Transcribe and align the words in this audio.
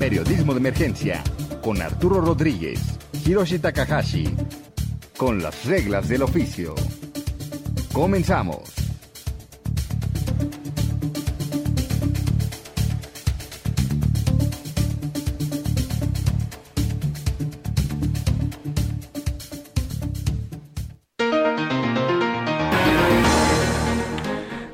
Periodismo 0.00 0.54
de 0.54 0.60
Emergencia 0.60 1.22
con 1.60 1.82
Arturo 1.82 2.22
Rodríguez, 2.22 2.80
Hiroshi 3.22 3.58
Takahashi, 3.58 4.34
con 5.18 5.42
las 5.42 5.66
reglas 5.66 6.08
del 6.08 6.22
oficio. 6.22 6.74
Comenzamos. 7.92 8.79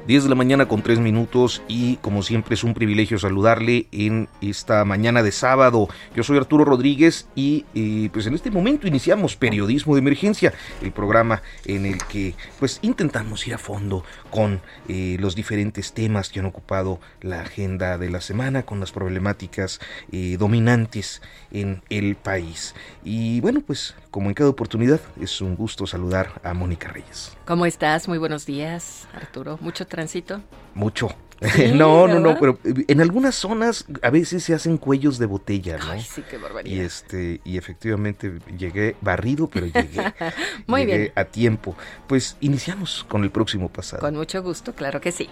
Diez 0.07 0.23
de 0.23 0.29
la 0.29 0.37
mañana 0.37 0.69
con 0.69 0.83
tres 0.83 1.01
minutos 1.01 1.63
y 1.67 1.97
como 1.97 2.23
siempre 2.23 2.55
es 2.55 2.63
un 2.63 2.75
privilegio 2.75 3.19
saludarle 3.19 3.89
en 3.91 4.29
esta 4.41 4.85
mañana 4.85 5.25
de 5.25 5.33
sábado. 5.33 5.89
Yo 6.15 6.23
soy 6.23 6.37
Arturo 6.37 6.65
Rodríguez 6.65 7.27
y 7.35 7.65
eh, 7.75 8.09
pues 8.13 8.29
en 8.29 8.35
este 8.35 8.53
momento 8.53 8.87
iniciamos 8.87 9.35
Periodismo 9.35 9.97
de 9.97 10.03
Emergencia, 10.03 10.55
el 10.81 10.93
programa 10.93 11.43
en 11.65 11.87
el 11.87 11.99
que 12.05 12.37
pues 12.61 12.79
intentamos 12.83 13.45
ir 13.49 13.55
a 13.55 13.59
fondo 13.59 14.05
con 14.31 14.61
eh, 14.87 15.17
los 15.19 15.35
diferentes 15.35 15.93
temas 15.93 16.29
que 16.29 16.39
han 16.39 16.47
ocupado 16.47 17.01
la 17.21 17.41
agenda 17.41 17.99
de 17.99 18.09
la 18.09 18.21
semana, 18.21 18.63
con 18.63 18.79
las 18.79 18.93
problemáticas 18.93 19.81
eh, 20.13 20.37
dominantes 20.39 21.21
en 21.51 21.83
el 21.91 22.15
país. 22.15 22.77
Y 23.03 23.41
bueno, 23.41 23.61
pues 23.61 23.97
como 24.17 24.31
en 24.31 24.35
cada 24.35 24.49
oportunidad, 24.49 24.99
es 25.21 25.43
un 25.43 25.57
gusto 25.57 25.87
saludar 25.87 26.41
a 26.43 26.55
Mónica 26.55 26.89
Reyes. 26.89 27.37
¿Cómo 27.45 27.67
estás? 27.67 28.09
Muy 28.09 28.17
buenos 28.17 28.47
días, 28.47 29.07
Arturo. 29.13 29.59
¿Mucho 29.61 29.87
tránsito? 29.87 30.41
Mucho. 30.73 31.09
Sí, 31.55 31.73
no, 31.75 32.09
no, 32.09 32.15
¿verdad? 32.15 32.21
no, 32.23 32.39
pero 32.41 32.59
en 32.65 33.03
algunas 33.03 33.35
zonas 33.35 33.85
a 34.01 34.09
veces 34.09 34.43
se 34.43 34.55
hacen 34.55 34.79
cuellos 34.79 35.19
de 35.19 35.27
botella, 35.27 35.77
¿no? 35.77 35.91
Ay, 35.91 36.01
sí, 36.01 36.23
qué 36.31 36.37
Y 36.37 36.39
barbaridad. 36.39 36.83
este, 36.83 37.43
y 37.45 37.59
efectivamente 37.59 38.39
llegué 38.57 38.97
barrido, 39.03 39.49
pero 39.53 39.67
llegué. 39.67 40.15
Muy 40.67 40.87
llegué 40.87 40.99
bien. 40.99 41.13
a 41.15 41.25
tiempo. 41.27 41.77
Pues 42.07 42.39
iniciamos 42.41 43.05
con 43.07 43.23
el 43.23 43.31
próximo 43.31 43.69
pasado. 43.69 44.01
Con 44.01 44.15
mucho 44.17 44.43
gusto, 44.43 44.75
claro 44.75 44.99
que 44.99 45.13
sí. 45.13 45.29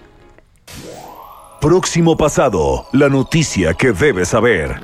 Próximo 1.59 2.19
pasado, 2.19 2.87
la 2.93 3.09
noticia 3.09 3.73
que 3.73 3.93
debes 3.93 4.29
saber. 4.29 4.79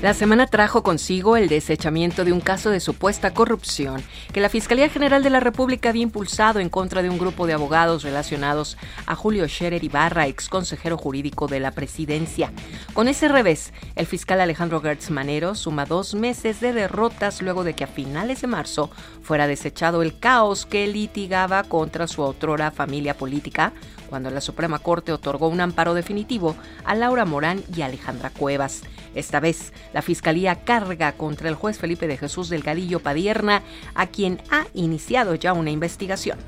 La 0.00 0.14
semana 0.14 0.46
trajo 0.46 0.84
consigo 0.84 1.36
el 1.36 1.48
desechamiento 1.48 2.24
de 2.24 2.32
un 2.32 2.40
caso 2.40 2.70
de 2.70 2.78
supuesta 2.78 3.34
corrupción 3.34 4.00
que 4.32 4.40
la 4.40 4.48
Fiscalía 4.48 4.88
General 4.88 5.24
de 5.24 5.30
la 5.30 5.40
República 5.40 5.88
había 5.88 6.04
impulsado 6.04 6.60
en 6.60 6.68
contra 6.68 7.02
de 7.02 7.10
un 7.10 7.18
grupo 7.18 7.48
de 7.48 7.54
abogados 7.54 8.04
relacionados 8.04 8.76
a 9.06 9.16
Julio 9.16 9.48
Scherer 9.48 9.82
Ibarra, 9.82 10.28
ex 10.28 10.48
consejero 10.48 10.96
jurídico 10.96 11.48
de 11.48 11.58
la 11.58 11.72
presidencia. 11.72 12.52
Con 12.94 13.08
ese 13.08 13.26
revés, 13.26 13.72
el 13.96 14.06
fiscal 14.06 14.40
Alejandro 14.40 14.80
Gertz 14.80 15.10
Manero 15.10 15.56
suma 15.56 15.84
dos 15.84 16.14
meses 16.14 16.60
de 16.60 16.72
derrotas 16.72 17.42
luego 17.42 17.64
de 17.64 17.74
que 17.74 17.82
a 17.82 17.88
finales 17.88 18.40
de 18.40 18.46
marzo 18.46 18.92
fuera 19.20 19.48
desechado 19.48 20.02
el 20.02 20.20
caos 20.20 20.64
que 20.64 20.86
litigaba 20.86 21.64
contra 21.64 22.06
su 22.06 22.22
otrora 22.22 22.70
familia 22.70 23.14
política 23.14 23.72
cuando 24.08 24.30
la 24.30 24.40
Suprema 24.40 24.78
Corte 24.78 25.12
otorgó 25.12 25.48
un 25.48 25.60
amparo 25.60 25.92
definitivo 25.92 26.54
a 26.84 26.94
Laura 26.94 27.24
Morán 27.24 27.64
y 27.76 27.82
Alejandra 27.82 28.30
Cuevas. 28.30 28.82
Esta 29.14 29.40
vez, 29.40 29.72
la 29.92 30.02
Fiscalía 30.02 30.64
carga 30.64 31.12
contra 31.12 31.48
el 31.48 31.54
juez 31.54 31.78
Felipe 31.78 32.06
de 32.06 32.16
Jesús 32.16 32.48
del 32.48 32.62
Gadillo 32.62 33.00
Padierna, 33.00 33.62
a 33.94 34.06
quien 34.06 34.40
ha 34.50 34.66
iniciado 34.74 35.34
ya 35.34 35.52
una 35.52 35.70
investigación. 35.70 36.38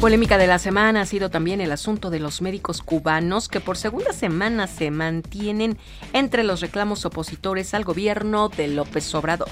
Polémica 0.00 0.38
de 0.38 0.46
la 0.46 0.58
semana 0.58 1.02
ha 1.02 1.06
sido 1.06 1.28
también 1.28 1.60
el 1.60 1.72
asunto 1.72 2.08
de 2.08 2.20
los 2.20 2.40
médicos 2.40 2.80
cubanos 2.80 3.48
que 3.48 3.60
por 3.60 3.76
segunda 3.76 4.14
semana 4.14 4.66
se 4.66 4.90
mantienen 4.90 5.76
entre 6.14 6.42
los 6.42 6.62
reclamos 6.62 7.04
opositores 7.04 7.74
al 7.74 7.84
gobierno 7.84 8.48
de 8.48 8.68
López 8.68 9.14
Obrador. 9.14 9.50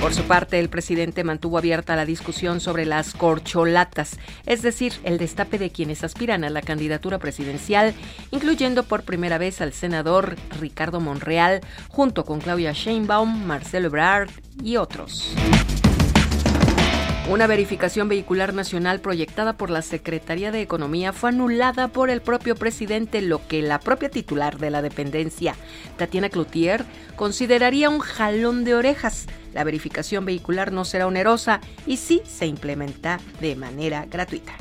Por 0.00 0.14
su 0.14 0.22
parte, 0.22 0.60
el 0.60 0.68
presidente 0.68 1.24
mantuvo 1.24 1.58
abierta 1.58 1.96
la 1.96 2.06
discusión 2.06 2.60
sobre 2.60 2.86
las 2.86 3.14
corcholatas, 3.14 4.18
es 4.46 4.62
decir, 4.62 4.92
el 5.02 5.18
destape 5.18 5.58
de 5.58 5.70
quienes 5.70 6.04
aspiran 6.04 6.44
a 6.44 6.50
la 6.50 6.62
candidatura 6.62 7.18
presidencial, 7.18 7.94
incluyendo 8.30 8.84
por 8.84 9.02
primera 9.02 9.38
vez 9.38 9.60
al 9.60 9.72
senador 9.72 10.36
Ricardo 10.60 11.00
Monreal, 11.00 11.60
junto 11.88 12.24
con 12.24 12.40
Claudia 12.40 12.72
Sheinbaum, 12.72 13.44
Marcelo 13.44 13.88
Ebrard 13.88 14.30
y 14.62 14.76
otros. 14.76 15.34
Una 17.30 17.46
verificación 17.46 18.08
vehicular 18.08 18.54
nacional 18.54 19.00
proyectada 19.00 19.52
por 19.52 19.68
la 19.68 19.82
Secretaría 19.82 20.50
de 20.50 20.62
Economía 20.62 21.12
fue 21.12 21.28
anulada 21.28 21.88
por 21.88 22.08
el 22.08 22.22
propio 22.22 22.56
presidente, 22.56 23.20
lo 23.20 23.46
que 23.46 23.60
la 23.60 23.80
propia 23.80 24.08
titular 24.08 24.56
de 24.56 24.70
la 24.70 24.80
dependencia, 24.80 25.54
Tatiana 25.98 26.30
Cloutier, 26.30 26.86
consideraría 27.16 27.90
un 27.90 27.98
jalón 27.98 28.64
de 28.64 28.74
orejas. 28.74 29.26
La 29.52 29.62
verificación 29.62 30.24
vehicular 30.24 30.72
no 30.72 30.86
será 30.86 31.06
onerosa 31.06 31.60
y 31.86 31.98
sí 31.98 32.22
se 32.24 32.46
implementa 32.46 33.20
de 33.42 33.56
manera 33.56 34.06
gratuita. 34.06 34.54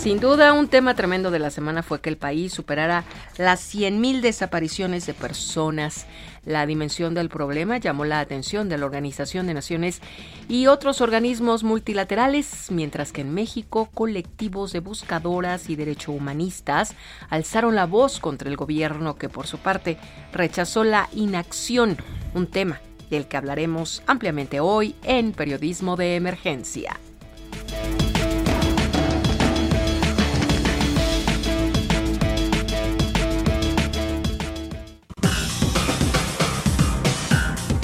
Sin 0.00 0.18
duda, 0.18 0.54
un 0.54 0.68
tema 0.68 0.94
tremendo 0.94 1.30
de 1.30 1.38
la 1.38 1.50
semana 1.50 1.82
fue 1.82 2.00
que 2.00 2.08
el 2.08 2.16
país 2.16 2.54
superara 2.54 3.04
las 3.36 3.74
100.000 3.74 4.22
desapariciones 4.22 5.04
de 5.04 5.12
personas. 5.12 6.06
La 6.46 6.64
dimensión 6.64 7.12
del 7.12 7.28
problema 7.28 7.76
llamó 7.76 8.06
la 8.06 8.20
atención 8.20 8.70
de 8.70 8.78
la 8.78 8.86
Organización 8.86 9.46
de 9.46 9.52
Naciones 9.52 10.00
y 10.48 10.68
otros 10.68 11.02
organismos 11.02 11.64
multilaterales, 11.64 12.70
mientras 12.70 13.12
que 13.12 13.20
en 13.20 13.34
México 13.34 13.90
colectivos 13.92 14.72
de 14.72 14.80
buscadoras 14.80 15.68
y 15.68 15.76
derecho 15.76 16.12
humanistas 16.12 16.94
alzaron 17.28 17.74
la 17.74 17.84
voz 17.84 18.20
contra 18.20 18.48
el 18.48 18.56
gobierno 18.56 19.16
que 19.16 19.28
por 19.28 19.46
su 19.46 19.58
parte 19.58 19.98
rechazó 20.32 20.82
la 20.82 21.10
inacción, 21.12 21.98
un 22.32 22.46
tema 22.46 22.80
del 23.10 23.26
que 23.26 23.36
hablaremos 23.36 24.02
ampliamente 24.06 24.60
hoy 24.60 24.94
en 25.02 25.32
Periodismo 25.32 25.96
de 25.96 26.16
Emergencia. 26.16 26.98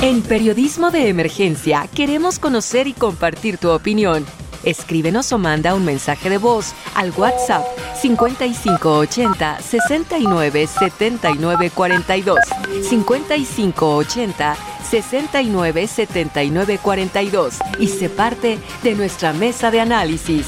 En 0.03 0.21
Periodismo 0.21 0.91
de 0.91 1.09
Emergencia 1.09 1.89
queremos 1.95 2.39
conocer 2.39 2.87
y 2.87 2.93
compartir 2.93 3.57
tu 3.57 3.71
opinión. 3.71 4.27
Escríbenos 4.63 5.33
o 5.33 5.39
manda 5.39 5.75
un 5.75 5.87
mensaje 5.87 6.29
de 6.29 6.37
voz 6.37 6.75
al 6.95 7.13
WhatsApp 7.13 7.65
5580 8.03 9.61
69 9.63 10.67
79 10.67 11.71
42 11.71 12.39
5580 12.83 14.57
69 14.91 15.87
79 15.87 16.79
42 16.83 17.55
y 17.79 17.89
se 17.89 18.11
parte 18.11 18.59
de 18.83 18.95
nuestra 18.95 19.33
mesa 19.33 19.71
de 19.71 19.81
análisis. 19.81 20.47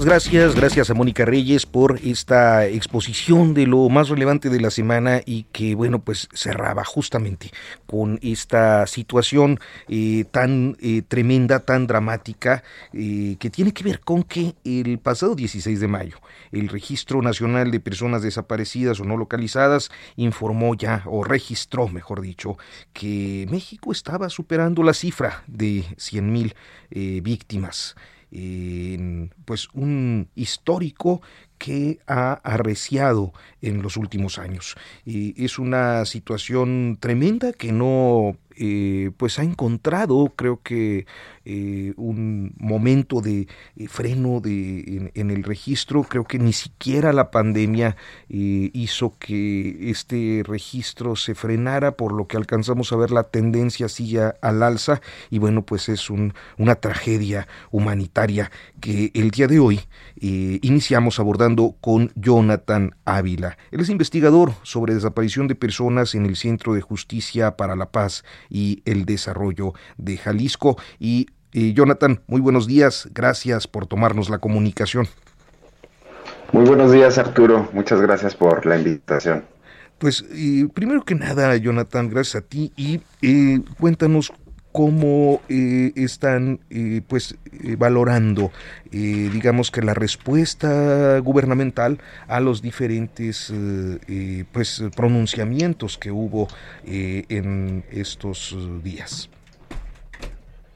Gracias, 0.00 0.56
gracias 0.56 0.90
a 0.90 0.94
Mónica 0.94 1.24
Reyes 1.24 1.66
por 1.66 2.00
esta 2.04 2.66
exposición 2.66 3.54
de 3.54 3.66
lo 3.66 3.88
más 3.88 4.08
relevante 4.08 4.50
de 4.50 4.60
la 4.60 4.70
semana 4.70 5.20
y 5.24 5.44
que, 5.44 5.74
bueno, 5.76 6.00
pues 6.00 6.28
cerraba 6.34 6.84
justamente 6.84 7.52
con 7.86 8.18
esta 8.20 8.86
situación 8.88 9.60
eh, 9.88 10.24
tan 10.30 10.76
eh, 10.80 11.02
tremenda, 11.06 11.60
tan 11.60 11.86
dramática, 11.86 12.64
eh, 12.92 13.36
que 13.38 13.50
tiene 13.50 13.72
que 13.72 13.84
ver 13.84 14.00
con 14.00 14.24
que 14.24 14.56
el 14.64 14.98
pasado 14.98 15.34
16 15.36 15.80
de 15.80 15.88
mayo 15.88 16.18
el 16.50 16.68
Registro 16.68 17.22
Nacional 17.22 17.70
de 17.70 17.80
Personas 17.80 18.22
Desaparecidas 18.22 19.00
o 19.00 19.04
No 19.04 19.16
Localizadas 19.16 19.90
informó 20.16 20.74
ya, 20.74 21.02
o 21.06 21.24
registró, 21.24 21.88
mejor 21.88 22.20
dicho, 22.20 22.58
que 22.92 23.46
México 23.50 23.90
estaba 23.90 24.28
superando 24.28 24.82
la 24.82 24.92
cifra 24.92 25.44
de 25.46 25.84
100 25.96 26.32
mil 26.32 26.54
víctimas 26.90 27.96
pues 29.44 29.68
un 29.74 30.28
histórico 30.34 31.22
que 31.58 32.00
ha 32.06 32.32
arreciado 32.32 33.32
en 33.62 33.80
los 33.80 33.96
últimos 33.96 34.38
años. 34.38 34.74
Y 35.04 35.44
es 35.44 35.58
una 35.58 36.04
situación 36.04 36.98
tremenda 37.00 37.52
que 37.52 37.72
no 37.72 38.36
eh, 38.56 39.10
pues 39.16 39.38
ha 39.38 39.42
encontrado, 39.42 40.32
creo 40.36 40.60
que, 40.62 41.06
eh, 41.44 41.92
un 41.96 42.54
momento 42.58 43.20
de 43.20 43.48
eh, 43.76 43.88
freno 43.88 44.40
de, 44.40 45.10
en, 45.14 45.30
el 45.30 45.42
registro. 45.42 46.02
Creo 46.04 46.24
que 46.24 46.38
ni 46.38 46.52
siquiera 46.52 47.12
la 47.12 47.30
pandemia 47.30 47.96
hizo 48.28 49.18
que 49.18 49.90
este 49.90 50.42
registro 50.44 51.16
se 51.16 51.34
frenara, 51.34 51.96
por 51.96 52.12
lo 52.12 52.26
que 52.26 52.36
alcanzamos 52.36 52.92
a 52.92 52.96
ver 52.96 53.10
la 53.10 53.24
tendencia 53.24 53.88
sigue 53.88 54.32
al 54.40 54.62
alza. 54.62 55.00
Y 55.30 55.38
bueno, 55.38 55.62
pues 55.62 55.88
es 55.88 56.10
un, 56.10 56.34
una 56.58 56.76
tragedia 56.76 57.48
humanitaria 57.70 58.50
que 58.80 59.10
el 59.14 59.30
día 59.30 59.46
de 59.46 59.58
hoy 59.58 59.80
iniciamos 60.16 61.18
abordando 61.18 61.76
con 61.80 62.12
Jonathan 62.14 62.94
Ávila. 63.04 63.58
Él 63.70 63.80
es 63.80 63.88
investigador 63.88 64.52
sobre 64.62 64.94
desaparición 64.94 65.48
de 65.48 65.54
personas 65.54 66.14
en 66.14 66.26
el 66.26 66.36
Centro 66.36 66.74
de 66.74 66.80
Justicia 66.80 67.56
para 67.56 67.76
la 67.76 67.90
Paz 67.90 68.24
y 68.48 68.82
el 68.84 69.04
Desarrollo 69.04 69.72
de 69.96 70.16
Jalisco. 70.16 70.76
Y 70.98 71.28
Jonathan, 71.52 72.22
muy 72.26 72.40
buenos 72.40 72.66
días. 72.66 73.08
Gracias 73.14 73.68
por 73.68 73.86
tomarnos 73.86 74.28
la 74.28 74.38
comunicación. 74.38 75.06
Muy 76.52 76.64
buenos 76.64 76.92
días, 76.92 77.18
Arturo. 77.18 77.68
Muchas 77.72 78.00
gracias 78.00 78.34
por 78.34 78.64
la 78.66 78.76
invitación. 78.76 79.44
Pues 79.98 80.24
primero 80.74 81.04
que 81.04 81.14
nada, 81.14 81.56
Jonathan, 81.56 82.08
gracias 82.10 82.42
a 82.42 82.46
ti 82.46 82.72
y 82.76 83.00
eh, 83.22 83.60
cuéntanos 83.78 84.32
cómo 84.74 85.40
eh, 85.48 85.92
están 85.94 86.58
eh, 86.68 87.00
pues 87.06 87.36
valorando 87.78 88.50
digamos 88.90 89.70
que 89.70 89.82
la 89.82 89.94
respuesta 89.94 91.18
gubernamental 91.20 91.98
a 92.26 92.40
los 92.40 92.60
diferentes 92.60 93.52
pues 94.52 94.82
pronunciamientos 94.96 95.96
que 95.96 96.10
hubo 96.10 96.48
en 96.84 97.84
estos 97.90 98.56
días. 98.82 99.28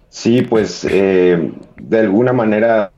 Sí, 0.09 0.43
pues 0.43 0.87
eh, 0.89 1.53
de 1.77 1.99
alguna 1.99 2.33
manera 2.33 2.93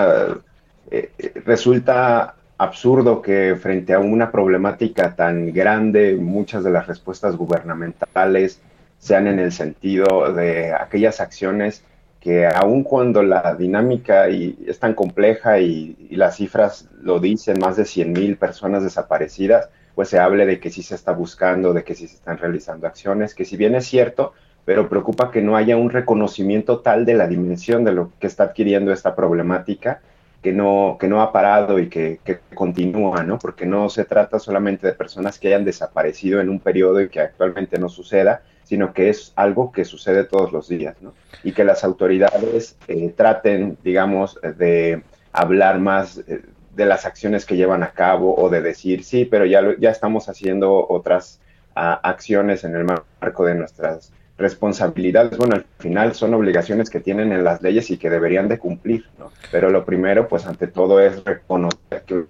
eh, 0.90 1.10
resulta 1.46 2.34
absurdo 2.58 3.22
que 3.22 3.56
frente 3.56 3.94
a 3.94 4.00
una 4.00 4.30
problemática 4.30 5.14
tan 5.14 5.52
grande 5.52 6.16
muchas 6.16 6.64
de 6.64 6.70
las 6.70 6.86
respuestas 6.86 7.36
gubernamentales 7.36 8.60
sean 9.00 9.26
en 9.26 9.40
el 9.40 9.50
sentido 9.50 10.32
de 10.32 10.72
aquellas 10.72 11.20
acciones 11.20 11.82
que 12.20 12.46
aun 12.46 12.84
cuando 12.84 13.22
la 13.22 13.54
dinámica 13.54 14.28
es 14.28 14.78
tan 14.78 14.94
compleja 14.94 15.58
y, 15.58 15.96
y, 16.10 16.16
las 16.16 16.36
cifras 16.36 16.88
lo 17.00 17.18
dicen, 17.18 17.58
más 17.58 17.76
de 17.76 17.86
100 17.86 18.12
mil 18.12 18.36
personas 18.36 18.84
desaparecidas, 18.84 19.70
pues 19.94 20.10
se 20.10 20.18
hable 20.18 20.44
de 20.44 20.60
que 20.60 20.70
sí 20.70 20.82
se 20.82 20.94
está 20.94 21.12
buscando, 21.12 21.72
de 21.72 21.82
que 21.82 21.94
sí 21.94 22.06
se 22.06 22.16
están 22.16 22.36
realizando 22.36 22.86
acciones, 22.86 23.34
que 23.34 23.46
si 23.46 23.56
bien 23.56 23.74
es 23.74 23.86
cierto, 23.86 24.34
pero 24.66 24.88
preocupa 24.90 25.30
que 25.30 25.40
no 25.40 25.56
haya 25.56 25.78
un 25.78 25.90
reconocimiento 25.90 26.80
tal 26.80 27.06
de 27.06 27.14
la 27.14 27.26
dimensión 27.26 27.84
de 27.84 27.92
lo 27.92 28.12
que 28.20 28.26
está 28.26 28.44
adquiriendo 28.44 28.92
esta 28.92 29.16
problemática 29.16 30.02
que 30.42 30.52
no, 30.52 30.96
que 30.98 31.08
no 31.08 31.20
ha 31.20 31.32
parado 31.32 31.78
y 31.78 31.88
que, 31.88 32.20
continúa, 32.54 33.22
¿no? 33.22 33.38
Porque 33.38 33.66
no 33.66 33.88
se 33.90 34.04
trata 34.04 34.38
solamente 34.38 34.86
de 34.86 34.94
personas 34.94 35.38
que 35.38 35.48
hayan 35.48 35.64
desaparecido 35.64 36.40
en 36.40 36.48
un 36.48 36.60
periodo 36.60 37.00
y 37.00 37.08
que 37.08 37.20
actualmente 37.20 37.78
no 37.78 37.88
suceda, 37.88 38.42
sino 38.64 38.92
que 38.92 39.10
es 39.10 39.32
algo 39.36 39.72
que 39.72 39.84
sucede 39.84 40.24
todos 40.24 40.52
los 40.52 40.68
días, 40.68 40.96
¿no? 41.02 41.12
Y 41.44 41.52
que 41.52 41.64
las 41.64 41.84
autoridades 41.84 42.76
eh, 42.88 43.12
traten, 43.14 43.76
digamos, 43.82 44.38
de 44.56 45.02
hablar 45.32 45.78
más 45.78 46.18
eh, 46.26 46.42
de 46.74 46.86
las 46.86 47.04
acciones 47.04 47.44
que 47.44 47.56
llevan 47.56 47.82
a 47.82 47.90
cabo 47.90 48.34
o 48.36 48.48
de 48.48 48.62
decir, 48.62 49.04
sí, 49.04 49.24
pero 49.26 49.44
ya, 49.44 49.62
ya 49.78 49.90
estamos 49.90 50.28
haciendo 50.28 50.86
otras 50.88 51.40
acciones 51.74 52.64
en 52.64 52.74
el 52.74 52.84
marco 52.84 53.44
de 53.44 53.54
nuestras 53.54 54.12
responsabilidades, 54.40 55.36
bueno, 55.36 55.56
al 55.56 55.66
final 55.78 56.14
son 56.14 56.32
obligaciones 56.34 56.88
que 56.88 57.00
tienen 57.00 57.30
en 57.32 57.44
las 57.44 57.62
leyes 57.62 57.90
y 57.90 57.98
que 57.98 58.08
deberían 58.08 58.48
de 58.48 58.58
cumplir, 58.58 59.04
¿no? 59.18 59.30
Pero 59.52 59.70
lo 59.70 59.84
primero, 59.84 60.26
pues 60.28 60.46
ante 60.46 60.66
todo 60.66 60.98
es 61.00 61.22
reconocer 61.24 62.02
que 62.06 62.14
la 62.14 62.24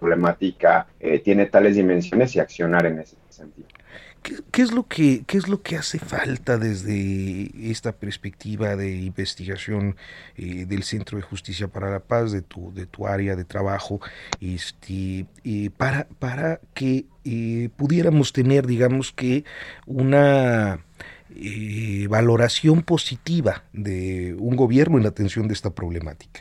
problemática 0.00 0.86
eh, 0.98 1.18
tiene 1.18 1.46
tales 1.46 1.76
dimensiones 1.76 2.34
y 2.34 2.40
accionar 2.40 2.86
en 2.86 3.00
ese 3.00 3.16
sentido. 3.28 3.68
¿Qué, 4.22 4.62
es 4.62 4.72
lo 4.72 4.86
que, 4.86 5.22
¿Qué 5.26 5.38
es 5.38 5.48
lo 5.48 5.62
que 5.62 5.76
hace 5.76 5.98
falta 5.98 6.58
desde 6.58 7.50
esta 7.70 7.92
perspectiva 7.92 8.76
de 8.76 8.96
investigación 8.96 9.96
eh, 10.36 10.66
del 10.66 10.82
Centro 10.82 11.16
de 11.16 11.22
Justicia 11.22 11.68
para 11.68 11.90
la 11.90 12.00
Paz, 12.00 12.30
de 12.30 12.42
tu, 12.42 12.72
de 12.74 12.84
tu 12.84 13.06
área 13.06 13.34
de 13.34 13.44
trabajo, 13.44 14.00
este, 14.40 15.24
eh, 15.44 15.70
para, 15.74 16.06
para 16.18 16.60
que 16.74 17.06
pudiéramos 17.76 18.34
tener, 18.34 18.66
digamos 18.66 19.12
que, 19.12 19.44
una 19.86 20.80
eh, 21.36 22.06
valoración 22.08 22.82
positiva 22.82 23.64
de 23.72 24.34
un 24.38 24.56
gobierno 24.56 24.96
en 24.96 25.04
la 25.04 25.10
atención 25.10 25.48
de 25.48 25.54
esta 25.54 25.70
problemática. 25.70 26.40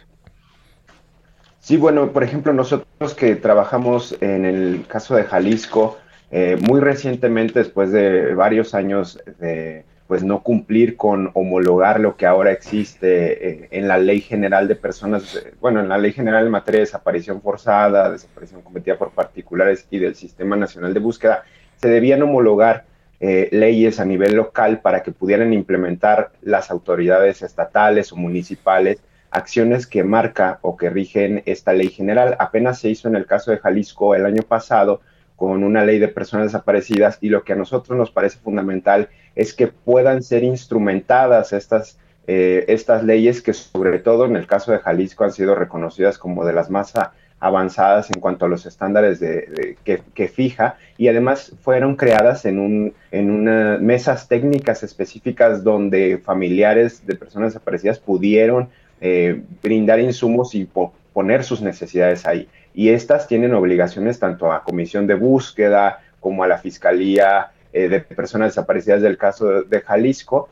Sí, 1.59 1.77
bueno, 1.77 2.11
por 2.11 2.23
ejemplo, 2.23 2.53
nosotros 2.53 3.13
que 3.13 3.35
trabajamos 3.35 4.17
en 4.21 4.45
el 4.45 4.85
caso 4.87 5.15
de 5.15 5.23
Jalisco, 5.23 5.97
eh, 6.31 6.57
muy 6.67 6.79
recientemente, 6.79 7.59
después 7.59 7.91
de 7.91 8.33
varios 8.33 8.73
años 8.73 9.19
de 9.39 9.85
pues 10.07 10.23
no 10.23 10.41
cumplir 10.41 10.97
con 10.97 11.29
homologar 11.35 11.99
lo 11.99 12.17
que 12.17 12.25
ahora 12.25 12.51
existe 12.51 13.47
eh, 13.47 13.67
en 13.69 13.87
la 13.87 13.99
Ley 13.99 14.21
General 14.21 14.67
de 14.67 14.75
Personas, 14.75 15.39
bueno, 15.61 15.81
en 15.81 15.87
la 15.87 15.99
Ley 15.99 16.13
General 16.13 16.43
en 16.43 16.51
materia 16.51 16.79
de 16.79 16.85
desaparición 16.85 17.43
forzada, 17.43 18.09
desaparición 18.09 18.63
cometida 18.63 18.97
por 18.97 19.11
particulares 19.11 19.85
y 19.91 19.99
del 19.99 20.15
Sistema 20.15 20.55
Nacional 20.55 20.95
de 20.95 20.99
Búsqueda, 20.99 21.43
se 21.75 21.89
debían 21.89 22.23
homologar 22.23 22.85
eh, 23.19 23.49
leyes 23.51 23.99
a 23.99 24.05
nivel 24.05 24.35
local 24.35 24.79
para 24.81 25.03
que 25.03 25.11
pudieran 25.11 25.53
implementar 25.53 26.31
las 26.41 26.71
autoridades 26.71 27.41
estatales 27.41 28.11
o 28.11 28.15
municipales 28.15 29.01
acciones 29.31 29.85
que 29.87 30.03
marca 30.03 30.59
o 30.61 30.77
que 30.77 30.89
rigen 30.89 31.43
esta 31.45 31.73
ley 31.73 31.89
general. 31.89 32.35
Apenas 32.39 32.79
se 32.79 32.89
hizo 32.89 33.07
en 33.07 33.15
el 33.15 33.25
caso 33.25 33.51
de 33.51 33.57
Jalisco 33.57 34.15
el 34.15 34.25
año 34.25 34.43
pasado 34.43 35.01
con 35.35 35.63
una 35.63 35.85
ley 35.85 35.99
de 35.99 36.07
personas 36.07 36.47
desaparecidas 36.47 37.17
y 37.21 37.29
lo 37.29 37.43
que 37.43 37.53
a 37.53 37.55
nosotros 37.55 37.97
nos 37.97 38.11
parece 38.11 38.39
fundamental 38.39 39.09
es 39.35 39.53
que 39.53 39.67
puedan 39.67 40.21
ser 40.21 40.43
instrumentadas 40.43 41.53
estas, 41.53 41.97
eh, 42.27 42.65
estas 42.67 43.03
leyes 43.03 43.41
que 43.41 43.53
sobre 43.53 43.99
todo 43.99 44.25
en 44.25 44.35
el 44.35 44.47
caso 44.47 44.71
de 44.71 44.79
Jalisco 44.79 45.23
han 45.23 45.31
sido 45.31 45.55
reconocidas 45.55 46.17
como 46.17 46.45
de 46.45 46.53
las 46.53 46.69
más 46.69 46.93
avanzadas 47.39 48.09
en 48.11 48.19
cuanto 48.19 48.45
a 48.45 48.49
los 48.49 48.65
estándares 48.65 49.19
de, 49.19 49.77
que, 49.83 50.27
fija 50.27 50.77
y 50.97 51.07
además 51.07 51.53
fueron 51.61 51.95
creadas 51.95 52.45
en, 52.45 52.59
un, 52.59 52.93
en 53.11 53.85
mesas 53.85 54.27
técnicas 54.27 54.83
específicas 54.83 55.63
donde 55.63 56.17
familiares 56.17 57.05
de 57.05 57.15
personas 57.15 57.53
desaparecidas 57.53 57.99
pudieron 57.99 58.69
eh, 59.01 59.41
brindar 59.63 59.99
insumos 60.01 60.53
y 60.55 60.67
poner 61.13 61.43
sus 61.43 61.61
necesidades 61.61 62.25
ahí. 62.25 62.49
Y 62.73 62.89
estas 62.89 63.27
tienen 63.27 63.53
obligaciones 63.53 64.19
tanto 64.19 64.51
a 64.51 64.63
Comisión 64.63 65.07
de 65.07 65.15
Búsqueda 65.15 66.01
como 66.19 66.43
a 66.43 66.47
la 66.47 66.57
Fiscalía 66.57 67.51
eh, 67.71 67.87
de 67.87 68.01
Personas 68.01 68.49
Desaparecidas 68.49 69.01
del 69.01 69.17
caso 69.17 69.63
de, 69.63 69.81
Jalisco, 69.81 70.49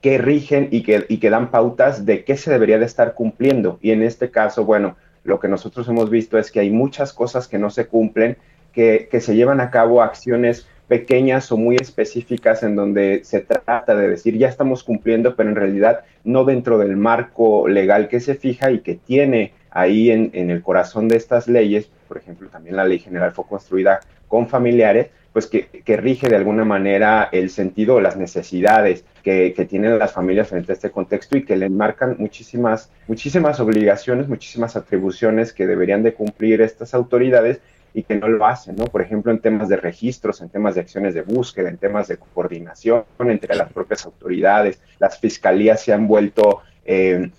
que 0.00 0.18
rigen 0.18 0.68
y 0.70 0.82
que, 0.82 1.06
y 1.08 1.18
que 1.18 1.30
dan 1.30 1.50
pautas 1.50 2.04
de 2.04 2.24
qué 2.24 2.36
se 2.36 2.50
debería 2.50 2.78
de 2.78 2.86
estar 2.86 3.14
cumpliendo. 3.14 3.78
Y 3.82 3.92
en 3.92 4.02
este 4.02 4.30
caso, 4.30 4.64
bueno, 4.64 4.96
lo 5.30 5.40
que 5.40 5.48
nosotros 5.48 5.88
hemos 5.88 6.10
visto 6.10 6.36
es 6.36 6.50
que 6.50 6.60
hay 6.60 6.70
muchas 6.70 7.14
cosas 7.14 7.48
que 7.48 7.58
no 7.58 7.70
se 7.70 7.86
cumplen, 7.86 8.36
que, 8.72 9.08
se 9.20 9.34
llevan 9.34 9.60
a 9.60 9.70
cabo 9.70 10.02
acciones 10.02 10.66
pequeñas 10.88 11.50
o 11.52 11.56
muy 11.56 11.76
específicas 11.76 12.62
en 12.64 12.74
donde 12.74 13.20
se 13.22 13.40
trata 13.40 13.94
de 13.94 14.08
decir 14.08 14.36
ya 14.36 14.48
estamos 14.48 14.82
cumpliendo, 14.82 15.36
pero 15.36 15.48
en 15.48 15.56
realidad 15.56 16.00
no 16.24 16.44
dentro 16.44 16.78
del 16.78 16.96
marco 16.96 17.68
legal 17.68 18.08
que 18.08 18.18
se 18.20 18.34
fija 18.34 18.72
y 18.72 18.80
que 18.80 18.96
tiene 18.96 19.52
ahí 19.70 20.10
en, 20.10 20.30
en 20.34 20.50
el 20.50 20.62
corazón 20.62 21.06
de 21.08 21.16
estas 21.16 21.46
leyes, 21.46 21.88
por 22.08 22.18
ejemplo, 22.18 22.48
también 22.48 22.74
la 22.74 22.84
ley 22.84 22.98
general 22.98 23.30
fue 23.30 23.46
construida 23.46 24.00
con 24.26 24.48
familiares, 24.48 25.10
pues 25.32 25.46
que, 25.46 25.96
rige 25.96 26.28
de 26.28 26.36
alguna 26.36 26.64
manera 26.64 27.28
el 27.30 27.50
sentido 27.50 27.96
o 27.96 28.00
las 28.00 28.16
necesidades 28.16 29.04
que, 29.22 29.54
tienen 29.68 29.98
las 29.98 30.12
familias 30.12 30.48
frente 30.48 30.72
a 30.72 30.74
este 30.74 30.90
contexto 30.90 31.36
y 31.36 31.44
que 31.44 31.56
le 31.56 31.68
marcan 31.68 32.16
muchísimas, 32.18 32.90
muchísimas 33.06 33.60
obligaciones, 33.60 34.28
muchísimas 34.28 34.74
atribuciones 34.76 35.52
que 35.52 35.66
deberían 35.66 36.02
de 36.02 36.14
cumplir 36.14 36.60
estas 36.62 36.94
autoridades 36.94 37.60
y 37.94 38.02
que 38.02 38.16
no 38.16 38.28
lo 38.28 38.44
hacen, 38.46 38.76
¿no? 38.76 38.84
Por 38.84 39.02
ejemplo, 39.02 39.32
en 39.32 39.40
temas 39.40 39.68
de 39.68 39.76
registros, 39.76 40.40
en 40.40 40.48
temas 40.48 40.74
de 40.74 40.80
acciones 40.82 41.14
de 41.14 41.22
búsqueda, 41.22 41.68
en 41.68 41.76
temas 41.76 42.08
de 42.08 42.16
coordinación 42.16 43.04
entre 43.18 43.56
las 43.56 43.72
propias 43.72 44.04
autoridades, 44.06 44.80
las 44.98 45.18
fiscalías 45.18 45.82
se 45.82 45.92
han 45.92 46.06
vuelto 46.06 46.62
eh, 46.84 47.30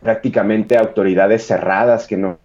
prácticamente 0.00 0.76
autoridades 0.76 1.46
cerradas 1.46 2.06
que 2.06 2.16
no 2.16 2.38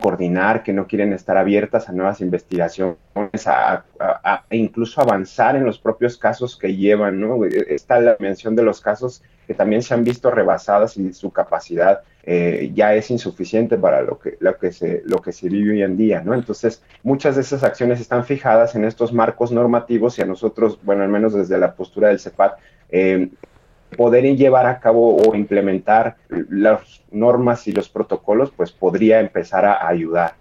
coordinar, 0.00 0.62
que 0.62 0.72
no 0.72 0.86
quieren 0.86 1.12
estar 1.12 1.36
abiertas 1.36 1.88
a 1.88 1.92
nuevas 1.92 2.20
investigaciones, 2.20 2.96
a, 3.46 3.84
incluso 4.50 5.00
avanzar 5.00 5.56
en 5.56 5.64
los 5.64 5.78
propios 5.78 6.18
casos 6.18 6.56
que 6.56 6.74
llevan, 6.76 7.20
¿no? 7.20 7.44
Está 7.44 8.00
la 8.00 8.16
mención 8.18 8.56
de 8.56 8.62
los 8.62 8.80
casos 8.80 9.22
que 9.46 9.54
también 9.54 9.82
se 9.82 9.94
han 9.94 10.02
visto 10.02 10.30
rebasadas 10.30 10.96
y 10.96 11.12
su 11.12 11.30
capacidad 11.30 12.00
eh, 12.24 12.72
ya 12.74 12.94
es 12.94 13.12
insuficiente 13.12 13.78
para 13.78 14.02
lo 14.02 14.18
que, 14.18 14.36
lo, 14.40 14.58
que 14.58 14.72
se, 14.72 15.02
lo 15.06 15.22
que 15.22 15.30
se 15.30 15.48
vive 15.48 15.70
hoy 15.70 15.82
en 15.82 15.96
día, 15.96 16.20
¿no? 16.20 16.34
Entonces, 16.34 16.82
muchas 17.04 17.36
de 17.36 17.42
esas 17.42 17.62
acciones 17.62 18.00
están 18.00 18.24
fijadas 18.24 18.74
en 18.74 18.84
estos 18.84 19.12
marcos 19.12 19.52
normativos 19.52 20.18
y 20.18 20.22
a 20.22 20.26
nosotros, 20.26 20.80
bueno, 20.82 21.04
al 21.04 21.08
menos 21.08 21.32
desde 21.32 21.58
la 21.58 21.74
postura 21.74 22.08
del 22.08 22.18
CEPAT, 22.18 22.58
eh, 22.90 23.28
poder 23.96 24.24
llevar 24.36 24.66
a 24.66 24.80
cabo 24.80 25.16
o 25.16 25.34
implementar 25.34 26.16
las 26.28 27.02
normas 27.10 27.66
y 27.66 27.72
los 27.72 27.88
protocolos, 27.88 28.52
pues 28.56 28.72
podría 28.72 29.20
empezar 29.20 29.64
a 29.64 29.88
ayudar. 29.88 30.34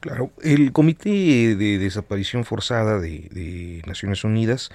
Claro, 0.00 0.30
el 0.42 0.72
Comité 0.72 1.10
de 1.56 1.78
Desaparición 1.78 2.44
Forzada 2.44 2.98
de, 2.98 3.82
Naciones 3.86 4.24
Unidas 4.24 4.70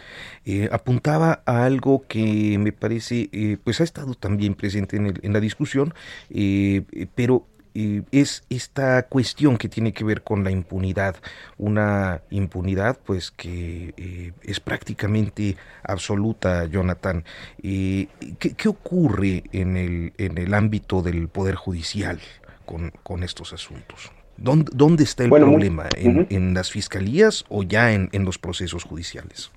eh, 0.46 0.70
apuntaba 0.72 1.42
a 1.46 1.66
algo 1.66 2.04
que 2.08 2.58
me 2.60 2.72
parece, 2.72 3.30
eh, 3.32 3.58
pues 3.64 3.82
ha 3.82 3.84
estado 3.84 4.14
también 4.14 4.56
presente 4.56 4.98
en, 4.98 5.14
en 5.22 5.34
la 5.34 5.40
discusión, 5.40 5.94
eh, 6.30 6.84
pero 7.16 7.48
es 7.74 8.44
esta 8.50 9.04
cuestión 9.04 9.58
que 9.58 9.68
tiene 9.68 9.94
que 9.94 10.04
ver 10.04 10.22
con 10.22 10.44
la 10.44 10.52
impunidad, 10.52 11.16
una 11.58 12.22
impunidad 12.30 12.98
pues 13.04 13.32
que 13.32 13.94
eh, 13.98 14.32
es 14.44 14.60
prácticamente 14.60 15.58
absoluta, 15.84 16.66
Jonathan. 16.66 17.24
Eh, 17.62 18.08
¿qué, 18.38 18.70
ocurre 18.70 19.44
en 19.52 19.78
el, 19.78 20.14
en 20.18 20.38
el 20.38 20.54
ámbito 20.54 21.02
del 21.02 21.28
Poder 21.28 21.56
Judicial 21.56 22.20
con, 22.66 23.24
estos 23.24 23.54
asuntos? 23.54 24.12
¿Dónde, 24.38 24.72
dónde 24.74 25.04
está 25.04 25.24
el 25.24 25.30
problema? 25.30 25.90
¿En, 25.96 26.54
las 26.54 26.72
fiscalías 26.72 27.46
o 27.50 27.64
ya 27.64 27.92
en, 27.94 28.10
los 28.26 28.38
procesos 28.38 28.84
judiciales? 28.84 29.52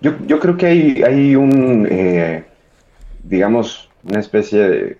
Yo, 0.00 0.14
yo 0.26 0.38
creo 0.38 0.56
que 0.56 0.66
hay, 0.66 1.02
hay 1.02 1.34
un, 1.34 1.86
eh, 1.90 2.44
digamos, 3.24 3.88
una 4.04 4.20
especie 4.20 4.58
de 4.58 4.98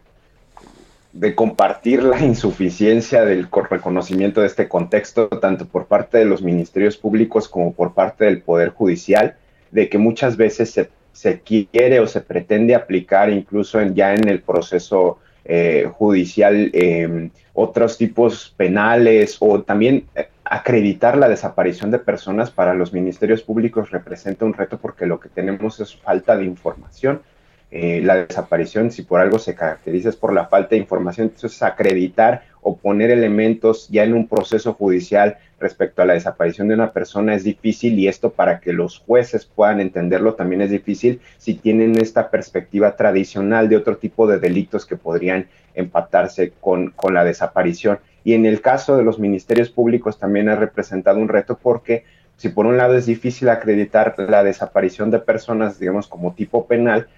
de 1.19 1.35
compartir 1.35 2.05
la 2.05 2.21
insuficiencia 2.25 3.25
del 3.25 3.49
reconocimiento 3.51 4.41
de 4.41 4.47
este 4.47 4.69
contexto, 4.69 5.29
tanto 5.29 5.67
por 5.67 5.87
parte 5.87 6.19
de 6.19 6.25
los 6.25 6.43
ministerios 6.43 6.97
públicos 6.97 7.49
como 7.49 7.73
por 7.73 7.93
parte 7.93 8.25
del 8.27 8.41
Poder 8.41 8.69
Judicial, 8.69 9.37
de 9.73 9.89
que 9.89 9.99
muchas 9.99 10.37
veces 10.37 10.71
se, 10.71 10.91
se 11.13 11.41
quiere 11.41 11.99
o 11.99 12.07
se 12.07 12.21
pretende 12.21 12.77
aplicar 12.77 13.31
incluso 13.31 13.83
ya 13.83 14.15
en 14.15 14.29
el 14.29 14.41
proceso 14.43 15.19
eh, 15.45 15.91
judicial 15.93 16.71
em, 16.73 17.31
otros 17.53 17.99
tipos 17.99 18.55
penales 18.57 19.39
o 19.41 19.63
también 19.63 20.05
eh, 20.15 20.29
acreditar 20.45 21.17
la 21.17 21.29
desaparición 21.29 21.91
de 21.91 21.99
personas 21.99 22.51
para 22.53 22.75
los 22.75 22.93
ministerios 22.93 23.43
públicos 23.43 23.91
representa 23.91 24.45
un 24.45 24.53
reto 24.53 24.79
porque 24.79 25.07
lo 25.07 25.19
que 25.19 25.29
tenemos 25.31 25.81
es 25.81 25.97
falta 25.97 26.37
de 26.37 26.45
información 26.45 27.23
eh, 27.71 28.01
la 28.03 28.17
desaparición, 28.25 28.91
si 28.91 29.03
por 29.03 29.21
algo 29.21 29.39
se 29.39 29.55
caracteriza 29.55 30.09
es 30.09 30.17
por 30.17 30.33
la 30.33 30.47
falta 30.47 30.71
de 30.71 30.79
información, 30.79 31.27
entonces 31.27 31.63
acreditar 31.63 32.45
o 32.63 32.77
poner 32.79 33.11
elementos 33.11 33.89
ya 33.89 34.05
en 34.05 34.15
un 34.15 34.27
proceso 34.27 34.73
judicial 34.73 35.37
respecto 35.61 36.01
a 36.01 36.07
la 36.07 36.15
desaparición 36.15 36.69
de 36.69 36.75
una 36.75 36.93
persona 36.93 37.35
es 37.35 37.45
difícil 37.45 37.99
y 37.99 38.09
esto 38.09 38.31
para 38.31 38.61
que 38.61 38.73
los 38.73 38.99
jueces 38.99 39.45
puedan 39.45 39.81
entenderlo 39.81 40.35
también 40.35 40.63
es 40.63 40.71
difícil 40.71 41.21
si 41.37 41.55
tienen 41.55 41.99
esta 41.99 42.31
perspectiva 42.31 42.97
tradicional 42.97 43.69
de 43.69 43.77
otro 43.77 43.99
tipo 43.99 44.27
de 44.27 44.39
delitos 44.39 44.87
que 44.87 44.97
podrían 44.97 45.49
empatarse 45.75 46.53
con, 46.61 46.91
con 46.91 47.13
la 47.13 47.25
desaparición. 47.25 47.99
Y 48.25 48.33
en 48.33 48.47
el 48.47 48.61
caso 48.61 48.97
de 48.97 49.05
los 49.05 49.19
ministerios 49.19 49.69
públicos 49.69 50.19
también 50.19 50.49
ha 50.49 50.57
representado 50.57 51.19
un 51.19 51.29
reto 51.29 51.59
porque 51.63 52.05
si 52.37 52.49
por 52.49 52.67
un 52.67 52.77
lado 52.77 52.97
es 52.97 53.07
difícil 53.07 53.49
acreditar 53.49 54.15
la 54.17 54.45
desaparición 54.45 55.11
de 55.11 55.19
personas, 55.19 55.79
digamos, 55.79 56.07
como 56.07 56.35
tipo 56.35 56.67
penal, 56.67 57.09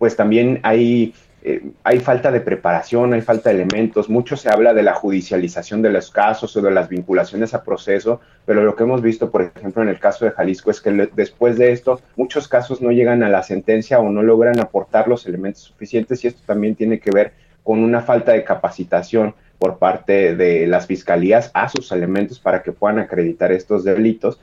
pues 0.00 0.16
también 0.16 0.60
hay, 0.62 1.12
eh, 1.42 1.62
hay 1.84 2.00
falta 2.00 2.32
de 2.32 2.40
preparación, 2.40 3.12
hay 3.12 3.20
falta 3.20 3.50
de 3.50 3.56
elementos. 3.56 4.08
Mucho 4.08 4.34
se 4.34 4.48
habla 4.48 4.72
de 4.72 4.82
la 4.82 4.94
judicialización 4.94 5.82
de 5.82 5.90
los 5.90 6.10
casos 6.10 6.56
o 6.56 6.62
de 6.62 6.70
las 6.70 6.88
vinculaciones 6.88 7.52
a 7.52 7.62
proceso, 7.62 8.18
pero 8.46 8.64
lo 8.64 8.74
que 8.74 8.84
hemos 8.84 9.02
visto, 9.02 9.30
por 9.30 9.42
ejemplo, 9.42 9.82
en 9.82 9.90
el 9.90 10.00
caso 10.00 10.24
de 10.24 10.30
Jalisco 10.30 10.70
es 10.70 10.80
que 10.80 11.10
después 11.14 11.58
de 11.58 11.72
esto, 11.72 12.00
muchos 12.16 12.48
casos 12.48 12.80
no 12.80 12.92
llegan 12.92 13.22
a 13.22 13.28
la 13.28 13.42
sentencia 13.42 14.00
o 14.00 14.08
no 14.08 14.22
logran 14.22 14.58
aportar 14.58 15.06
los 15.06 15.26
elementos 15.26 15.64
suficientes 15.64 16.24
y 16.24 16.28
esto 16.28 16.40
también 16.46 16.76
tiene 16.76 16.98
que 16.98 17.10
ver 17.10 17.34
con 17.62 17.80
una 17.80 18.00
falta 18.00 18.32
de 18.32 18.42
capacitación 18.42 19.34
por 19.58 19.76
parte 19.76 20.34
de 20.34 20.66
las 20.66 20.86
fiscalías 20.86 21.50
a 21.52 21.68
sus 21.68 21.92
elementos 21.92 22.40
para 22.40 22.62
que 22.62 22.72
puedan 22.72 23.00
acreditar 23.00 23.52
estos 23.52 23.84
delitos 23.84 24.40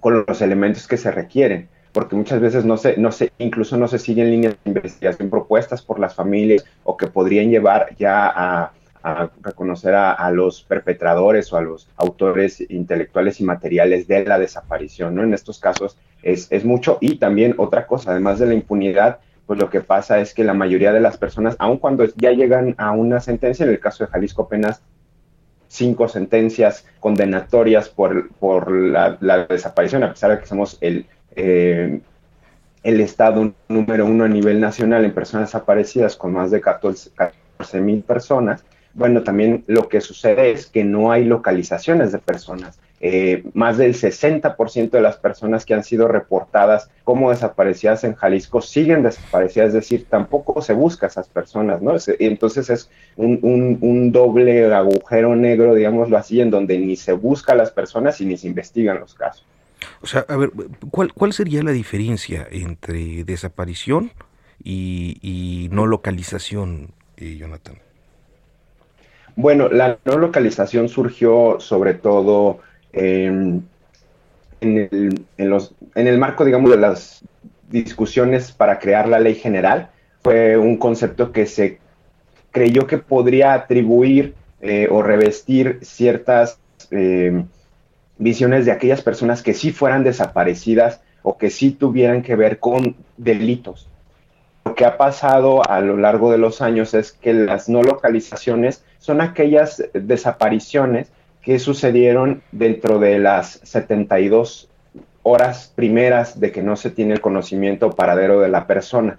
con 0.00 0.26
los 0.28 0.42
elementos 0.42 0.86
que 0.86 0.98
se 0.98 1.10
requieren 1.10 1.70
porque 1.96 2.14
muchas 2.14 2.40
veces 2.40 2.66
no 2.66 2.76
se, 2.76 2.98
no 2.98 3.10
se, 3.10 3.32
incluso 3.38 3.78
no 3.78 3.88
se 3.88 3.98
siguen 3.98 4.30
líneas 4.30 4.54
de 4.62 4.70
investigación 4.70 5.30
propuestas 5.30 5.80
por 5.80 5.98
las 5.98 6.14
familias 6.14 6.62
o 6.84 6.94
que 6.94 7.06
podrían 7.06 7.48
llevar 7.48 7.96
ya 7.96 8.28
a, 8.28 8.72
reconocer 9.40 9.94
a, 9.94 10.30
los 10.30 10.62
perpetradores 10.62 11.50
o 11.54 11.56
a 11.56 11.62
los 11.62 11.88
autores 11.96 12.60
intelectuales 12.68 13.40
y 13.40 13.44
materiales 13.44 14.06
de 14.08 14.26
la 14.26 14.38
desaparición, 14.38 15.14
¿no? 15.14 15.22
En 15.22 15.32
estos 15.32 15.58
casos 15.58 15.96
es, 16.22 16.48
es 16.50 16.66
mucho. 16.66 16.98
Y 17.00 17.16
también 17.16 17.54
otra 17.56 17.86
cosa, 17.86 18.10
además 18.10 18.40
de 18.40 18.46
la 18.46 18.54
impunidad, 18.54 19.20
pues 19.46 19.58
lo 19.58 19.70
que 19.70 19.80
pasa 19.80 20.20
es 20.20 20.34
que 20.34 20.44
la 20.44 20.52
mayoría 20.52 20.92
de 20.92 21.00
las 21.00 21.16
personas, 21.16 21.56
aun 21.58 21.78
cuando 21.78 22.04
ya 22.16 22.32
llegan 22.32 22.74
a 22.76 22.90
una 22.90 23.20
sentencia, 23.20 23.64
en 23.64 23.70
el 23.70 23.80
caso 23.80 24.04
de 24.04 24.10
Jalisco 24.10 24.42
apenas 24.42 24.82
cinco 25.68 26.08
sentencias 26.08 26.86
condenatorias 27.00 27.88
por, 27.88 28.28
por 28.34 28.70
la, 28.70 29.16
la, 29.20 29.46
desaparición, 29.46 30.02
a 30.02 30.10
pesar 30.10 30.32
de 30.32 30.40
que 30.40 30.46
somos 30.46 30.78
el 30.80 31.06
eh, 31.36 32.00
el 32.82 33.00
estado 33.00 33.52
número 33.68 34.06
uno 34.06 34.24
a 34.24 34.28
nivel 34.28 34.60
nacional 34.60 35.04
en 35.04 35.14
personas 35.14 35.48
desaparecidas 35.48 36.16
con 36.16 36.32
más 36.32 36.50
de 36.50 36.60
14 36.60 37.80
mil 37.80 38.02
personas, 38.02 38.64
bueno, 38.96 39.22
también 39.22 39.62
lo 39.66 39.88
que 39.88 40.00
sucede 40.00 40.52
es 40.52 40.66
que 40.66 40.82
no 40.82 41.12
hay 41.12 41.24
localizaciones 41.24 42.12
de 42.12 42.18
personas. 42.18 42.78
Eh, 43.00 43.44
más 43.52 43.76
del 43.76 43.92
60% 43.94 44.90
de 44.90 45.02
las 45.02 45.18
personas 45.18 45.66
que 45.66 45.74
han 45.74 45.84
sido 45.84 46.08
reportadas 46.08 46.90
como 47.04 47.30
desaparecidas 47.30 48.04
en 48.04 48.14
Jalisco 48.14 48.62
siguen 48.62 49.02
desaparecidas, 49.02 49.68
es 49.68 49.74
decir, 49.74 50.06
tampoco 50.08 50.62
se 50.62 50.72
busca 50.72 51.04
a 51.06 51.10
esas 51.10 51.28
personas, 51.28 51.82
¿no? 51.82 51.92
Entonces 52.18 52.70
es 52.70 52.90
un, 53.16 53.38
un, 53.82 54.12
doble 54.12 54.72
agujero 54.72 55.36
negro, 55.36 55.74
digámoslo 55.74 56.16
así, 56.16 56.40
en 56.40 56.50
donde 56.50 56.78
ni 56.78 56.96
se 56.96 57.12
busca 57.12 57.52
a 57.52 57.56
las 57.56 57.70
personas 57.70 58.18
y 58.22 58.26
ni 58.26 58.38
se 58.38 58.46
investigan 58.46 58.98
los 58.98 59.14
casos. 59.14 59.44
O 60.02 60.06
sea, 60.06 60.24
a 60.28 60.36
ver, 60.36 60.50
¿cuál, 60.90 61.12
cuál 61.12 61.32
sería 61.32 61.62
la 61.62 61.72
diferencia 61.72 62.46
entre 62.50 63.24
desaparición 63.24 64.12
y, 64.62 65.68
no 65.72 65.86
localización, 65.86 66.90
eh, 67.16 67.36
Jonathan? 67.38 67.78
Bueno, 69.36 69.68
la 69.68 69.98
no 70.04 70.18
localización 70.18 70.88
surgió 70.88 71.60
sobre 71.60 71.94
todo 71.94 72.60
en, 72.92 73.68
el, 74.60 75.26
en, 75.36 75.50
los, 75.50 75.74
en 75.94 76.06
el 76.06 76.18
marco, 76.18 76.44
digamos, 76.44 76.70
de 76.70 76.78
las 76.78 77.24
discusiones 77.68 78.52
para 78.52 78.78
crear 78.78 79.08
la 79.08 79.18
ley 79.18 79.34
general. 79.34 79.90
Fue 80.22 80.56
un 80.56 80.76
concepto 80.78 81.32
que 81.32 81.46
se 81.46 81.78
creyó 82.50 82.86
que 82.86 82.98
podría 82.98 83.52
atribuir 83.52 84.34
eh, 84.62 84.88
o 84.90 85.02
revestir 85.02 85.78
ciertas 85.82 86.58
eh, 86.90 87.44
visiones 88.18 88.64
de 88.64 88.72
aquellas 88.72 89.02
personas 89.02 89.42
que 89.42 89.54
sí 89.54 89.72
fueran 89.72 90.04
desaparecidas 90.04 91.00
o 91.22 91.38
que 91.38 91.50
sí 91.50 91.72
tuvieran 91.72 92.22
que 92.22 92.36
ver 92.36 92.58
con 92.58 92.96
delitos. 93.16 93.88
Lo 94.64 94.74
que 94.74 94.84
ha 94.84 94.96
pasado 94.96 95.68
a 95.68 95.80
lo 95.80 95.96
largo 95.96 96.30
de 96.30 96.38
los 96.38 96.60
años 96.60 96.94
es 96.94 97.12
que 97.12 97.32
las 97.32 97.68
no 97.68 97.82
localizaciones 97.82 98.84
son 98.98 99.20
aquellas 99.20 99.82
desapariciones 99.92 101.10
que 101.42 101.58
sucedieron 101.58 102.42
dentro 102.50 102.98
de 102.98 103.18
las 103.20 103.60
72 103.62 104.68
horas 105.22 105.72
primeras 105.74 106.40
de 106.40 106.52
que 106.52 106.62
no 106.62 106.76
se 106.76 106.90
tiene 106.90 107.14
el 107.14 107.20
conocimiento 107.20 107.90
paradero 107.90 108.40
de 108.40 108.48
la 108.48 108.66
persona. 108.66 109.18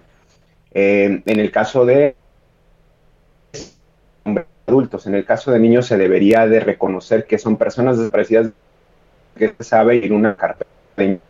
Eh, 0.72 1.22
en 1.24 1.40
el 1.40 1.50
caso 1.50 1.86
de 1.86 2.14
adultos, 4.66 5.06
en 5.06 5.14
el 5.14 5.24
caso 5.24 5.50
de 5.50 5.58
niños 5.58 5.86
se 5.86 5.96
debería 5.96 6.46
de 6.46 6.60
reconocer 6.60 7.26
que 7.26 7.38
son 7.38 7.56
personas 7.56 7.98
desaparecidas 7.98 8.50
que 9.36 9.54
sabe 9.60 9.96
ir 9.96 10.12
una 10.12 10.36
carta 10.36 10.66
de 10.96 11.20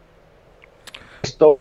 esto 1.22 1.58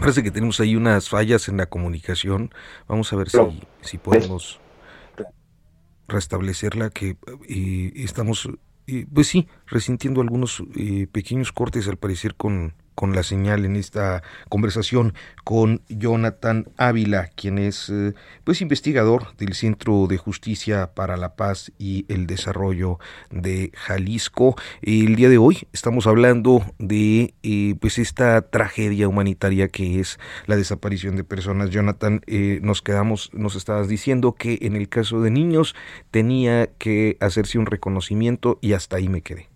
Parece 0.00 0.22
que 0.22 0.30
tenemos 0.30 0.58
ahí 0.60 0.76
unas 0.76 1.10
fallas 1.10 1.48
en 1.48 1.58
la 1.58 1.66
comunicación. 1.66 2.50
Vamos 2.88 3.12
a 3.12 3.16
ver 3.16 3.28
si, 3.28 3.38
si 3.82 3.98
podemos 3.98 4.58
restablecerla, 6.08 6.88
que 6.88 7.16
estamos, 7.94 8.48
pues 9.12 9.26
sí, 9.26 9.46
resintiendo 9.66 10.22
algunos 10.22 10.62
pequeños 11.12 11.52
cortes 11.52 11.86
al 11.86 11.98
parecer 11.98 12.34
con, 12.34 12.72
con 12.94 13.14
la 13.14 13.22
señal 13.22 13.64
en 13.64 13.76
esta 13.76 14.22
conversación 14.48 15.14
con 15.44 15.82
Jonathan 15.88 16.68
Ávila, 16.76 17.30
quien 17.34 17.58
es 17.58 17.88
eh, 17.88 18.14
pues 18.44 18.60
investigador 18.60 19.36
del 19.36 19.54
Centro 19.54 20.06
de 20.06 20.18
Justicia 20.18 20.92
para 20.94 21.16
la 21.16 21.34
Paz 21.36 21.72
y 21.78 22.06
el 22.08 22.26
Desarrollo 22.26 22.98
de 23.30 23.72
Jalisco. 23.74 24.56
El 24.82 25.16
día 25.16 25.28
de 25.28 25.38
hoy 25.38 25.66
estamos 25.72 26.06
hablando 26.06 26.64
de 26.78 27.34
eh, 27.42 27.74
pues 27.80 27.98
esta 27.98 28.42
tragedia 28.42 29.08
humanitaria 29.08 29.68
que 29.68 30.00
es 30.00 30.18
la 30.46 30.56
desaparición 30.56 31.16
de 31.16 31.24
personas. 31.24 31.70
Jonathan, 31.70 32.20
eh, 32.26 32.60
nos 32.62 32.82
quedamos, 32.82 33.30
nos 33.32 33.56
estabas 33.56 33.88
diciendo 33.88 34.34
que 34.34 34.58
en 34.62 34.76
el 34.76 34.88
caso 34.88 35.20
de 35.20 35.30
niños 35.30 35.74
tenía 36.10 36.68
que 36.78 37.16
hacerse 37.20 37.58
un 37.58 37.66
reconocimiento 37.66 38.58
y 38.60 38.72
hasta 38.72 38.96
ahí 38.96 39.08
me 39.08 39.22
quedé. 39.22 39.49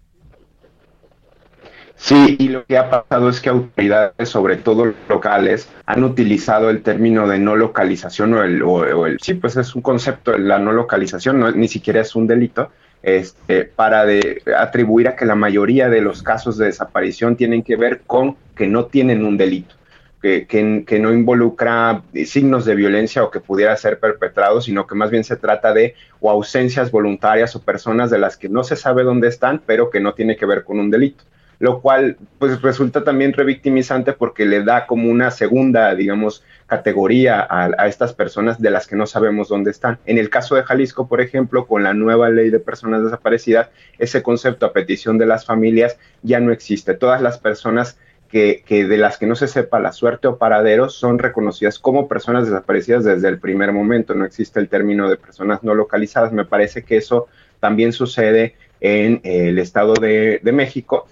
Sí, 2.04 2.36
y 2.38 2.48
lo 2.48 2.66
que 2.66 2.76
ha 2.76 2.90
pasado 2.90 3.30
es 3.30 3.40
que 3.40 3.48
autoridades, 3.48 4.28
sobre 4.28 4.56
todo 4.56 4.92
locales, 5.08 5.70
han 5.86 6.04
utilizado 6.04 6.68
el 6.68 6.82
término 6.82 7.26
de 7.26 7.38
no 7.38 7.56
localización 7.56 8.34
o 8.34 8.42
el, 8.42 8.62
o, 8.62 9.06
el 9.06 9.18
sí, 9.20 9.32
pues 9.32 9.56
es 9.56 9.74
un 9.74 9.80
concepto, 9.80 10.36
la 10.36 10.58
no 10.58 10.72
localización, 10.72 11.40
no, 11.40 11.50
ni 11.50 11.66
siquiera 11.66 12.02
es 12.02 12.14
un 12.14 12.26
delito, 12.26 12.70
este, 13.02 13.64
para 13.64 14.04
de, 14.04 14.42
atribuir 14.54 15.08
a 15.08 15.16
que 15.16 15.24
la 15.24 15.34
mayoría 15.34 15.88
de 15.88 16.02
los 16.02 16.22
casos 16.22 16.58
de 16.58 16.66
desaparición 16.66 17.36
tienen 17.36 17.62
que 17.62 17.76
ver 17.76 18.02
con 18.06 18.36
que 18.54 18.66
no 18.66 18.84
tienen 18.84 19.24
un 19.24 19.38
delito. 19.38 19.74
Que, 20.20 20.46
que, 20.46 20.98
no 20.98 21.12
involucra 21.12 22.02
signos 22.24 22.64
de 22.64 22.74
violencia 22.74 23.22
o 23.24 23.30
que 23.30 23.40
pudiera 23.40 23.76
ser 23.76 23.98
perpetrado, 23.98 24.62
sino 24.62 24.86
que 24.86 24.94
más 24.94 25.10
bien 25.10 25.22
se 25.22 25.36
trata 25.36 25.74
de 25.74 25.94
o 26.20 26.30
ausencias 26.30 26.90
voluntarias 26.90 27.54
o 27.56 27.62
personas 27.62 28.10
de 28.10 28.18
las 28.18 28.38
que 28.38 28.48
no 28.48 28.64
se 28.64 28.76
sabe 28.76 29.04
dónde 29.04 29.28
están, 29.28 29.62
pero 29.66 29.90
que 29.90 30.00
no 30.00 30.14
tiene 30.14 30.36
que 30.36 30.46
ver 30.46 30.64
con 30.64 30.80
un 30.80 30.90
delito 30.90 31.24
lo 31.64 31.80
cual 31.80 32.18
pues 32.38 32.60
resulta 32.60 33.04
también 33.04 33.32
revictimizante 33.32 34.12
porque 34.12 34.44
le 34.44 34.62
da 34.62 34.86
como 34.86 35.10
una 35.10 35.30
segunda, 35.30 35.94
digamos, 35.94 36.44
categoría 36.66 37.46
a, 37.48 37.88
estas 37.88 38.12
personas 38.12 38.60
de 38.60 38.70
las 38.70 38.86
que 38.86 38.96
no 38.96 39.06
sabemos 39.06 39.48
dónde 39.48 39.70
están. 39.70 39.98
En 40.04 40.18
el 40.18 40.28
caso 40.28 40.56
de 40.56 40.62
Jalisco, 40.62 41.08
por 41.08 41.22
ejemplo, 41.22 41.66
con 41.66 41.82
la 41.82 41.94
nueva 41.94 42.28
ley 42.28 42.50
de 42.50 42.60
personas 42.60 43.02
desaparecidas, 43.02 43.70
ese 43.98 44.22
concepto 44.22 44.66
a 44.66 44.74
petición 44.74 45.16
de 45.16 45.24
las 45.24 45.46
familias 45.46 45.96
ya 46.22 46.38
no 46.38 46.52
existe. 46.52 46.92
Todas 46.92 47.22
las 47.22 47.38
personas 47.38 47.96
que, 48.28 48.62
que, 48.66 48.84
de 48.84 48.98
las 48.98 49.16
que 49.16 49.26
no 49.26 49.34
se 49.34 49.48
sepa 49.48 49.80
la 49.80 49.92
suerte 49.92 50.28
o 50.28 50.36
paradero 50.36 50.90
son 50.90 51.18
reconocidas 51.18 51.78
como 51.78 52.08
personas 52.08 52.44
desaparecidas 52.44 53.04
desde 53.04 53.28
el 53.28 53.38
primer 53.38 53.72
momento. 53.72 54.14
No 54.14 54.26
existe 54.26 54.60
el 54.60 54.68
término 54.68 55.08
de 55.08 55.16
personas 55.16 55.62
no 55.62 55.74
localizadas. 55.74 56.30
Me 56.30 56.44
parece 56.44 56.82
que 56.82 56.98
eso 56.98 57.26
también 57.58 57.94
sucede 57.94 58.54
en 58.82 59.22
el 59.24 59.58
Estado 59.58 59.94
de, 59.94 60.40
de 60.42 60.52
México 60.52 61.08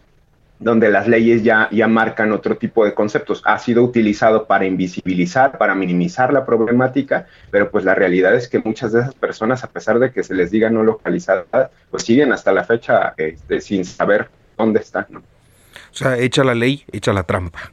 donde 0.62 0.90
las 0.90 1.09
leyes 1.09 1.42
ya, 1.42 1.69
ya 1.71 1.88
marcan 1.88 2.33
otro 2.33 2.57
tipo 2.57 2.85
de 2.85 2.95
conceptos. 2.95 3.42
Ha 3.45 3.59
sido 3.59 3.83
utilizado 3.83 4.47
para 4.47 4.64
invisibilizar, 4.64 5.59
para 5.59 5.75
minimizar 5.75 6.33
la 6.33 6.47
problemática, 6.47 7.26
pero 7.50 7.71
pues 7.71 7.85
la 7.85 7.95
realidad 7.95 8.35
es 8.35 8.49
que 8.49 8.61
muchas 8.61 8.92
de 8.92 9.00
esas 9.00 9.14
personas, 9.14 9.64
a 9.64 9.71
pesar 9.71 9.99
de 9.99 10.12
que 10.12 10.23
se 10.23 10.35
les 10.35 10.50
diga 10.50 10.71
no 10.71 10.83
localizadas, 10.83 11.71
pues 11.90 12.04
siguen 12.04 12.33
hasta 12.33 12.52
la 12.52 12.64
fecha 12.64 13.14
este, 13.16 13.61
sin 13.61 13.85
saber 13.85 14.28
dónde 14.57 14.81
están. 14.81 15.07
¿no? 15.11 15.19
O 15.21 15.95
sea, 15.95 16.16
echa 16.19 16.45
la 16.45 16.54
ley, 16.54 16.85
echa 16.92 17.12
la 17.12 17.25
trampa. 17.25 17.73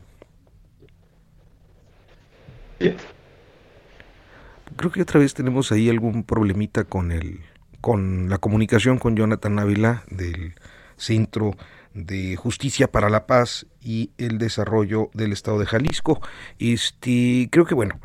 Creo 4.76 4.92
que 4.92 5.02
otra 5.02 5.20
vez 5.20 5.34
tenemos 5.34 5.72
ahí 5.72 5.90
algún 5.90 6.24
problemita 6.24 6.86
con 6.86 7.12
el 7.12 7.42
con 7.82 8.30
la 8.30 8.38
comunicación 8.40 8.98
con 8.98 9.16
Jonathan 9.16 9.60
Ávila 9.60 10.04
del 10.10 10.54
centro 10.98 11.56
de 12.06 12.36
Justicia 12.36 12.92
para 12.92 13.10
la 13.10 13.26
Paz 13.26 13.66
y 13.82 14.12
el 14.18 14.38
Desarrollo 14.38 15.10
del 15.14 15.32
Estado 15.32 15.60
de 15.60 15.66
Jalisco. 15.66 16.22
Este, 16.58 17.48
creo 17.52 17.66
que 17.66 17.76
bueno, 17.76 18.00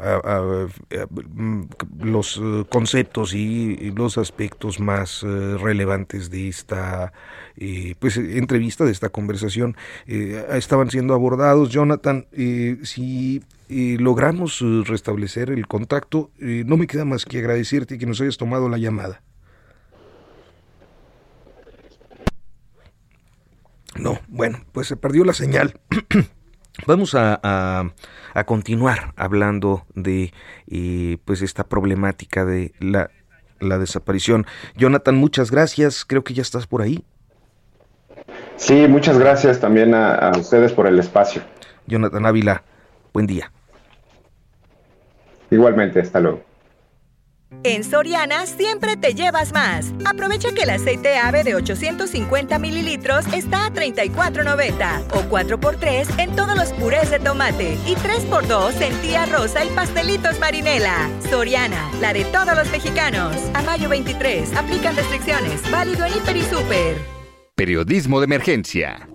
mm, 1.34 1.62
los 2.00 2.40
eh, 2.42 2.64
conceptos 2.68 3.34
y 3.34 3.90
los 3.92 4.18
aspectos 4.18 4.80
más 4.80 5.22
eh, 5.22 5.56
relevantes 5.58 6.30
de 6.30 6.48
esta 6.48 7.12
eh, 7.56 7.94
pues 7.98 8.16
entrevista, 8.16 8.84
de 8.84 8.92
esta 8.92 9.08
conversación, 9.08 9.76
estaban 10.06 10.90
siendo 10.90 11.14
abordados. 11.14 11.70
Jonathan, 11.70 12.26
si 12.82 13.42
logramos 13.68 14.62
restablecer 14.86 15.50
el 15.50 15.66
contacto, 15.66 16.30
no 16.38 16.76
me 16.76 16.86
queda 16.86 17.04
más 17.04 17.24
que 17.24 17.38
agradecerte 17.38 17.98
que 17.98 18.06
nos 18.06 18.20
hayas 18.20 18.36
tomado 18.36 18.68
la 18.68 18.78
llamada. 18.78 19.22
No, 23.96 24.18
bueno, 24.28 24.58
pues 24.72 24.86
se 24.88 24.96
perdió 24.96 25.24
la 25.24 25.32
señal. 25.32 25.80
Vamos 26.86 27.14
a, 27.14 27.92
continuar 28.46 29.12
hablando 29.16 29.84
de 29.94 30.32
eh, 30.68 31.18
pues 31.24 31.40
esta 31.42 31.64
problemática 31.64 32.44
de 32.44 32.72
la, 32.80 33.10
desaparición. 33.78 34.46
Jonathan, 34.76 35.14
muchas 35.14 35.50
gracias. 35.50 36.04
Creo 36.04 36.24
que 36.24 36.34
ya 36.34 36.42
estás 36.42 36.66
por 36.66 36.82
ahí. 36.82 37.04
Sí, 38.56 38.86
muchas 38.88 39.18
gracias 39.18 39.60
también 39.60 39.94
a 39.94 40.32
ustedes 40.36 40.72
por 40.72 40.86
el 40.86 40.98
espacio. 40.98 41.42
Jonathan 41.86 42.26
Ávila, 42.26 42.62
buen 43.12 43.26
día. 43.26 43.52
Igualmente, 45.50 46.00
hasta 46.00 46.20
luego. 46.20 46.42
En 47.62 47.84
Soriana 47.84 48.46
siempre 48.46 48.96
te 48.96 49.14
llevas 49.14 49.52
más. 49.52 49.92
Aprovecha 50.04 50.52
que 50.52 50.62
el 50.62 50.70
aceite 50.70 51.16
ave 51.16 51.44
de 51.44 51.54
850 51.54 52.58
mililitros 52.58 53.24
está 53.32 53.66
a 53.66 53.70
$34.90 53.72 55.04
o 55.12 55.22
4x3 55.30 56.20
en 56.20 56.36
todos 56.36 56.56
los 56.56 56.72
purés 56.72 57.10
de 57.10 57.20
tomate 57.20 57.78
y 57.86 57.94
3x2 57.94 58.80
en 58.80 58.94
tía 59.00 59.26
rosa 59.26 59.64
y 59.64 59.68
pastelitos 59.70 60.38
marinela. 60.40 61.08
Soriana, 61.30 61.90
la 62.00 62.12
de 62.12 62.24
todos 62.26 62.54
los 62.56 62.70
mexicanos. 62.70 63.36
A 63.54 63.62
mayo 63.62 63.88
23, 63.88 64.54
aplican 64.56 64.96
restricciones. 64.96 65.62
Válido 65.70 66.04
en 66.04 66.16
Hiper 66.16 66.36
y 66.36 66.42
Super. 66.42 66.96
Periodismo 67.54 68.20
de 68.20 68.24
emergencia. 68.24 69.08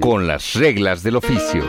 Con 0.00 0.26
las 0.26 0.54
reglas 0.54 1.02
del 1.02 1.16
oficio. 1.16 1.64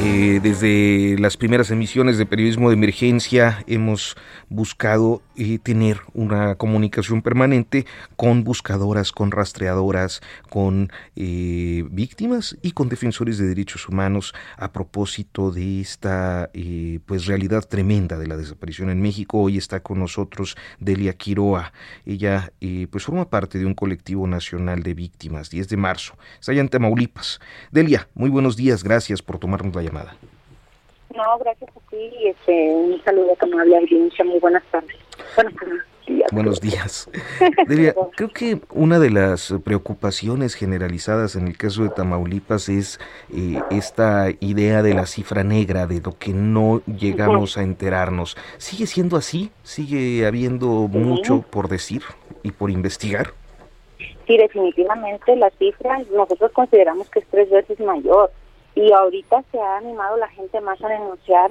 Eh, 0.00 0.38
desde 0.40 1.16
las 1.18 1.36
primeras 1.36 1.72
emisiones 1.72 2.18
de 2.18 2.26
periodismo 2.26 2.68
de 2.68 2.76
emergencia 2.76 3.64
hemos 3.66 4.16
buscado 4.48 5.22
eh, 5.34 5.58
tener 5.58 6.02
una 6.14 6.54
comunicación 6.54 7.20
permanente 7.20 7.84
con 8.14 8.44
buscadoras, 8.44 9.10
con 9.10 9.32
rastreadoras, 9.32 10.20
con 10.50 10.92
eh, 11.16 11.84
víctimas 11.90 12.56
y 12.62 12.72
con 12.72 12.88
defensores 12.88 13.38
de 13.38 13.48
derechos 13.48 13.88
humanos 13.88 14.34
a 14.56 14.72
propósito 14.72 15.50
de 15.50 15.80
esta 15.80 16.48
pues 17.06 17.26
realidad 17.26 17.64
tremenda 17.68 18.18
de 18.18 18.28
la 18.28 18.36
desaparición 18.36 18.90
en 18.90 19.02
México. 19.02 19.40
Hoy 19.40 19.58
está 19.58 19.80
con 19.80 19.98
nosotros 19.98 20.56
Delia 20.78 21.14
Quiroa. 21.14 21.72
Ella 22.06 22.52
pues 22.90 23.04
forma 23.04 23.28
parte 23.28 23.58
de 23.58 23.66
un 23.66 23.74
colectivo 23.74 24.28
nacional 24.28 24.84
de 24.84 24.94
víctimas, 24.94 25.50
10 25.50 25.68
de 25.68 25.76
marzo. 25.76 26.16
Está 26.38 26.52
allá 26.52 26.60
en 26.60 26.68
Tamaulipas. 26.68 27.40
Delia, 27.72 28.08
muy 28.14 28.30
buenos 28.30 28.56
días, 28.56 28.84
gracias 28.84 29.22
por 29.22 29.38
tomarnos 29.38 29.74
la 29.74 29.87
llamada. 29.88 30.16
No, 31.14 31.38
gracias 31.38 31.70
a 31.70 31.90
ti. 31.90 32.10
Este, 32.24 32.70
un 32.70 33.02
saludo 33.02 33.32
a 33.32 33.46
tu 33.46 33.58
audiencia. 33.58 34.24
Muy 34.24 34.38
buenas 34.38 34.62
tardes. 34.70 34.96
Buenos 36.32 36.60
días. 36.60 37.10
creo 38.16 38.28
que 38.30 38.60
una 38.72 38.98
de 38.98 39.10
las 39.10 39.54
preocupaciones 39.64 40.54
generalizadas 40.54 41.36
en 41.36 41.48
el 41.48 41.56
caso 41.56 41.82
de 41.82 41.90
Tamaulipas 41.90 42.68
es 42.68 42.98
eh, 43.34 43.60
esta 43.70 44.28
idea 44.40 44.82
de 44.82 44.94
la 44.94 45.06
cifra 45.06 45.44
negra, 45.44 45.86
de 45.86 46.00
lo 46.00 46.16
que 46.18 46.32
no 46.32 46.82
llegamos 46.86 47.58
a 47.58 47.62
enterarnos. 47.62 48.36
¿Sigue 48.58 48.86
siendo 48.86 49.16
así? 49.16 49.50
¿Sigue 49.62 50.26
habiendo 50.26 50.66
mucho 50.66 51.42
por 51.42 51.68
decir 51.68 52.02
y 52.42 52.52
por 52.52 52.70
investigar? 52.70 53.32
Sí, 54.26 54.36
definitivamente 54.36 55.36
la 55.36 55.50
cifra 55.58 55.98
nosotros 56.14 56.52
consideramos 56.52 57.08
que 57.10 57.20
es 57.20 57.26
tres 57.30 57.50
veces 57.50 57.80
mayor 57.80 58.30
y 58.78 58.92
ahorita 58.92 59.42
se 59.50 59.58
ha 59.58 59.78
animado 59.78 60.16
la 60.18 60.28
gente 60.28 60.60
más 60.60 60.80
a 60.84 60.88
denunciar 60.88 61.50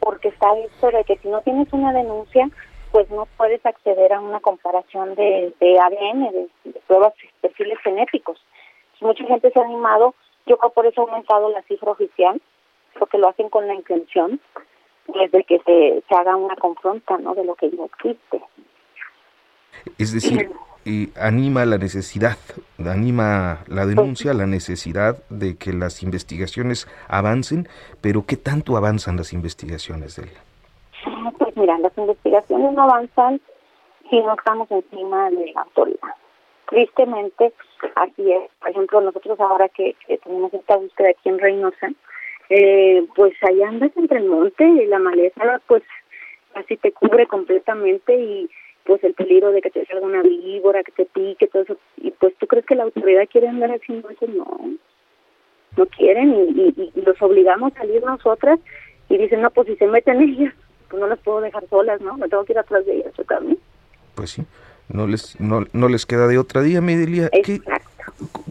porque 0.00 0.28
está 0.28 0.52
visto 0.54 0.90
de 0.90 1.02
que 1.04 1.16
si 1.16 1.28
no 1.28 1.40
tienes 1.40 1.72
una 1.72 1.94
denuncia, 1.94 2.50
pues 2.92 3.10
no 3.10 3.26
puedes 3.38 3.64
acceder 3.64 4.12
a 4.12 4.20
una 4.20 4.40
comparación 4.40 5.14
de, 5.14 5.54
ADN, 5.60 6.30
de, 6.30 6.80
pruebas 6.86 7.14
de 7.16 7.48
perfiles 7.48 7.78
genéticos. 7.82 8.38
mucha 9.00 9.24
gente 9.24 9.50
se 9.50 9.58
ha 9.58 9.64
animado, 9.64 10.14
yo 10.46 10.58
creo 10.58 10.72
por 10.72 10.84
eso 10.84 11.00
ha 11.00 11.04
aumentado 11.04 11.48
la 11.48 11.62
cifra 11.62 11.92
oficial, 11.92 12.40
porque 12.98 13.16
lo 13.16 13.28
hacen 13.28 13.48
con 13.48 13.66
la 13.66 13.74
intención 13.74 14.38
desde 15.06 15.44
que 15.44 15.60
se, 15.60 16.02
se 16.06 16.14
haga 16.14 16.36
una 16.36 16.56
confronta 16.56 17.16
¿no? 17.16 17.34
de 17.34 17.44
lo 17.44 17.54
que 17.54 17.70
ya 17.70 17.84
existe. 17.84 18.42
Es 19.96 20.12
decir, 20.12 20.50
anima 21.16 21.64
la 21.64 21.78
necesidad, 21.78 22.36
anima 22.78 23.64
la 23.66 23.86
denuncia, 23.86 24.34
la 24.34 24.46
necesidad 24.46 25.18
de 25.28 25.56
que 25.56 25.72
las 25.72 26.02
investigaciones 26.02 26.88
avancen, 27.08 27.68
pero 28.00 28.24
¿qué 28.26 28.36
tanto 28.36 28.76
avanzan 28.76 29.16
las 29.16 29.32
investigaciones 29.32 30.16
de 30.16 30.28
Pues 31.38 31.56
mira, 31.56 31.78
las 31.78 31.96
investigaciones 31.96 32.72
no 32.72 32.82
avanzan 32.82 33.40
si 34.10 34.20
no 34.20 34.34
estamos 34.34 34.70
encima 34.70 35.30
de 35.30 35.52
la 35.52 35.62
autoridad. 35.62 36.14
tristemente 36.70 37.52
así 37.94 38.32
es. 38.32 38.50
Por 38.60 38.70
ejemplo, 38.70 39.00
nosotros 39.00 39.38
ahora 39.40 39.68
que, 39.68 39.96
tenemos 40.24 40.52
esta 40.52 40.76
búsqueda 40.76 41.10
aquí 41.10 41.28
en 41.28 41.38
Reynosa, 41.38 41.88
eh, 42.50 43.06
pues 43.14 43.34
allá 43.42 43.68
andas 43.68 43.90
entre 43.96 44.18
el 44.18 44.28
monte 44.28 44.64
y 44.64 44.86
la 44.86 44.98
maleza 44.98 45.60
pues 45.66 45.82
así 46.54 46.76
te 46.76 46.92
cubre 46.92 47.26
completamente 47.26 48.14
y 48.14 48.48
pues 48.88 49.04
el 49.04 49.12
peligro 49.12 49.52
de 49.52 49.60
que 49.60 49.68
te 49.68 49.84
salga 49.84 50.06
una 50.06 50.22
víbora, 50.22 50.82
que 50.82 50.92
te 50.92 51.04
pique, 51.04 51.46
todo 51.46 51.62
eso. 51.62 51.76
Y 51.98 52.10
pues 52.12 52.34
tú 52.38 52.46
crees 52.46 52.64
que 52.64 52.74
la 52.74 52.84
autoridad 52.84 53.28
quiere 53.30 53.46
andar 53.46 53.70
haciendo 53.70 54.08
eso, 54.08 54.26
no, 54.26 54.46
no 55.76 55.86
quieren 55.86 56.34
y, 56.56 56.92
los 57.02 57.20
obligamos 57.20 57.74
a 57.74 57.80
salir 57.80 58.02
nosotras 58.02 58.58
y 59.10 59.18
dicen, 59.18 59.42
no, 59.42 59.50
pues 59.50 59.68
si 59.68 59.76
se 59.76 59.86
meten 59.86 60.22
ellas, 60.22 60.54
pues 60.88 60.98
no 60.98 61.06
las 61.06 61.18
puedo 61.18 61.42
dejar 61.42 61.68
solas, 61.68 62.00
¿no? 62.00 62.16
Me 62.16 62.30
tengo 62.30 62.46
que 62.46 62.54
ir 62.54 62.58
atrás 62.58 62.86
de 62.86 62.96
ellas, 62.96 63.12
también. 63.28 63.58
Pues 64.14 64.30
sí, 64.30 64.42
no 64.88 65.06
les, 65.06 65.38
no, 65.38 65.66
no 65.74 65.88
les 65.88 66.06
queda 66.06 66.26
de 66.26 66.38
otra 66.38 66.62
día, 66.62 66.80
Medelia. 66.80 67.28
Exacto. 67.32 67.97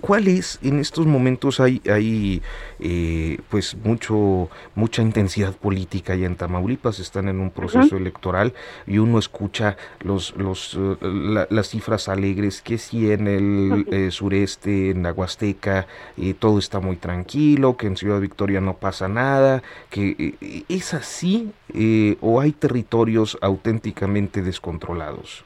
¿Cuál 0.02 0.28
es 0.28 0.60
en 0.62 0.80
estos 0.80 1.06
momentos 1.06 1.60
hay 1.60 1.82
hay 1.90 2.42
eh, 2.80 3.40
pues 3.50 3.76
mucho 3.84 4.50
mucha 4.76 5.02
intensidad 5.02 5.56
política 5.56 6.16
ya 6.16 6.26
en 6.26 6.36
Tamaulipas 6.36 7.00
están 7.00 7.28
en 7.28 7.40
un 7.40 7.52
proceso 7.52 7.98
electoral 7.98 8.54
y 8.86 8.98
uno 9.00 9.20
escucha 9.20 9.78
los 10.02 10.36
los 10.38 10.78
eh, 10.80 11.48
las 11.50 11.70
cifras 11.70 12.10
alegres 12.10 12.62
que 12.62 12.78
si 12.78 13.12
en 13.12 13.28
el 13.28 13.86
eh, 13.92 14.12
sureste 14.12 14.92
en 14.92 15.06
Aguasteca 15.06 15.88
todo 16.40 16.60
está 16.60 16.80
muy 16.80 16.98
tranquilo 16.98 17.78
que 17.78 17.88
en 17.88 17.98
Ciudad 17.98 18.20
Victoria 18.20 18.62
no 18.62 18.76
pasa 18.76 19.08
nada 19.08 19.64
que 19.90 20.36
es 20.70 20.94
así 20.94 21.52
o 22.22 22.42
hay 22.42 22.52
territorios 22.52 23.38
auténticamente 23.42 24.42
descontrolados 24.42 25.44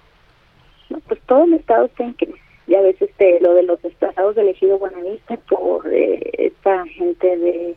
pues 1.08 1.20
todo 1.26 1.44
el 1.46 1.54
estado 1.54 1.86
está 1.86 2.04
en 2.04 2.14
crisis 2.14 2.51
ya 2.68 2.82
ves 2.82 3.02
este 3.02 3.40
lo 3.40 3.54
de 3.54 3.64
los 3.64 3.82
desplazados 3.82 4.36
del 4.36 4.50
ejido 4.50 4.80
por 4.80 5.94
eh, 5.94 6.20
esta 6.38 6.86
gente 6.88 7.38
de 7.38 7.76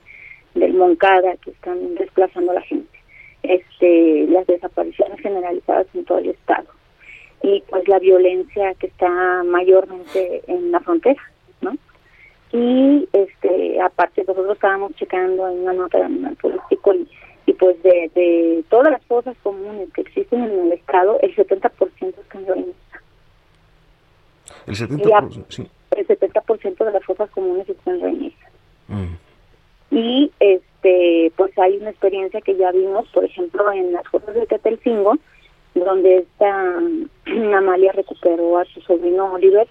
del 0.54 0.74
Moncada 0.74 1.36
que 1.38 1.50
están 1.50 1.94
desplazando 1.96 2.52
a 2.52 2.54
la 2.54 2.62
gente. 2.62 2.98
Este 3.42 4.26
las 4.28 4.46
desapariciones 4.46 5.20
generalizadas 5.20 5.86
en 5.94 6.04
todo 6.04 6.18
el 6.18 6.30
estado. 6.30 6.68
Y 7.42 7.62
pues 7.68 7.86
la 7.88 7.98
violencia 7.98 8.74
que 8.74 8.86
está 8.86 9.42
mayormente 9.44 10.42
en 10.46 10.72
la 10.72 10.80
frontera 10.80 11.22
no 11.60 11.76
y 12.52 13.08
este 13.12 13.80
aparte 13.80 14.22
nosotros 14.26 14.54
estábamos 14.54 14.94
checando 14.94 15.48
en 15.48 15.60
una 15.60 15.72
nota 15.72 15.98
de 15.98 16.04
animal 16.04 16.36
político 16.36 16.94
y, 16.94 17.08
y 17.46 17.52
pues 17.54 17.82
de, 17.82 18.64
todas 18.70 18.92
las 18.92 19.02
cosas 19.06 19.36
comunes 19.42 19.92
que 19.92 20.02
existen 20.02 20.44
en 20.44 20.60
el 20.66 20.72
estado 20.72 21.18
el 21.20 21.34
70% 21.34 21.70
están 22.00 22.44
violentas 22.44 22.83
el 24.66 24.76
70%, 24.76 25.44
sí. 25.48 25.68
El 25.96 26.06
70% 26.06 26.84
de 26.84 26.92
las 26.92 27.04
fosas 27.04 27.30
comunes 27.30 27.68
están 27.68 28.00
reñidas. 28.00 28.38
Mm. 28.88 29.14
Y 29.90 30.32
este 30.40 31.32
pues 31.36 31.56
hay 31.58 31.76
una 31.76 31.90
experiencia 31.90 32.40
que 32.40 32.56
ya 32.56 32.72
vimos, 32.72 33.08
por 33.08 33.24
ejemplo, 33.24 33.70
en 33.72 33.92
las 33.92 34.06
fosas 34.08 34.34
de 34.34 34.46
Tetelcingo, 34.46 35.16
donde 35.74 36.18
esta 36.18 36.78
Amalia 37.56 37.92
recuperó 37.92 38.58
a 38.58 38.64
su 38.66 38.80
sobrino 38.82 39.32
Oliver, 39.32 39.68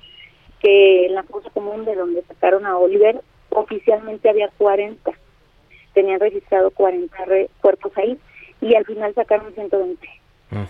que 0.60 1.08
en 1.08 1.16
la 1.16 1.24
fosa 1.24 1.50
común 1.50 1.86
de 1.86 1.96
donde 1.96 2.24
sacaron 2.24 2.66
a 2.66 2.78
Oliver, 2.78 3.22
oficialmente 3.50 4.30
había 4.30 4.50
40. 4.58 5.12
Tenían 5.94 6.20
registrado 6.20 6.72
40 6.72 7.16
cuerpos 7.62 7.92
ahí 7.98 8.18
y 8.62 8.76
al 8.76 8.86
final 8.86 9.14
sacaron 9.14 9.54
120. 9.54 10.08
Mm. 10.52 10.64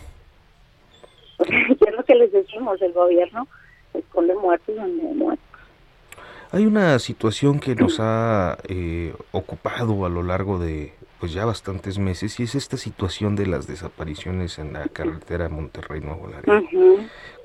es 1.88 1.94
lo 1.94 2.04
que 2.04 2.16
les 2.16 2.32
decimos, 2.32 2.82
el 2.82 2.94
gobierno 2.94 3.48
esconde 3.94 4.36
muertos 4.36 4.76
donde 4.76 5.08
hay 5.08 5.14
muertos. 5.14 5.46
Hay 6.52 6.66
una 6.68 7.00
situación 7.00 7.60
que 7.60 7.74
nos 7.74 8.00
ha 8.00 8.58
eh, 8.68 9.14
ocupado 9.32 10.06
a 10.06 10.10
lo 10.10 10.22
largo 10.22 10.60
de 10.60 10.94
pues 11.20 11.34
ya 11.34 11.46
bastantes 11.46 11.98
meses 11.98 12.40
y 12.40 12.44
es 12.44 12.54
esta 12.54 12.76
situación 12.76 13.36
de 13.38 13.48
las 13.48 13.66
desapariciones 13.66 14.60
en 14.60 14.74
la 14.74 14.88
carretera 14.90 15.48
Monterrey 15.48 16.02
Nuevo 16.02 16.28
Laredo. 16.28 16.68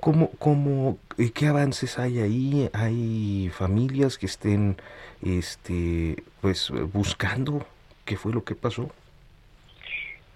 ¿Cómo, 0.01 0.33
cómo, 0.39 0.99
eh, 1.17 1.31
qué 1.31 1.47
avances 1.47 1.99
hay 1.99 2.19
ahí? 2.19 2.69
¿Hay 2.73 3.51
familias 3.55 4.19
que 4.19 4.27
estén 4.27 4.77
este 5.23 6.23
pues 6.41 6.73
buscando 6.93 7.65
qué 8.05 8.17
fue 8.17 8.33
lo 8.33 8.43
que 8.43 8.57
pasó? 8.57 8.91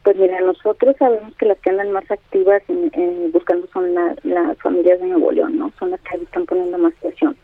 Pues 0.04 0.16
mira, 0.16 0.40
nosotros 0.40 0.96
sabemos 0.98 1.34
que 1.36 1.46
las 1.46 1.58
que 1.58 1.70
andan 1.70 1.92
más 1.92 2.10
activas 2.10 2.62
en, 2.68 3.30
buscando 3.30 3.68
son 3.72 3.94
las 3.94 4.58
familias 4.58 5.00
de 5.00 5.06
Nuevo 5.06 5.30
León, 5.30 5.58
¿no? 5.58 5.72
Son 5.78 5.90
las 5.90 6.00
que 6.00 6.16
están 6.16 6.44
poniendo 6.44 6.76
más 6.78 6.92
presión. 7.00 7.36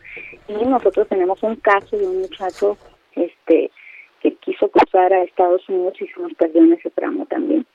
Y 0.47 0.65
nosotros 0.65 1.07
tenemos 1.07 1.41
un 1.41 1.55
caso 1.55 1.97
de 1.97 2.05
un 2.05 2.21
muchacho 2.21 2.77
este 3.15 3.71
que 4.19 4.33
quiso 4.35 4.67
cruzar 4.67 5.13
a 5.13 5.23
Estados 5.23 5.67
Unidos 5.69 5.93
y 6.01 6.07
se 6.07 6.19
nos 6.19 6.33
perdió 6.33 6.61
en 6.61 6.73
ese 6.73 6.89
tramo 6.89 7.25
también. 7.27 7.65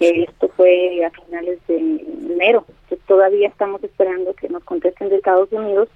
Esto 0.00 0.48
fue 0.56 1.04
a 1.04 1.10
finales 1.10 1.58
de 1.68 1.76
enero. 1.76 2.64
todavía 3.06 3.48
estamos 3.48 3.84
esperando 3.84 4.32
que 4.34 4.48
nos 4.48 4.64
contesten 4.64 5.10
de 5.10 5.16
Estados 5.16 5.52
Unidos 5.52 5.88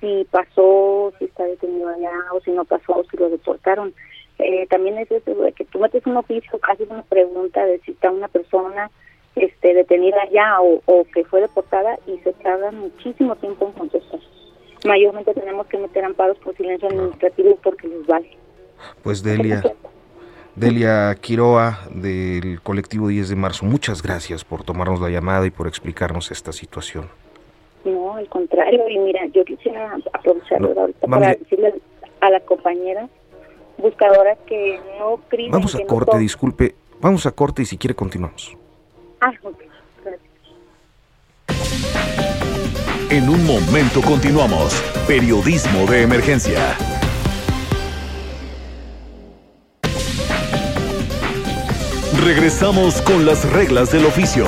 si 0.00 0.26
pasó, 0.30 1.12
si 1.18 1.24
está 1.24 1.44
detenido 1.44 1.88
allá 1.88 2.12
o 2.32 2.40
si 2.40 2.50
no 2.50 2.64
pasó, 2.64 3.02
si 3.10 3.16
lo 3.16 3.30
deportaron 3.30 3.94
eh, 4.38 4.66
también 4.68 4.98
es 4.98 5.10
eso 5.10 5.34
de 5.34 5.52
que 5.52 5.64
tú 5.64 5.78
metes 5.78 6.04
un 6.06 6.16
oficio, 6.16 6.58
haces 6.62 6.88
una 6.90 7.02
pregunta 7.02 7.64
de 7.64 7.78
si 7.80 7.92
está 7.92 8.10
una 8.10 8.28
persona 8.28 8.90
este, 9.36 9.74
detenida 9.74 10.28
ya 10.32 10.60
o, 10.60 11.06
que 11.12 11.24
fue 11.24 11.40
deportada 11.40 11.98
y 12.06 12.18
se 12.18 12.32
tarda 12.34 12.70
muchísimo 12.72 13.36
tiempo 13.36 13.66
en 13.66 13.72
contestar. 13.72 14.20
Mayormente 14.84 15.32
tenemos 15.34 15.66
que 15.66 15.78
meter 15.78 16.04
amparos 16.04 16.36
por 16.38 16.56
silencio 16.56 16.88
administrativo 16.88 17.58
porque 17.62 17.88
les 17.88 18.06
vale. 18.06 18.36
Pues 19.02 19.22
Delia, 19.22 19.62
Delia 20.56 21.14
Quiroa 21.20 21.80
del 21.90 22.60
colectivo 22.60 23.08
10 23.08 23.30
de 23.30 23.36
marzo, 23.36 23.64
muchas 23.64 24.02
gracias 24.02 24.44
por 24.44 24.62
tomarnos 24.62 25.00
la 25.00 25.08
llamada 25.08 25.46
y 25.46 25.50
por 25.50 25.68
explicarnos 25.68 26.30
esta 26.30 26.52
situación. 26.52 27.08
No, 27.84 28.16
al 28.16 28.28
contrario, 28.28 28.88
y 28.88 28.98
mira, 28.98 29.26
yo 29.26 29.44
quisiera 29.44 29.96
aprovechar 30.12 30.62
ahorita 30.62 31.06
para 31.06 31.28
decirle 31.34 31.74
a 32.20 32.30
la 32.30 32.40
compañera 32.40 33.08
buscadoras 33.78 34.38
que 34.46 34.80
no 34.98 35.16
creen. 35.28 35.50
Vamos 35.50 35.74
a 35.74 35.84
corte, 35.86 36.18
disculpe. 36.18 36.74
Vamos 37.00 37.26
a 37.26 37.32
corte 37.32 37.62
y 37.62 37.66
si 37.66 37.76
quiere 37.76 37.94
continuamos. 37.94 38.56
Ah, 39.20 39.32
ok. 39.42 39.60
En 43.10 43.28
un 43.28 43.46
momento 43.46 44.00
continuamos. 44.00 44.82
Periodismo 45.06 45.86
de 45.86 46.02
emergencia. 46.02 46.76
Regresamos 52.24 53.02
con 53.02 53.26
las 53.26 53.44
reglas 53.52 53.92
del 53.92 54.06
oficio. 54.06 54.46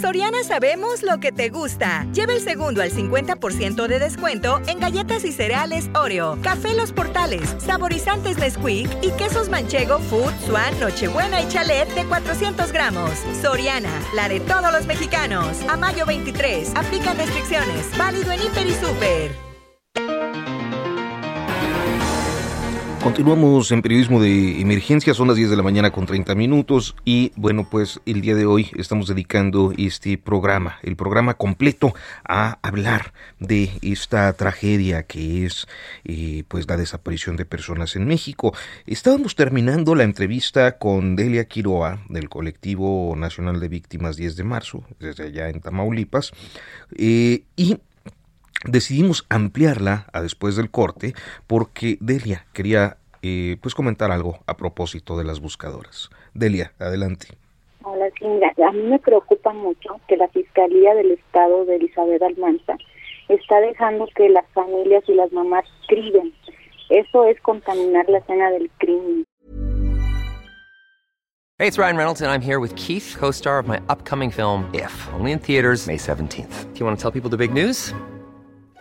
Soriana 0.00 0.42
sabemos 0.44 1.02
lo 1.02 1.20
que 1.20 1.30
te 1.30 1.50
gusta. 1.50 2.06
Lleva 2.14 2.32
el 2.32 2.40
segundo 2.40 2.80
al 2.80 2.90
50% 2.90 3.86
de 3.86 3.98
descuento 3.98 4.62
en 4.66 4.80
galletas 4.80 5.24
y 5.24 5.32
cereales 5.32 5.90
Oreo, 5.94 6.38
café 6.42 6.74
Los 6.74 6.92
Portales, 6.92 7.54
saborizantes 7.58 8.38
Nesquik 8.38 8.88
y 9.02 9.10
quesos 9.12 9.50
manchego 9.50 9.98
Food, 9.98 10.32
Swan, 10.46 10.80
Nochebuena 10.80 11.42
y 11.42 11.48
Chalet 11.48 11.86
de 11.94 12.06
400 12.06 12.72
gramos. 12.72 13.12
Soriana, 13.42 13.92
la 14.14 14.28
de 14.30 14.40
todos 14.40 14.72
los 14.72 14.86
mexicanos. 14.86 15.58
A 15.68 15.76
mayo 15.76 16.06
23, 16.06 16.72
aplican 16.76 17.18
restricciones. 17.18 17.86
Válido 17.98 18.32
en 18.32 18.42
Hiper 18.42 18.66
y 18.68 18.72
Super. 18.72 19.49
Continuamos 23.02 23.72
en 23.72 23.80
periodismo 23.80 24.20
de 24.20 24.60
emergencia, 24.60 25.14
son 25.14 25.28
las 25.28 25.36
10 25.38 25.48
de 25.48 25.56
la 25.56 25.62
mañana 25.62 25.90
con 25.90 26.04
30 26.04 26.34
minutos 26.34 26.94
y 27.02 27.32
bueno 27.34 27.66
pues 27.68 27.98
el 28.04 28.20
día 28.20 28.34
de 28.34 28.44
hoy 28.44 28.70
estamos 28.76 29.08
dedicando 29.08 29.72
este 29.78 30.18
programa, 30.18 30.78
el 30.82 30.96
programa 30.96 31.32
completo 31.32 31.94
a 32.28 32.58
hablar 32.60 33.14
de 33.38 33.70
esta 33.80 34.30
tragedia 34.34 35.04
que 35.04 35.46
es 35.46 35.66
eh, 36.04 36.44
pues 36.46 36.68
la 36.68 36.76
desaparición 36.76 37.36
de 37.36 37.46
personas 37.46 37.96
en 37.96 38.06
México. 38.06 38.52
Estábamos 38.84 39.34
terminando 39.34 39.94
la 39.94 40.04
entrevista 40.04 40.76
con 40.76 41.16
Delia 41.16 41.46
Quiroa 41.46 42.00
del 42.10 42.28
colectivo 42.28 43.14
nacional 43.16 43.60
de 43.60 43.68
víctimas 43.68 44.16
10 44.16 44.36
de 44.36 44.44
marzo, 44.44 44.84
desde 44.98 45.24
allá 45.24 45.48
en 45.48 45.60
Tamaulipas, 45.60 46.32
eh, 46.96 47.44
y 47.56 47.78
decidimos 48.64 49.26
ampliarla 49.28 50.06
a 50.12 50.22
después 50.22 50.56
del 50.56 50.70
corte 50.70 51.14
porque 51.46 51.96
Delia 52.00 52.46
quería 52.52 52.96
eh, 53.22 53.56
pues 53.60 53.74
comentar 53.74 54.10
algo 54.10 54.38
a 54.46 54.56
propósito 54.56 55.16
de 55.18 55.24
las 55.24 55.40
buscadoras. 55.40 56.10
Delia, 56.34 56.72
adelante. 56.78 57.28
Hola, 57.82 58.06
sí, 58.18 58.26
a 58.62 58.72
mí 58.72 58.82
me 58.82 58.98
preocupa 58.98 59.52
mucho 59.52 60.00
que 60.06 60.16
la 60.16 60.28
Fiscalía 60.28 60.94
del 60.94 61.12
Estado 61.12 61.64
de 61.64 61.76
Elizabeth 61.76 62.22
Almanza 62.22 62.76
está 63.28 63.60
dejando 63.60 64.06
que 64.14 64.28
las 64.28 64.46
familias 64.52 65.02
y 65.08 65.14
las 65.14 65.32
mamás 65.32 65.64
escriben. 65.82 66.34
Eso 66.90 67.24
es 67.24 67.40
contaminar 67.40 68.08
la 68.08 68.18
escena 68.18 68.50
del 68.50 68.70
crimen. 68.78 69.24
Hey, 71.58 71.68
it's 71.68 71.78
Ryan 71.78 71.96
Reynolds, 71.96 72.22
and 72.22 72.30
I'm 72.30 72.40
here 72.40 72.58
with 72.58 72.74
Keith, 72.76 73.16
co 73.18 73.30
star 73.30 73.58
of 73.58 73.68
my 73.68 73.80
upcoming 73.90 74.30
film, 74.30 74.64
If, 74.72 74.92
only 75.12 75.32
in 75.32 75.38
theaters, 75.38 75.86
May 75.86 75.98
17th. 75.98 76.72
Do 76.72 76.80
you 76.80 76.86
want 76.86 76.98
to 76.98 77.02
tell 77.02 77.10
people 77.10 77.28
the 77.28 77.36
big 77.36 77.52
news? 77.52 77.92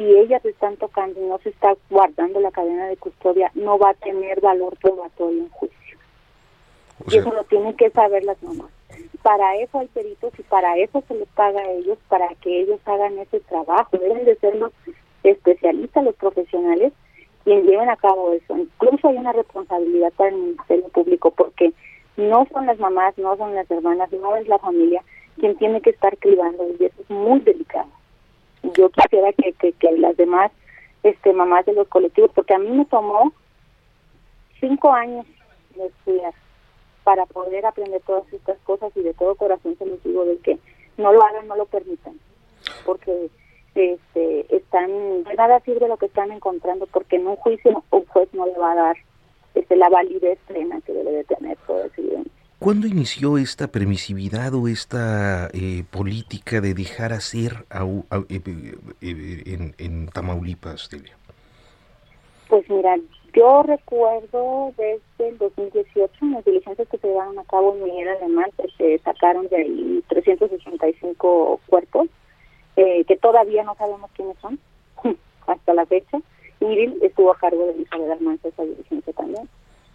si 0.00 0.16
ellas 0.16 0.42
están 0.46 0.78
tocando 0.78 1.20
y 1.20 1.26
no 1.26 1.36
se 1.40 1.50
está 1.50 1.76
guardando 1.90 2.40
la 2.40 2.50
cadena 2.50 2.86
de 2.86 2.96
custodia, 2.96 3.52
no 3.54 3.78
va 3.78 3.90
a 3.90 3.94
tener 3.94 4.40
valor 4.40 4.74
probatorio 4.78 5.42
en 5.42 5.50
juicio. 5.50 5.98
y 7.06 7.18
eso 7.18 7.30
lo 7.30 7.44
tienen 7.44 7.76
que 7.76 7.90
saber 7.90 8.24
las 8.24 8.42
mamás. 8.42 8.70
Para 9.22 9.56
eso 9.56 9.78
hay 9.78 9.88
peritos 9.88 10.32
y 10.38 10.42
para 10.44 10.78
eso 10.78 11.04
se 11.06 11.14
les 11.16 11.28
paga 11.28 11.60
a 11.60 11.70
ellos, 11.72 11.98
para 12.08 12.28
que 12.36 12.62
ellos 12.62 12.80
hagan 12.86 13.18
ese 13.18 13.40
trabajo. 13.40 13.98
Deben 13.98 14.24
de 14.24 14.36
ser 14.36 14.56
los 14.56 14.72
especialistas, 15.22 16.02
los 16.02 16.14
profesionales, 16.14 16.94
quienes 17.44 17.66
lleven 17.66 17.90
a 17.90 17.96
cabo 17.96 18.32
eso. 18.32 18.56
Incluso 18.56 19.08
hay 19.08 19.16
una 19.16 19.34
responsabilidad 19.34 20.14
para 20.16 20.30
el 20.30 20.36
Ministerio 20.36 20.88
Público 20.88 21.30
porque 21.30 21.74
no 22.16 22.46
son 22.50 22.64
las 22.64 22.78
mamás, 22.78 23.18
no 23.18 23.36
son 23.36 23.54
las 23.54 23.70
hermanas, 23.70 24.10
no 24.12 24.34
es 24.36 24.48
la 24.48 24.58
familia 24.58 25.04
quien 25.38 25.58
tiene 25.58 25.82
que 25.82 25.90
estar 25.90 26.16
cribando 26.16 26.66
y 26.78 26.86
eso 26.86 27.02
es 27.02 27.10
muy 27.10 27.40
delicado 27.40 27.99
yo 28.62 28.90
quisiera 28.90 29.32
que, 29.32 29.52
que, 29.52 29.92
las 29.92 30.16
demás 30.16 30.52
este 31.02 31.32
mamás 31.32 31.64
de 31.66 31.72
los 31.72 31.88
colectivos, 31.88 32.30
porque 32.34 32.54
a 32.54 32.58
mí 32.58 32.70
me 32.70 32.84
tomó 32.84 33.32
cinco 34.60 34.92
años 34.92 35.26
de 35.74 35.86
estudiar 35.86 36.34
para 37.04 37.24
poder 37.26 37.64
aprender 37.64 38.02
todas 38.02 38.30
estas 38.32 38.58
cosas 38.60 38.92
y 38.96 39.02
de 39.02 39.14
todo 39.14 39.34
corazón 39.34 39.76
se 39.78 39.86
los 39.86 40.02
digo 40.04 40.24
de 40.24 40.38
que 40.38 40.58
no 40.98 41.12
lo 41.12 41.22
hagan, 41.24 41.48
no 41.48 41.56
lo 41.56 41.64
permitan, 41.66 42.20
porque 42.84 43.30
este 43.74 44.54
están 44.54 45.24
de 45.24 45.34
nada 45.34 45.60
sirve 45.60 45.88
lo 45.88 45.96
que 45.96 46.06
están 46.06 46.30
encontrando, 46.32 46.86
porque 46.86 47.16
en 47.16 47.26
un 47.26 47.36
juicio 47.36 47.82
un 47.90 48.06
juez 48.06 48.28
no 48.34 48.46
le 48.46 48.58
va 48.58 48.72
a 48.72 48.76
dar 48.76 48.96
este, 49.54 49.76
la 49.76 49.88
validez 49.88 50.38
plena 50.46 50.80
que 50.82 50.92
debe 50.92 51.12
de 51.12 51.24
tener 51.24 51.56
toda 51.66 51.86
esa 51.86 52.00
evidencia. 52.00 52.39
¿Cuándo 52.60 52.86
inició 52.86 53.38
esta 53.38 53.68
permisividad 53.68 54.52
o 54.52 54.68
esta 54.68 55.48
eh, 55.54 55.82
política 55.90 56.60
de 56.60 56.74
dejar 56.74 57.14
hacer 57.14 57.64
eh, 58.28 58.42
eh, 59.00 59.42
en, 59.46 59.74
en, 59.78 60.08
Tamaulipas, 60.08 60.90
Delia? 60.90 61.16
Pues 62.50 62.68
mira, 62.68 62.98
yo 63.32 63.62
recuerdo 63.62 64.74
desde 64.76 65.30
el 65.30 65.38
2018 65.38 66.12
en 66.20 66.32
las 66.32 66.44
diligencias 66.44 66.86
que 66.86 66.98
se 66.98 67.08
llevaron 67.08 67.38
a 67.38 67.44
cabo 67.44 67.74
en 67.74 67.82
Miguel 67.82 68.08
Alemán, 68.08 68.50
pues, 68.56 68.70
se 68.76 68.98
sacaron 68.98 69.48
de 69.48 69.56
ahí 69.56 70.04
365 70.08 71.60
cuerpos, 71.66 72.08
que 72.76 73.18
todavía 73.22 73.64
no 73.64 73.74
sabemos 73.76 74.10
quiénes 74.14 74.36
son 74.38 74.58
hasta 75.46 75.72
la 75.72 75.86
fecha. 75.86 76.18
Iril 76.60 76.98
estuvo 77.00 77.32
a 77.32 77.38
cargo 77.38 77.68
de 77.68 77.80
Isabel 77.80 78.12
Almanza 78.12 78.48
esa 78.48 78.64
diligencia 78.64 79.14
también 79.14 79.48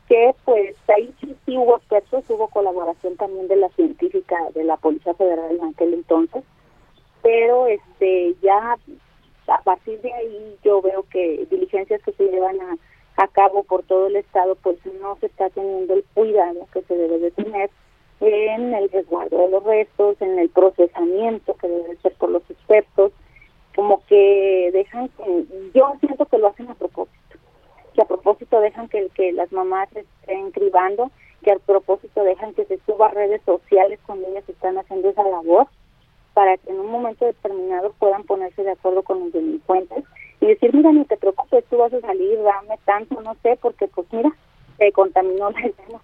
que 0.07 0.35
pues 0.43 0.75
ahí 0.87 1.13
sí, 1.19 1.57
hubo 1.57 1.77
expertos, 1.77 2.23
hubo 2.29 2.47
colaboración 2.49 3.15
también 3.17 3.47
de 3.47 3.55
la 3.55 3.69
científica 3.69 4.35
de 4.53 4.63
la 4.63 4.77
Policía 4.77 5.13
Federal 5.15 5.55
en 5.55 5.65
aquel 5.65 5.93
entonces, 5.93 6.43
pero 7.21 7.67
este 7.67 8.35
ya 8.41 8.77
a 9.47 9.61
partir 9.63 9.99
de 10.01 10.13
ahí 10.13 10.55
yo 10.63 10.81
veo 10.81 11.03
que 11.09 11.47
diligencias 11.49 12.01
que 12.03 12.11
se 12.13 12.27
llevan 12.27 12.59
a, 12.61 13.23
a 13.23 13.27
cabo 13.27 13.63
por 13.63 13.83
todo 13.83 14.07
el 14.07 14.15
estado 14.15 14.55
pues 14.55 14.77
no 15.01 15.17
se 15.17 15.27
está 15.27 15.49
teniendo 15.49 15.93
el 15.93 16.03
cuidado 16.13 16.67
que 16.71 16.81
se 16.83 16.95
debe 16.95 17.19
de 17.19 17.31
tener 17.31 17.69
en 18.21 18.73
el 18.73 18.89
resguardo 18.89 19.37
de 19.37 19.49
los 19.49 19.63
restos, 19.63 20.21
en 20.21 20.39
el 20.39 20.49
procesamiento 20.49 21.55
que 21.55 21.67
debe 21.67 21.97
ser 21.97 22.13
por 22.13 22.29
los 22.29 22.49
expertos, 22.49 23.11
como 23.75 24.03
que 24.05 24.69
dejan 24.71 25.09
que, 25.09 25.45
yo 25.73 25.93
siento 25.99 26.25
que 26.25 26.37
lo 26.37 26.47
hacen 26.47 26.69
a 26.69 26.75
propósito 26.75 27.24
que 27.95 28.01
a 28.01 28.05
propósito 28.05 28.59
dejan 28.59 28.89
que, 28.89 29.09
que 29.15 29.31
las 29.31 29.51
mamás 29.51 29.89
estén 29.95 30.51
cribando, 30.51 31.11
que 31.41 31.51
a 31.51 31.59
propósito 31.59 32.23
dejan 32.23 32.53
que 32.53 32.65
se 32.65 32.77
suba 32.85 33.07
a 33.07 33.11
redes 33.11 33.41
sociales 33.45 33.99
cuando 34.05 34.27
ellas 34.27 34.47
están 34.49 34.77
haciendo 34.77 35.09
esa 35.09 35.23
labor, 35.23 35.67
para 36.33 36.57
que 36.57 36.69
en 36.69 36.79
un 36.81 36.91
momento 36.91 37.25
determinado 37.25 37.93
puedan 37.97 38.23
ponerse 38.23 38.63
de 38.63 38.71
acuerdo 38.71 39.03
con 39.03 39.21
los 39.21 39.31
delincuentes 39.31 40.03
y 40.41 40.47
decir, 40.47 40.73
mira, 40.73 40.91
no 40.91 41.05
te 41.05 41.15
preocupes, 41.15 41.63
tú 41.69 41.77
vas 41.77 41.93
a 41.93 42.01
salir, 42.01 42.37
dame 42.43 42.77
tanto, 42.83 43.21
no 43.21 43.35
sé, 43.41 43.57
porque 43.61 43.87
pues 43.87 44.05
mira, 44.11 44.35
se 44.77 44.91
contaminó 44.91 45.49
la 45.51 45.59
escena. 45.61 46.01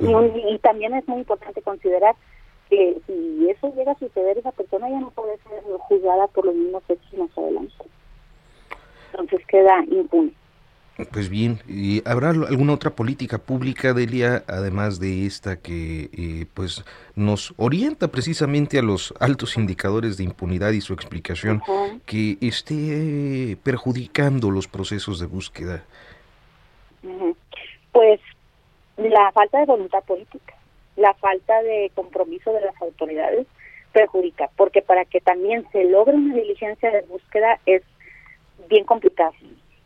y, 0.00 0.54
y, 0.54 0.58
también 0.60 0.94
es 0.94 1.06
muy 1.08 1.18
importante 1.18 1.60
considerar 1.62 2.14
que 2.70 2.98
si 3.06 3.50
eso 3.50 3.74
llega 3.74 3.92
a 3.92 3.98
suceder, 3.98 4.38
esa 4.38 4.52
persona 4.52 4.88
ya 4.88 5.00
no 5.00 5.10
puede 5.10 5.36
ser 5.38 5.62
juzgada 5.80 6.28
por 6.28 6.46
los 6.46 6.54
mismos 6.54 6.84
hechos 6.88 7.12
más 7.14 7.36
adelante 7.36 7.74
entonces 9.12 9.46
queda 9.46 9.84
impune. 9.90 10.32
Pues 11.10 11.30
bien, 11.30 11.58
¿y 11.66 12.06
¿habrá 12.06 12.30
alguna 12.30 12.74
otra 12.74 12.90
política 12.90 13.38
pública, 13.38 13.94
Delia, 13.94 14.44
además 14.46 15.00
de 15.00 15.26
esta 15.26 15.56
que 15.56 16.10
eh, 16.12 16.46
pues 16.52 16.84
nos 17.16 17.54
orienta 17.56 18.08
precisamente 18.08 18.78
a 18.78 18.82
los 18.82 19.14
altos 19.18 19.56
indicadores 19.56 20.18
de 20.18 20.24
impunidad 20.24 20.70
y 20.72 20.82
su 20.82 20.92
explicación, 20.92 21.62
que 22.04 22.36
esté 22.42 23.56
perjudicando 23.62 24.50
los 24.50 24.68
procesos 24.68 25.18
de 25.18 25.26
búsqueda? 25.26 25.82
Pues 27.92 28.20
la 28.98 29.32
falta 29.32 29.60
de 29.60 29.66
voluntad 29.66 30.04
política, 30.04 30.54
la 30.96 31.14
falta 31.14 31.62
de 31.62 31.90
compromiso 31.94 32.52
de 32.52 32.60
las 32.60 32.80
autoridades 32.82 33.46
perjudica, 33.92 34.50
porque 34.56 34.82
para 34.82 35.04
que 35.04 35.20
también 35.20 35.66
se 35.72 35.84
logre 35.84 36.16
una 36.16 36.34
diligencia 36.34 36.90
de 36.90 37.02
búsqueda 37.02 37.58
es 37.66 37.82
bien 38.72 38.84
complicado. 38.84 39.32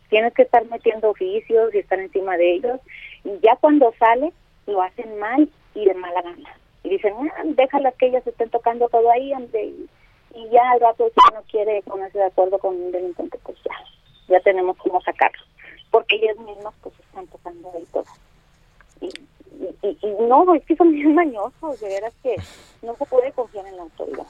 Tienes 0.08 0.32
que 0.34 0.42
estar 0.42 0.64
metiendo 0.66 1.10
oficios 1.10 1.74
y 1.74 1.78
estar 1.78 1.98
encima 1.98 2.36
de 2.36 2.54
ellos. 2.54 2.80
Y 3.24 3.38
ya 3.42 3.56
cuando 3.56 3.92
sale, 3.98 4.32
lo 4.66 4.80
hacen 4.80 5.18
mal 5.18 5.48
y 5.74 5.84
de 5.84 5.94
mala 5.94 6.22
gana. 6.22 6.56
Y 6.84 6.90
dicen, 6.90 7.14
ah, 7.36 7.42
déjalas 7.44 7.94
que 7.96 8.06
ellas 8.06 8.24
estén 8.24 8.48
tocando 8.50 8.88
todo 8.88 9.10
ahí, 9.10 9.32
Y, 10.34 10.48
ya 10.50 10.70
al 10.70 10.80
rato, 10.80 11.08
si 11.08 11.34
no 11.34 11.42
quiere 11.50 11.82
ponerse 11.82 12.18
de 12.18 12.26
acuerdo 12.26 12.58
con 12.58 12.76
un 12.76 12.92
delincuente, 12.92 13.38
pues 13.42 13.58
ya, 13.64 13.74
ya 14.28 14.40
tenemos 14.40 14.76
cómo 14.76 15.00
sacarlo. 15.00 15.42
Porque 15.90 16.16
ellas 16.16 16.38
mismas, 16.38 16.74
pues, 16.82 16.94
están 17.00 17.26
tocando 17.26 17.72
ahí 17.74 17.84
todo. 17.92 18.04
Y, 19.00 19.06
y, 19.82 19.98
y, 20.00 20.28
no, 20.28 20.54
es 20.54 20.64
que 20.64 20.76
son 20.76 20.92
bien 20.92 21.14
mañosos, 21.22 21.80
de 21.80 21.88
veras 21.88 22.14
que 22.22 22.36
no 22.82 22.94
se 22.94 23.06
puede 23.06 23.32
confiar 23.32 23.66
en 23.66 23.76
la 23.76 23.82
autoridad. 23.82 24.26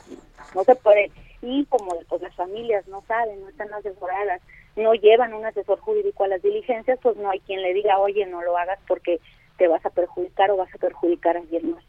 No 0.54 0.64
se 0.64 0.74
puede 0.76 1.10
y 1.46 1.64
como 1.66 1.98
pues, 2.08 2.22
las 2.22 2.34
familias 2.34 2.86
no 2.88 3.02
saben, 3.06 3.40
no 3.40 3.48
están 3.48 3.72
asesoradas, 3.72 4.42
no 4.74 4.94
llevan 4.94 5.32
un 5.32 5.46
asesor 5.46 5.78
jurídico 5.80 6.24
a 6.24 6.28
las 6.28 6.42
diligencias, 6.42 6.98
pues 7.02 7.16
no 7.16 7.30
hay 7.30 7.40
quien 7.40 7.62
le 7.62 7.72
diga, 7.72 7.98
oye, 7.98 8.26
no 8.26 8.42
lo 8.42 8.58
hagas 8.58 8.78
porque 8.88 9.20
te 9.56 9.68
vas 9.68 9.84
a 9.86 9.90
perjudicar 9.90 10.50
o 10.50 10.56
vas 10.56 10.74
a 10.74 10.78
perjudicar 10.78 11.36
a 11.36 11.40
alguien 11.40 11.72
más. 11.72 11.84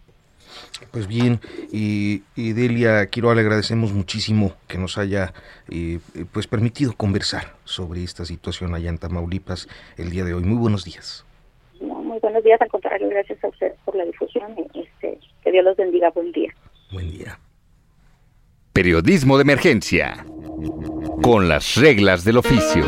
Pues 0.92 1.08
bien, 1.08 1.40
y, 1.72 2.22
Delia 2.36 3.06
Quiroga, 3.08 3.36
le 3.36 3.42
agradecemos 3.42 3.92
muchísimo 3.92 4.54
que 4.68 4.78
nos 4.78 4.98
haya 4.98 5.34
eh, 5.70 6.00
pues 6.32 6.48
permitido 6.48 6.94
conversar 6.96 7.56
sobre 7.66 8.04
esta 8.04 8.24
situación 8.26 8.74
allá 8.74 8.90
en 8.90 8.98
Tamaulipas 8.98 9.68
el 9.98 10.10
día 10.10 10.24
de 10.24 10.34
hoy. 10.34 10.44
Muy 10.44 10.58
buenos 10.58 10.86
días. 10.86 11.26
muy 11.82 12.20
buenos 12.20 12.44
días, 12.44 12.62
al 12.62 12.70
contrario, 12.70 13.10
gracias 13.10 13.44
a 13.44 13.48
ustedes 13.48 13.78
por 13.84 13.96
la 13.96 14.06
difusión 14.06 14.56
y 14.74 14.82
este, 14.82 15.20
que 15.44 15.52
Dios 15.52 15.66
los 15.66 15.76
bendiga. 15.76 16.12
Buen 16.12 16.32
día. 16.32 16.54
Buen 16.92 17.12
día. 17.12 17.38
Periodismo 18.78 19.40
de 19.40 19.42
emergencia. 19.42 20.24
Con 21.24 21.50
las 21.50 21.78
reglas 21.78 22.24
del 22.24 22.38
oficio. 22.38 22.86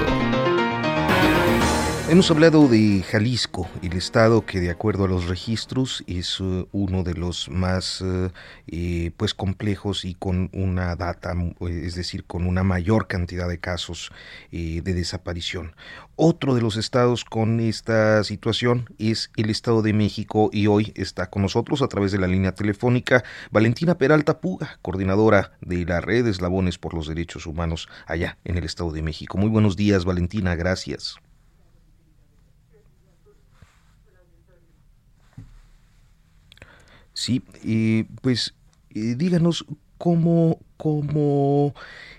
Hemos 2.10 2.32
hablado 2.32 2.68
de 2.68 3.04
Jalisco, 3.04 3.70
el 3.84 3.94
estado 3.94 4.44
que 4.44 4.60
de 4.60 4.72
acuerdo 4.72 5.06
a 5.06 5.08
los 5.08 5.28
registros 5.28 6.04
es 6.08 6.40
uh, 6.40 6.68
uno 6.72 7.04
de 7.04 7.14
los 7.14 7.50
más 7.50 8.02
uh, 8.02 8.32
eh, 8.66 9.12
pues 9.16 9.36
complejos 9.36 10.06
y 10.06 10.16
con 10.16 10.50
una 10.52 10.96
data, 10.96 11.36
es 11.70 11.94
decir, 11.94 12.24
con 12.24 12.48
una 12.48 12.64
mayor 12.64 13.06
cantidad 13.06 13.48
de 13.48 13.60
casos 13.60 14.12
eh, 14.52 14.82
de 14.84 14.96
desaparición. 14.96 15.76
Otro 16.16 16.56
de 16.56 16.62
los 16.62 16.78
estados 16.78 17.26
con 17.26 17.60
esta 17.60 18.24
situación 18.24 18.90
es 18.98 19.30
el 19.38 19.52
Estado 19.52 19.84
de 19.84 19.94
México 19.94 20.50
y 20.52 20.66
hoy 20.66 20.92
está 20.96 21.30
con 21.30 21.44
nosotros 21.44 21.84
a 21.84 21.90
través 21.90 22.12
de 22.12 22.18
la 22.18 22.26
línea 22.26 22.56
telefónica 22.56 23.24
Valentina 23.52 24.00
Peralta 24.00 24.42
Puga, 24.42 24.80
coordinadora 24.82 25.52
de 25.62 25.86
la 25.86 26.02
red 26.02 26.26
Eslabones 26.26 26.80
por 26.80 26.96
los 26.96 27.08
Derechos 27.08 27.46
Humanos 27.46 27.88
allá 28.08 28.40
en 28.46 28.58
el 28.58 28.64
Estado 28.64 28.92
de 28.94 29.04
México. 29.04 29.38
Muy 29.38 29.50
buenos 29.50 29.76
días, 29.76 30.06
Valentina, 30.06 30.56
gracias. 30.56 31.20
Sí, 37.14 37.44
y 37.64 38.04
pues 38.22 38.56
díganos 38.90 39.66
cómo, 40.00 40.60
cómo 40.78 41.76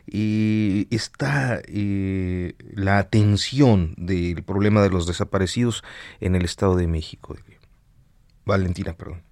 eh, 0.06 0.86
está 0.90 1.60
eh, 1.66 2.54
la 2.74 2.98
atención 2.98 3.94
del 3.96 4.44
problema 4.44 4.82
de 4.82 4.90
los 4.90 5.08
desaparecidos 5.08 5.82
en 6.20 6.36
el 6.36 6.44
Estado 6.44 6.76
de 6.76 6.86
México. 6.86 7.36
Valentina, 8.44 8.92
perdón. 8.92 9.22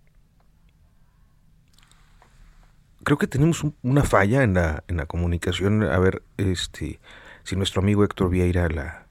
Creo 3.05 3.19
que 3.19 3.27
tenemos 3.27 3.65
una 3.83 4.03
falla 4.03 4.43
en 4.43 4.55
la, 4.55 4.85
en 4.89 4.97
la 4.97 5.07
comunicación. 5.07 5.83
A 5.83 5.99
ver, 5.99 6.23
este, 6.37 6.99
si 7.45 7.57
nuestro 7.57 7.81
amigo 7.81 8.05
Héctor 8.05 8.31
Vieira 8.31 8.69
la, 8.69 9.07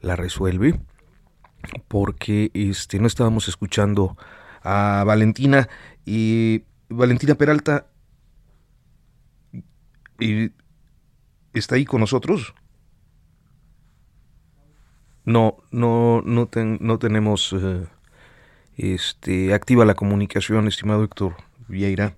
la 0.00 0.16
resuelve, 0.16 0.80
porque 1.88 2.50
este, 2.54 2.98
no 2.98 3.06
estábamos 3.06 3.48
escuchando 3.48 4.16
a 4.62 5.04
Valentina 5.06 5.68
y 6.04 6.64
Valentina 6.88 7.34
Peralta 7.34 7.86
y 10.18 10.52
está 11.52 11.76
ahí 11.76 11.84
con 11.84 12.00
nosotros. 12.00 12.54
No, 15.24 15.58
no, 15.70 16.22
no, 16.24 16.48
no 16.54 16.98
tenemos 16.98 17.52
eh, 17.52 17.86
este, 18.76 19.54
activa 19.54 19.84
la 19.84 19.94
comunicación, 19.94 20.66
estimado 20.66 21.04
Héctor 21.04 21.36
Vieira 21.68 22.14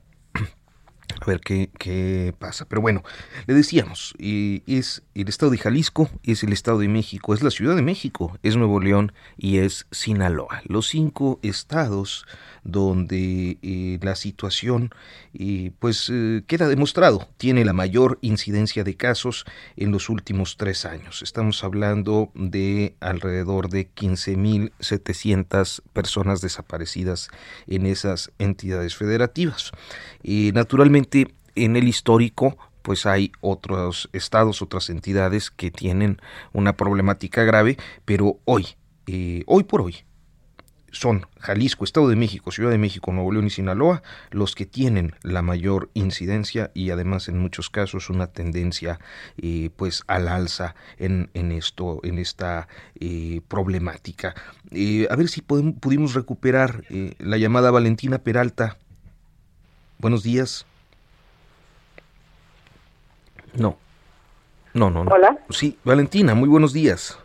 a 1.21 1.27
ver 1.27 1.41
qué, 1.41 1.71
qué, 1.79 2.35
pasa. 2.39 2.67
Pero 2.69 2.81
bueno, 2.83 3.03
le 3.47 3.55
decíamos, 3.55 4.15
es 4.19 5.03
el 5.15 5.29
estado 5.29 5.51
de 5.51 5.59
Jalisco, 5.59 6.09
es 6.23 6.43
el 6.43 6.53
estado 6.53 6.79
de 6.79 6.89
México, 6.89 7.35
es 7.35 7.43
la 7.43 7.51
Ciudad 7.51 7.77
de 7.77 7.83
México, 7.83 8.39
es 8.43 8.57
Nuevo 8.57 8.81
León 8.81 9.13
y 9.37 9.59
es 9.59 9.87
Sinaloa. 9.91 10.63
Los 10.65 10.89
cinco 10.89 11.39
estados 11.43 12.27
donde 12.65 13.59
eh, 13.63 13.99
la 14.03 14.15
situación 14.15 14.91
eh, 15.35 15.73
pues 15.79 16.09
eh, 16.13 16.43
queda 16.47 16.69
demostrado, 16.69 17.29
tiene 17.37 17.65
la 17.65 17.73
mayor 17.73 18.19
incidencia 18.23 18.85
de 18.85 18.97
casos 18.97 19.45
en 19.77 19.91
los 19.91 20.09
últimos 20.09 20.57
tres 20.57 20.85
años. 20.85 21.23
Estamos 21.23 21.65
hablando 21.65 22.31
de 22.35 22.95
alrededor 23.01 23.69
de 23.69 23.91
15.700 23.93 25.83
personas 25.93 26.41
desaparecidas 26.41 27.29
en 27.67 27.87
esas 27.87 28.31
entidades 28.39 28.95
federativas. 28.97 29.73
Naturalmente 30.23 31.35
en 31.55 31.77
el 31.77 31.89
histórico 31.89 32.57
pues 32.83 33.07
hay 33.07 33.31
otros 33.41 34.11
estados, 34.13 34.61
otras 34.61 34.91
entidades 34.91 35.51
que 35.53 35.71
tienen 35.71 36.21
una 36.53 36.77
problemática 36.77 37.45
grave, 37.45 37.77
pero 38.05 38.41
hoy, 38.45 38.67
hoy 39.47 39.63
por 39.63 39.83
hoy, 39.83 40.05
son 40.93 41.27
Jalisco, 41.41 41.85
Estado 41.85 42.09
de 42.09 42.17
México, 42.17 42.53
Ciudad 42.53 42.71
de 42.71 42.79
México, 42.79 43.13
Nuevo 43.13 43.33
León 43.33 43.47
y 43.47 43.51
Sinaloa 43.51 44.03
los 44.31 44.55
que 44.55 44.67
tienen 44.67 45.15
la 45.23 45.43
mayor 45.43 45.91
incidencia 45.95 46.71
y 46.75 46.91
además 46.91 47.29
en 47.29 47.39
muchos 47.39 47.71
casos 47.71 48.11
una 48.11 48.29
tendencia 48.29 49.01
eh, 49.39 49.71
pues 49.75 50.05
al 50.07 50.29
alza 50.29 50.75
en, 50.99 51.31
en, 51.35 51.51
esto, 51.51 52.01
en 52.05 52.19
esta 52.19 52.69
eh, 53.01 53.41
problemática. 53.49 54.35
Eh, 54.71 55.09
a 55.11 55.17
ver 55.17 55.29
si 55.29 55.43
podemos, 55.43 55.75
pudimos 55.81 56.15
recuperar 56.15 56.85
la 57.19 57.39
llamada 57.39 57.71
Valentina 57.71 58.19
Peralta. 58.19 58.77
Buenos 59.99 60.23
días. 60.23 60.67
No. 63.55 63.77
No, 64.75 64.91
no, 64.91 65.05
no. 65.05 65.11
Hola. 65.11 65.39
Sí, 65.51 65.79
Valentina, 65.85 66.35
muy 66.35 66.49
buenos 66.49 66.73
días. 66.73 67.19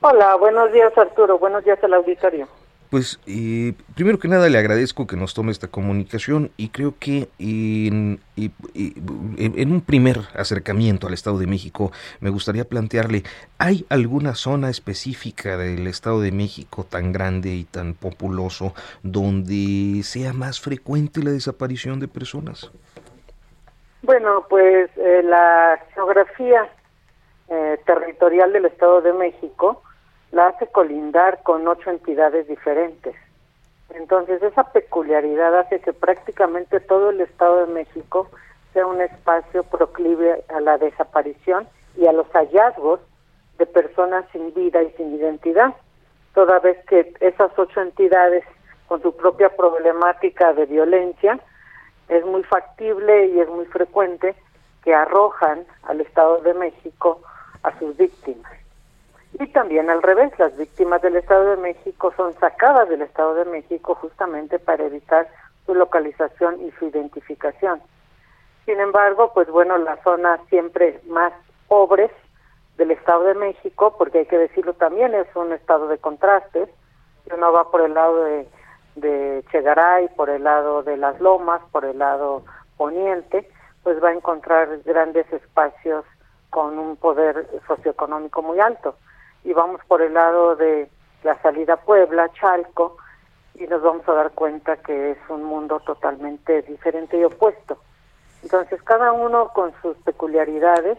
Hola, 0.00 0.36
buenos 0.36 0.70
días 0.72 0.92
Arturo, 0.98 1.38
buenos 1.38 1.64
días 1.64 1.82
al 1.82 1.94
auditorio. 1.94 2.46
Pues 2.94 3.18
eh, 3.26 3.72
primero 3.96 4.20
que 4.20 4.28
nada 4.28 4.48
le 4.48 4.56
agradezco 4.56 5.08
que 5.08 5.16
nos 5.16 5.34
tome 5.34 5.50
esta 5.50 5.66
comunicación 5.66 6.52
y 6.56 6.68
creo 6.68 6.94
que 7.00 7.28
en, 7.40 8.20
un 8.36 9.80
primer 9.84 10.18
acercamiento 10.36 11.08
al 11.08 11.14
Estado 11.14 11.38
de 11.38 11.48
México 11.48 11.90
me 12.20 12.30
gustaría 12.30 12.64
plantearle, 12.64 13.24
¿hay 13.58 13.84
alguna 13.88 14.36
zona 14.36 14.70
específica 14.70 15.56
del 15.56 15.88
Estado 15.88 16.20
de 16.20 16.30
México 16.30 16.86
tan 16.88 17.10
grande 17.10 17.48
y 17.56 17.64
tan 17.64 17.94
populoso 17.94 18.74
donde 19.02 20.04
sea 20.04 20.32
más 20.32 20.60
frecuente 20.60 21.20
la 21.24 21.32
desaparición 21.32 21.98
de 21.98 22.06
personas? 22.06 22.70
Bueno, 24.02 24.46
pues 24.48 24.88
eh, 24.98 25.22
la 25.24 25.80
geografía 25.96 26.68
eh, 27.48 27.76
territorial 27.84 28.52
del 28.52 28.66
Estado 28.66 29.00
de 29.00 29.14
México 29.14 29.82
la 30.34 30.48
hace 30.48 30.66
colindar 30.66 31.42
con 31.44 31.66
ocho 31.68 31.90
entidades 31.90 32.48
diferentes. 32.48 33.14
Entonces 33.90 34.42
esa 34.42 34.64
peculiaridad 34.72 35.56
hace 35.60 35.78
que 35.78 35.92
prácticamente 35.92 36.80
todo 36.80 37.10
el 37.10 37.20
Estado 37.20 37.66
de 37.66 37.72
México 37.72 38.28
sea 38.72 38.84
un 38.84 39.00
espacio 39.00 39.62
proclive 39.62 40.44
a 40.48 40.60
la 40.60 40.76
desaparición 40.76 41.68
y 41.96 42.06
a 42.06 42.12
los 42.12 42.26
hallazgos 42.32 42.98
de 43.58 43.66
personas 43.66 44.24
sin 44.32 44.52
vida 44.52 44.82
y 44.82 44.90
sin 44.96 45.14
identidad, 45.14 45.72
toda 46.34 46.58
vez 46.58 46.84
que 46.86 47.14
esas 47.20 47.56
ocho 47.56 47.80
entidades 47.80 48.42
con 48.88 49.00
su 49.02 49.16
propia 49.16 49.50
problemática 49.50 50.52
de 50.52 50.66
violencia 50.66 51.38
es 52.08 52.24
muy 52.26 52.42
factible 52.42 53.26
y 53.26 53.38
es 53.38 53.48
muy 53.48 53.66
frecuente 53.66 54.34
que 54.82 54.92
arrojan 54.92 55.64
al 55.84 56.00
Estado 56.00 56.40
de 56.40 56.54
México 56.54 57.20
a 57.62 57.78
sus 57.78 57.96
víctimas. 57.96 58.63
Y 59.40 59.48
también 59.48 59.90
al 59.90 60.02
revés, 60.02 60.32
las 60.38 60.56
víctimas 60.56 61.02
del 61.02 61.16
Estado 61.16 61.50
de 61.50 61.56
México 61.56 62.12
son 62.16 62.32
sacadas 62.34 62.88
del 62.88 63.02
Estado 63.02 63.34
de 63.34 63.44
México 63.44 63.96
justamente 63.96 64.60
para 64.60 64.84
evitar 64.84 65.26
su 65.66 65.74
localización 65.74 66.60
y 66.60 66.70
su 66.72 66.86
identificación. 66.86 67.80
Sin 68.64 68.78
embargo, 68.78 69.32
pues 69.34 69.48
bueno, 69.50 69.76
las 69.78 70.00
zonas 70.02 70.40
siempre 70.48 71.00
más 71.08 71.32
pobres 71.66 72.12
del 72.76 72.92
Estado 72.92 73.24
de 73.24 73.34
México, 73.34 73.96
porque 73.98 74.18
hay 74.20 74.26
que 74.26 74.38
decirlo 74.38 74.74
también, 74.74 75.14
es 75.14 75.26
un 75.34 75.52
estado 75.52 75.88
de 75.88 75.98
contrastes, 75.98 76.68
uno 77.32 77.52
va 77.52 77.70
por 77.70 77.80
el 77.80 77.94
lado 77.94 78.22
de, 78.22 78.46
de 78.94 79.44
Chegaray, 79.50 80.08
por 80.14 80.30
el 80.30 80.44
lado 80.44 80.84
de 80.84 80.96
las 80.96 81.20
lomas, 81.20 81.60
por 81.72 81.84
el 81.84 81.98
lado 81.98 82.44
poniente, 82.76 83.48
pues 83.82 84.02
va 84.02 84.10
a 84.10 84.14
encontrar 84.14 84.68
grandes 84.84 85.30
espacios 85.32 86.04
con 86.50 86.78
un 86.78 86.96
poder 86.96 87.48
socioeconómico 87.66 88.40
muy 88.40 88.60
alto 88.60 88.94
y 89.44 89.52
vamos 89.52 89.80
por 89.86 90.02
el 90.02 90.14
lado 90.14 90.56
de 90.56 90.88
la 91.22 91.40
salida 91.42 91.76
Puebla, 91.76 92.30
Chalco, 92.32 92.96
y 93.54 93.66
nos 93.66 93.82
vamos 93.82 94.08
a 94.08 94.12
dar 94.12 94.32
cuenta 94.32 94.76
que 94.78 95.12
es 95.12 95.18
un 95.28 95.44
mundo 95.44 95.80
totalmente 95.80 96.62
diferente 96.62 97.18
y 97.18 97.24
opuesto. 97.24 97.78
Entonces, 98.42 98.82
cada 98.82 99.12
uno 99.12 99.50
con 99.54 99.72
sus 99.80 99.96
peculiaridades 99.98 100.98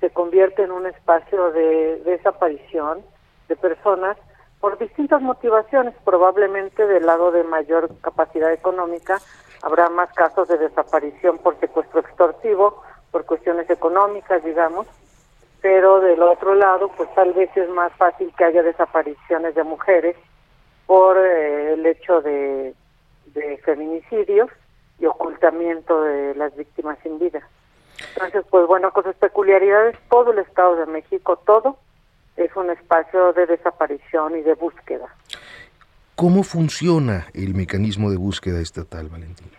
se 0.00 0.10
convierte 0.10 0.62
en 0.62 0.72
un 0.72 0.86
espacio 0.86 1.50
de 1.52 2.00
desaparición 2.04 3.02
de 3.48 3.56
personas 3.56 4.16
por 4.60 4.78
distintas 4.78 5.22
motivaciones. 5.22 5.94
Probablemente 6.04 6.86
del 6.86 7.06
lado 7.06 7.30
de 7.30 7.44
mayor 7.44 7.88
capacidad 8.00 8.52
económica 8.52 9.18
habrá 9.62 9.88
más 9.88 10.12
casos 10.12 10.48
de 10.48 10.58
desaparición 10.58 11.38
por 11.38 11.58
secuestro 11.60 12.00
extorsivo, 12.00 12.82
por 13.10 13.24
cuestiones 13.24 13.70
económicas, 13.70 14.44
digamos, 14.44 14.86
pero 15.66 15.98
del 15.98 16.22
otro 16.22 16.54
lado, 16.54 16.88
pues 16.96 17.12
tal 17.16 17.32
vez 17.32 17.50
es 17.56 17.68
más 17.70 17.92
fácil 17.94 18.32
que 18.38 18.44
haya 18.44 18.62
desapariciones 18.62 19.52
de 19.56 19.64
mujeres 19.64 20.14
por 20.86 21.18
eh, 21.18 21.72
el 21.72 21.84
hecho 21.84 22.20
de, 22.20 22.72
de 23.34 23.56
feminicidios 23.64 24.48
y 25.00 25.06
ocultamiento 25.06 26.02
de 26.02 26.36
las 26.36 26.54
víctimas 26.54 26.98
sin 27.02 27.18
vida. 27.18 27.40
Entonces, 28.14 28.44
pues 28.48 28.64
bueno, 28.68 28.92
con 28.92 29.02
sus 29.02 29.16
peculiaridades, 29.16 29.96
todo 30.08 30.30
el 30.30 30.38
Estado 30.38 30.76
de 30.76 30.86
México, 30.86 31.36
todo 31.44 31.78
es 32.36 32.54
un 32.54 32.70
espacio 32.70 33.32
de 33.32 33.46
desaparición 33.46 34.38
y 34.38 34.42
de 34.42 34.54
búsqueda. 34.54 35.08
¿Cómo 36.14 36.44
funciona 36.44 37.26
el 37.34 37.54
mecanismo 37.54 38.08
de 38.12 38.18
búsqueda 38.18 38.60
estatal, 38.60 39.08
Valentina? 39.08 39.58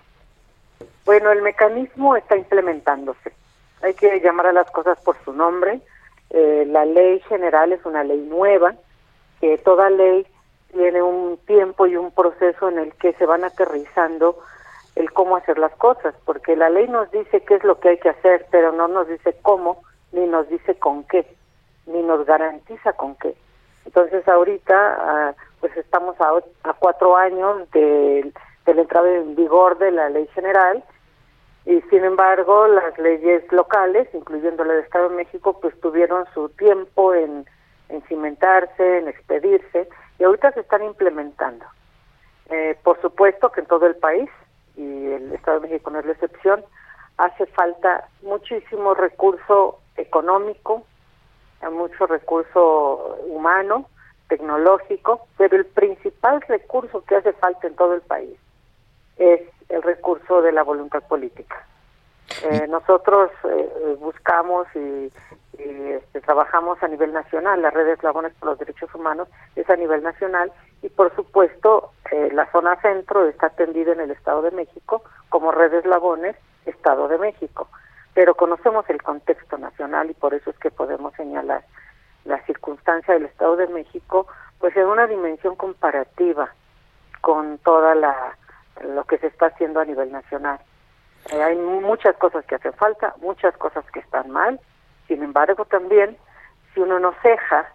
Bueno, 1.04 1.34
el 1.34 1.41
mecanismo 1.41 2.15
está 2.15 2.38
implementándose 2.38 3.34
hay 3.82 3.93
que 3.93 4.20
llamar 4.20 4.48
a 4.48 4.54
las 4.54 4.70
cosas 4.72 5.00
por 5.02 5.17
su 5.24 5.34
nombre. 5.34 5.82
Eh, 6.29 6.65
la 6.67 6.85
ley 6.85 7.19
general 7.21 7.71
es 7.71 7.85
una 7.85 8.03
ley 8.03 8.19
nueva, 8.19 8.75
que 9.39 9.57
toda 9.59 9.89
ley 9.89 10.25
tiene 10.71 11.01
un 11.01 11.37
tiempo 11.45 11.87
y 11.87 11.95
un 11.95 12.11
proceso 12.11 12.69
en 12.69 12.79
el 12.79 12.93
que 12.95 13.13
se 13.13 13.25
van 13.25 13.43
aterrizando 13.43 14.37
el 14.95 15.11
cómo 15.13 15.37
hacer 15.37 15.57
las 15.57 15.73
cosas, 15.75 16.15
porque 16.25 16.55
la 16.55 16.69
ley 16.69 16.87
nos 16.87 17.09
dice 17.11 17.41
qué 17.41 17.55
es 17.55 17.63
lo 17.63 17.79
que 17.79 17.89
hay 17.89 17.97
que 17.99 18.09
hacer, 18.09 18.45
pero 18.51 18.71
no 18.71 18.87
nos 18.87 19.07
dice 19.07 19.35
cómo, 19.41 19.83
ni 20.11 20.25
nos 20.25 20.49
dice 20.49 20.75
con 20.75 21.03
qué, 21.03 21.25
ni 21.85 22.01
nos 22.01 22.25
garantiza 22.25 22.93
con 22.93 23.15
qué. 23.15 23.35
Entonces 23.85 24.27
ahorita, 24.27 24.75
ah, 24.99 25.35
pues 25.61 25.75
estamos 25.77 26.19
a, 26.19 26.31
a 26.63 26.73
cuatro 26.73 27.15
años 27.15 27.69
de, 27.71 28.31
de 28.65 28.73
la 28.73 28.81
entrada 28.81 29.09
en 29.09 29.35
vigor 29.35 29.78
de 29.78 29.91
la 29.91 30.09
ley 30.09 30.28
general 30.34 30.84
y 31.68 31.82
sin 31.89 32.05
embargo 32.05 32.65
las 32.68 32.97
leyes 32.97 33.43
locales, 33.51 34.07
incluyendo 34.13 34.63
la 34.63 34.74
del 34.74 34.86
Estado 34.86 35.09
de 35.09 35.18
México, 35.18 35.59
pues 35.59 35.78
tuvieron 35.82 36.26
su 36.34 36.47
tiempo 36.49 37.13
en, 37.13 37.45
en 37.89 38.01
cimentarse, 38.03 38.99
en 38.99 39.09
expedirse 39.09 39.89
y 40.18 40.24
ahorita 40.24 40.53
se 40.53 40.61
están 40.61 40.86
implementando. 40.86 41.65
Eh, 42.49 42.78
por 42.84 43.01
supuesto 43.01 43.51
que 43.51 43.59
en 43.59 43.68
todo 43.68 43.86
el 43.86 43.97
país, 43.97 44.30
y 44.78 45.07
el 45.07 45.34
Estado 45.34 45.59
de 45.59 45.68
México 45.68 45.91
no 45.91 45.99
es 45.99 46.05
la 46.05 46.13
excepción, 46.13 46.63
hace 47.18 47.45
falta 47.47 48.07
muchísimo 48.22 48.93
recurso 48.93 49.82
económico, 49.97 50.86
mucho 51.70 52.07
recurso 52.07 53.18
humano, 53.28 53.89
tecnológico, 54.30 55.28
pero 55.38 55.57
el 55.57 55.65
principal 55.65 56.39
recurso 56.47 57.03
que 57.03 57.18
hace 57.18 57.34
falta 57.34 57.68
en 57.68 57.76
todo 57.76 57.93
el 57.93 58.01
país 58.01 58.38
es 59.18 59.41
el 59.70 59.82
recurso 59.82 60.41
de 60.41 60.51
la 60.51 60.63
voluntad 60.63 61.03
política. 61.03 61.65
Eh, 62.43 62.68
nosotros 62.68 63.32
eh, 63.45 63.97
buscamos 63.99 64.68
y, 64.76 65.11
este, 65.57 66.22
trabajamos 66.22 66.82
a 66.84 66.88
nivel 66.88 67.13
nacional, 67.13 67.61
la 67.61 67.72
red 67.72 67.86
de 67.86 67.93
eslabones 67.93 68.34
por 68.34 68.49
los 68.49 68.59
derechos 68.59 68.93
humanos 68.93 69.28
es 69.55 69.68
a 69.70 69.76
nivel 69.76 70.03
nacional 70.03 70.51
y 70.84 70.89
por 70.89 71.15
supuesto 71.15 71.93
eh, 72.11 72.30
la 72.34 72.51
zona 72.51 72.80
centro 72.82 73.28
está 73.28 73.47
atendida 73.47 73.93
en 73.93 74.01
el 74.01 74.11
Estado 74.11 74.43
de 74.43 74.51
México 74.51 75.03
como 75.30 75.51
red 75.51 75.72
de 75.72 75.80
eslabones 75.80 76.36
Estado 76.65 77.07
de 77.07 77.18
México, 77.18 77.70
pero 78.13 78.36
conocemos 78.36 78.88
el 78.89 79.01
contexto 79.01 79.57
nacional 79.57 80.11
y 80.11 80.13
por 80.13 80.34
eso 80.34 80.51
es 80.51 80.59
que 80.59 80.70
podemos 80.70 81.13
señalar 81.15 81.63
la 82.26 82.39
circunstancia 82.45 83.13
del 83.13 83.26
Estado 83.26 83.55
de 83.55 83.68
México 83.68 84.28
pues 84.59 84.76
en 84.76 84.86
una 84.86 85.07
dimensión 85.07 85.55
comparativa 85.55 86.49
con 87.22 87.57
toda 87.59 87.95
la 87.95 88.38
lo 88.84 89.03
que 89.05 89.17
se 89.17 89.28
está 89.28 89.47
haciendo 89.47 89.80
a 89.80 89.86
nivel 89.86 90.11
nacional. 90.11 90.59
Eh, 91.32 91.41
hay 91.41 91.55
muchas 91.55 92.15
cosas 92.17 92.45
que 92.45 92.55
hacen 92.55 92.73
falta, 92.73 93.15
muchas 93.21 93.55
cosas 93.57 93.86
que 93.91 93.99
están 93.99 94.30
mal. 94.32 94.59
Sin 95.07 95.23
embargo, 95.23 95.65
también, 95.65 96.17
si 96.73 96.80
uno 96.80 96.99
no 96.99 97.13
ceja, 97.21 97.73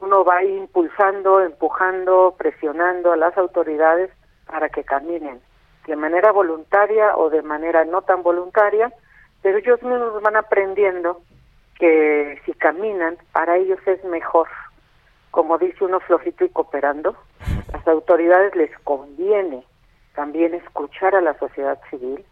uno 0.00 0.24
va 0.24 0.44
impulsando, 0.44 1.40
empujando, 1.40 2.34
presionando 2.38 3.12
a 3.12 3.16
las 3.16 3.36
autoridades 3.36 4.10
para 4.46 4.68
que 4.68 4.84
caminen 4.84 5.40
de 5.88 5.96
manera 5.96 6.32
voluntaria 6.32 7.16
o 7.16 7.30
de 7.30 7.42
manera 7.42 7.84
no 7.84 8.02
tan 8.02 8.22
voluntaria, 8.22 8.92
pero 9.42 9.58
ellos 9.58 9.82
mismos 9.82 10.22
van 10.22 10.36
aprendiendo 10.36 11.22
que 11.78 12.40
si 12.44 12.52
caminan, 12.52 13.16
para 13.32 13.56
ellos 13.56 13.78
es 13.86 14.04
mejor. 14.04 14.48
Como 15.30 15.56
dice 15.58 15.84
uno 15.84 16.00
flojito 16.00 16.44
y 16.44 16.50
cooperando, 16.50 17.16
las 17.72 17.86
autoridades 17.88 18.54
les 18.54 18.76
conviene 18.80 19.64
también 20.18 20.52
escuchar 20.52 21.14
a 21.14 21.20
la 21.20 21.38
sociedad 21.38 21.78
civil 21.90 22.24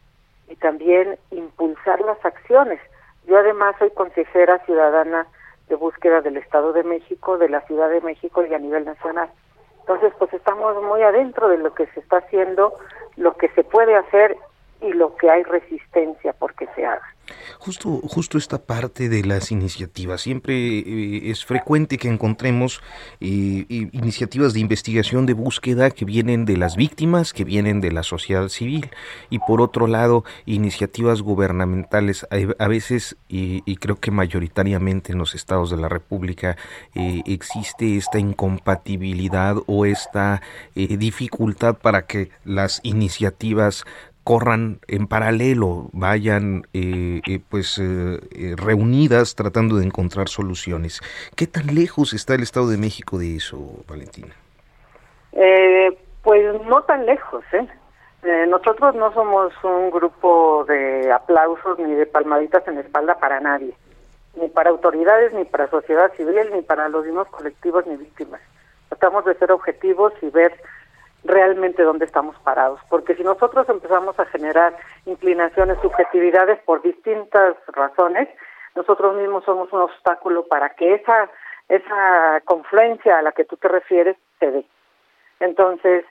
y 0.48 0.56
también 0.56 1.16
impulsar 1.30 2.00
las 2.00 2.18
acciones. 2.24 2.80
Yo 3.28 3.38
además 3.38 3.76
soy 3.78 3.90
consejera 3.90 4.58
ciudadana 4.64 5.28
de 5.68 5.76
búsqueda 5.76 6.20
del 6.20 6.36
Estado 6.36 6.72
de 6.72 6.82
México, 6.82 7.38
de 7.38 7.48
la 7.48 7.60
Ciudad 7.60 7.88
de 7.88 8.00
México 8.00 8.44
y 8.44 8.52
a 8.52 8.58
nivel 8.58 8.86
nacional. 8.86 9.30
Entonces, 9.78 10.12
pues 10.18 10.34
estamos 10.34 10.82
muy 10.82 11.00
adentro 11.02 11.48
de 11.48 11.58
lo 11.58 11.74
que 11.74 11.86
se 11.86 12.00
está 12.00 12.16
haciendo, 12.16 12.72
lo 13.14 13.36
que 13.36 13.50
se 13.50 13.62
puede 13.62 13.94
hacer 13.94 14.36
y 14.80 14.92
lo 14.92 15.16
que 15.16 15.30
hay 15.30 15.42
resistencia 15.42 16.32
porque 16.34 16.66
se 16.74 16.84
haga. 16.84 17.16
Justo, 17.58 18.00
justo 18.04 18.38
esta 18.38 18.58
parte 18.58 19.08
de 19.08 19.24
las 19.24 19.50
iniciativas. 19.50 20.20
Siempre 20.20 20.54
eh, 20.54 21.30
es 21.30 21.44
frecuente 21.44 21.98
que 21.98 22.08
encontremos 22.08 22.82
eh, 23.20 23.66
iniciativas 23.68 24.54
de 24.54 24.60
investigación, 24.60 25.26
de 25.26 25.32
búsqueda 25.32 25.90
que 25.90 26.04
vienen 26.04 26.44
de 26.44 26.56
las 26.56 26.76
víctimas, 26.76 27.32
que 27.32 27.44
vienen 27.44 27.80
de 27.80 27.90
la 27.90 28.02
sociedad 28.02 28.48
civil. 28.48 28.90
Y 29.30 29.40
por 29.40 29.60
otro 29.60 29.86
lado, 29.86 30.24
iniciativas 30.44 31.22
gubernamentales. 31.22 32.26
A, 32.58 32.68
veces, 32.68 33.16
y, 33.28 33.76
creo 33.76 33.96
que 33.96 34.10
mayoritariamente 34.10 35.12
en 35.12 35.18
los 35.18 35.34
estados 35.34 35.70
de 35.70 35.78
la 35.78 35.88
República, 35.88 36.56
eh, 36.94 37.22
existe 37.26 37.96
esta 37.96 38.18
incompatibilidad 38.18 39.56
o 39.66 39.86
esta 39.86 40.42
dificultad 40.74 41.76
para 41.76 42.06
que 42.06 42.30
las 42.44 42.80
iniciativas 42.82 43.84
corran 44.26 44.80
en 44.88 45.06
paralelo, 45.06 45.88
vayan 45.92 46.66
eh, 46.74 47.20
eh, 47.28 47.38
pues 47.48 47.78
eh, 47.78 48.56
reunidas 48.56 49.36
tratando 49.36 49.76
de 49.76 49.84
encontrar 49.84 50.28
soluciones. 50.28 51.00
¿Qué 51.36 51.46
tan 51.46 51.72
lejos 51.72 52.12
está 52.12 52.34
el 52.34 52.42
Estado 52.42 52.68
de 52.68 52.76
México 52.76 53.18
de 53.18 53.36
eso, 53.36 53.56
Valentina? 53.88 54.34
pues 56.24 56.42
no 56.66 56.82
tan 56.82 57.06
lejos, 57.06 57.44
¿eh? 57.52 57.68
nosotros 58.48 58.96
no 58.96 59.12
somos 59.12 59.52
un 59.62 59.90
grupo 59.90 60.64
de 60.66 61.12
aplausos 61.12 61.78
ni 61.78 61.94
de 61.94 62.06
palmaditas 62.06 62.66
en 62.66 62.76
la 62.76 62.80
espalda 62.80 63.14
para 63.20 63.38
nadie, 63.38 63.74
ni 64.40 64.48
para 64.48 64.70
autoridades, 64.70 65.34
ni 65.34 65.44
para 65.44 65.70
sociedad 65.70 66.10
civil, 66.16 66.50
ni 66.52 66.62
para 66.62 66.88
los 66.88 67.04
mismos 67.04 67.28
colectivos 67.28 67.86
ni 67.86 67.96
víctimas. 67.96 68.40
Tratamos 68.88 69.24
de 69.26 69.34
ser 69.34 69.52
objetivos 69.52 70.14
y 70.20 70.30
ver 70.30 70.52
realmente 71.24 71.82
dónde 71.82 72.04
estamos 72.04 72.36
parados, 72.40 72.80
porque 72.88 73.14
si 73.16 73.24
nosotros 73.24 73.68
empezamos 73.68 74.18
a 74.18 74.26
generar 74.26 74.76
inclinaciones, 75.06 75.78
subjetividades 75.82 76.60
por 76.60 76.82
distintas 76.82 77.56
razones, 77.68 78.28
nosotros 78.74 79.16
mismos 79.16 79.44
somos 79.44 79.72
un 79.72 79.80
obstáculo 79.80 80.46
para 80.46 80.70
que 80.70 80.94
esa 80.94 81.30
esa 81.68 82.40
confluencia 82.44 83.18
a 83.18 83.22
la 83.22 83.32
que 83.32 83.44
tú 83.44 83.56
te 83.56 83.68
refieres 83.68 84.16
se 84.38 84.50
dé. 84.50 84.64
Entonces, 85.40 86.04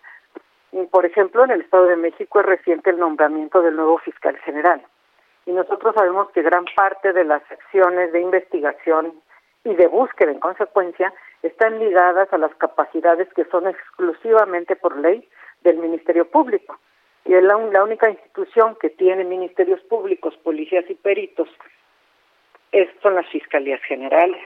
por 0.91 1.05
ejemplo, 1.05 1.43
en 1.43 1.51
el 1.51 1.61
Estado 1.61 1.85
de 1.85 1.95
México 1.95 2.39
es 2.39 2.45
reciente 2.45 2.89
el 2.89 2.99
nombramiento 2.99 3.61
del 3.61 3.75
nuevo 3.75 3.97
fiscal 3.99 4.37
general. 4.39 4.81
Y 5.45 5.51
nosotros 5.51 5.95
sabemos 5.95 6.29
que 6.31 6.41
gran 6.41 6.65
parte 6.75 7.13
de 7.13 7.23
las 7.23 7.41
acciones 7.49 8.11
de 8.11 8.19
investigación 8.19 9.13
y 9.63 9.75
de 9.75 9.87
búsqueda, 9.87 10.31
en 10.31 10.39
consecuencia, 10.39 11.13
están 11.41 11.79
ligadas 11.79 12.31
a 12.33 12.37
las 12.37 12.53
capacidades 12.55 13.31
que 13.33 13.45
son 13.45 13.67
exclusivamente 13.67 14.75
por 14.75 14.97
ley 14.97 15.27
del 15.61 15.77
Ministerio 15.77 16.29
Público. 16.29 16.79
Y 17.25 17.33
es 17.33 17.43
la, 17.43 17.57
única 17.57 18.09
institución 18.09 18.75
que 18.79 18.89
tiene 18.89 19.23
ministerios 19.23 19.81
públicos, 19.81 20.35
policías 20.43 20.85
y 20.89 20.95
peritos, 20.95 21.49
es, 22.71 22.87
son 23.01 23.15
las 23.15 23.27
fiscalías 23.27 23.81
generales, 23.83 24.41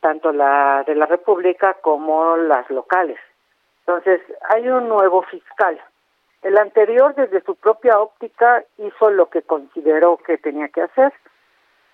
tanto 0.00 0.32
la 0.32 0.84
de 0.86 0.94
la 0.94 1.06
República 1.06 1.74
como 1.80 2.36
las 2.36 2.68
locales. 2.68 3.18
Entonces, 3.86 4.20
hay 4.50 4.68
un 4.68 4.88
nuevo 4.88 5.22
fiscal. 5.22 5.80
El 6.42 6.58
anterior, 6.58 7.14
desde 7.14 7.40
su 7.42 7.54
propia 7.56 7.98
óptica, 7.98 8.64
hizo 8.76 9.10
lo 9.10 9.30
que 9.30 9.42
consideró 9.42 10.18
que 10.18 10.36
tenía 10.36 10.68
que 10.68 10.82
hacer. 10.82 11.12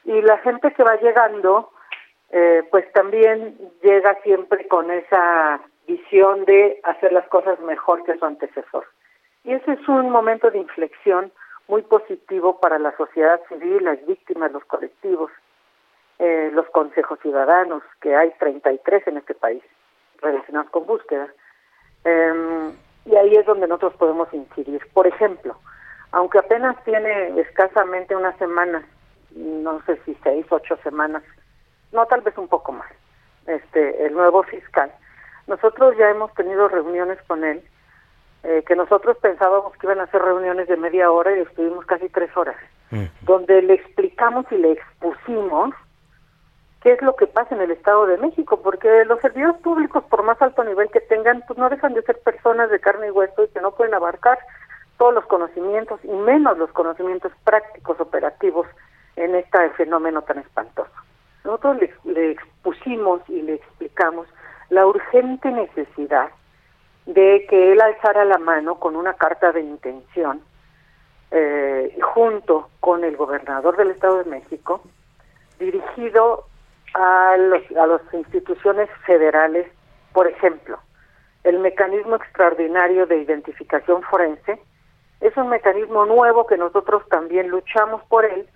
Y 0.04 0.22
la 0.22 0.38
gente 0.38 0.72
que 0.72 0.82
va 0.82 0.96
llegando 0.96 1.70
eh, 2.30 2.62
pues 2.70 2.90
también 2.92 3.56
llega 3.82 4.14
siempre 4.22 4.66
con 4.68 4.90
esa 4.90 5.60
visión 5.86 6.44
de 6.44 6.80
hacer 6.84 7.12
las 7.12 7.26
cosas 7.28 7.58
mejor 7.60 8.04
que 8.04 8.16
su 8.16 8.24
antecesor. 8.24 8.86
Y 9.42 9.52
ese 9.52 9.72
es 9.72 9.88
un 9.88 10.10
momento 10.10 10.50
de 10.50 10.58
inflexión 10.58 11.32
muy 11.66 11.82
positivo 11.82 12.60
para 12.60 12.78
la 12.78 12.96
sociedad 12.96 13.40
civil, 13.48 13.84
las 13.84 14.04
víctimas, 14.06 14.52
los 14.52 14.64
colectivos, 14.64 15.30
eh, 16.18 16.50
los 16.52 16.68
consejos 16.70 17.18
ciudadanos, 17.20 17.82
que 18.00 18.14
hay 18.14 18.30
33 18.38 19.06
en 19.06 19.16
este 19.16 19.34
país 19.34 19.62
relacionados 20.20 20.70
con 20.70 20.86
búsqueda. 20.86 21.28
Em, 22.04 22.72
y 23.06 23.16
ahí 23.16 23.34
es 23.34 23.46
donde 23.46 23.66
nosotros 23.66 23.94
podemos 23.94 24.32
incidir. 24.32 24.86
Por 24.92 25.06
ejemplo, 25.06 25.56
aunque 26.12 26.38
apenas 26.38 26.76
tiene 26.84 27.40
escasamente 27.40 28.14
una 28.14 28.36
semana, 28.38 28.84
no 29.34 29.80
sé 29.86 29.98
si 30.04 30.14
seis, 30.22 30.44
ocho 30.50 30.76
semanas 30.82 31.22
no 31.92 32.06
tal 32.06 32.20
vez 32.20 32.36
un 32.38 32.48
poco 32.48 32.72
más, 32.72 32.90
este, 33.46 34.06
el 34.06 34.14
nuevo 34.14 34.42
fiscal. 34.44 34.92
Nosotros 35.46 35.96
ya 35.96 36.10
hemos 36.10 36.32
tenido 36.34 36.68
reuniones 36.68 37.18
con 37.26 37.44
él, 37.44 37.62
eh, 38.42 38.62
que 38.66 38.76
nosotros 38.76 39.16
pensábamos 39.18 39.76
que 39.76 39.86
iban 39.86 40.00
a 40.00 40.06
ser 40.06 40.22
reuniones 40.22 40.68
de 40.68 40.76
media 40.76 41.10
hora 41.10 41.36
y 41.36 41.40
estuvimos 41.40 41.84
casi 41.86 42.08
tres 42.08 42.34
horas, 42.36 42.56
donde 43.22 43.62
le 43.62 43.74
explicamos 43.74 44.46
y 44.50 44.56
le 44.56 44.72
expusimos 44.72 45.74
qué 46.82 46.92
es 46.92 47.02
lo 47.02 47.14
que 47.16 47.26
pasa 47.26 47.54
en 47.54 47.60
el 47.60 47.70
Estado 47.70 48.06
de 48.06 48.16
México, 48.16 48.60
porque 48.62 49.04
los 49.04 49.20
servidores 49.20 49.60
públicos, 49.60 50.02
por 50.04 50.22
más 50.22 50.40
alto 50.40 50.64
nivel 50.64 50.88
que 50.90 51.00
tengan, 51.00 51.42
pues 51.46 51.58
no 51.58 51.68
dejan 51.68 51.94
de 51.94 52.02
ser 52.02 52.18
personas 52.20 52.70
de 52.70 52.80
carne 52.80 53.08
y 53.08 53.10
hueso 53.10 53.44
y 53.44 53.48
que 53.48 53.60
no 53.60 53.72
pueden 53.72 53.94
abarcar 53.94 54.38
todos 54.96 55.14
los 55.14 55.26
conocimientos 55.26 56.00
y 56.04 56.12
menos 56.12 56.56
los 56.58 56.70
conocimientos 56.72 57.32
prácticos 57.44 58.00
operativos 58.00 58.66
en 59.16 59.34
este 59.34 59.70
fenómeno 59.70 60.22
tan 60.22 60.38
espantoso. 60.38 60.90
Nosotros 61.44 61.78
le, 62.04 62.30
expusimos 62.30 63.22
y 63.28 63.42
le 63.42 63.54
explicamos 63.54 64.26
la 64.68 64.86
urgente 64.86 65.50
necesidad 65.50 66.30
de 67.06 67.46
que 67.48 67.72
él 67.72 67.80
alzara 67.80 68.24
la 68.24 68.38
mano 68.38 68.78
con 68.78 68.94
una 68.94 69.14
carta 69.14 69.52
de 69.52 69.60
intención 69.60 70.42
eh, 71.30 71.98
junto 72.14 72.68
con 72.80 73.04
el 73.04 73.16
gobernador 73.16 73.76
del 73.76 73.90
Estado 73.90 74.22
de 74.22 74.30
México 74.30 74.82
dirigido 75.58 76.46
a, 76.94 77.36
los, 77.36 77.62
a 77.76 77.86
las 77.86 78.02
instituciones 78.12 78.88
federales, 79.06 79.66
por 80.12 80.26
ejemplo, 80.26 80.78
el 81.44 81.58
mecanismo 81.58 82.16
extraordinario 82.16 83.06
de 83.06 83.18
identificación 83.18 84.02
forense 84.02 84.60
es 85.20 85.36
un 85.36 85.48
mecanismo 85.48 86.04
nuevo 86.06 86.46
que 86.46 86.56
nosotros 86.56 87.02
también 87.08 87.48
luchamos 87.48 88.02
por 88.04 88.24
él 88.24 88.48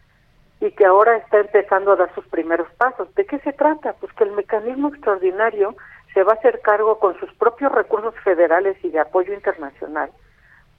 y 0.65 0.73
que 0.73 0.87
ahora 0.87 1.19
está 1.19 1.41
empezando 1.41 1.93
a 1.93 1.97
dar 1.97 2.15
sus 2.15 2.27
primeros 2.29 2.71
pasos. 2.79 3.15
¿De 3.15 3.27
qué 3.27 3.39
se 3.41 3.53
trata? 3.53 3.93
Pues 4.01 4.13
que 4.15 4.25
el 4.25 4.33
mecanismo 4.33 4.89
extraordinario 4.89 5.77
se 6.15 6.23
va 6.23 6.33
a 6.33 6.37
hacer 6.37 6.61
cargo 6.63 6.99
con 6.99 7.19
sus 7.21 7.33
propios 7.35 7.71
recursos 7.71 8.15
federales 8.25 8.77
y 8.83 8.89
de 8.89 9.01
apoyo 9.01 9.35
internacional 9.35 10.11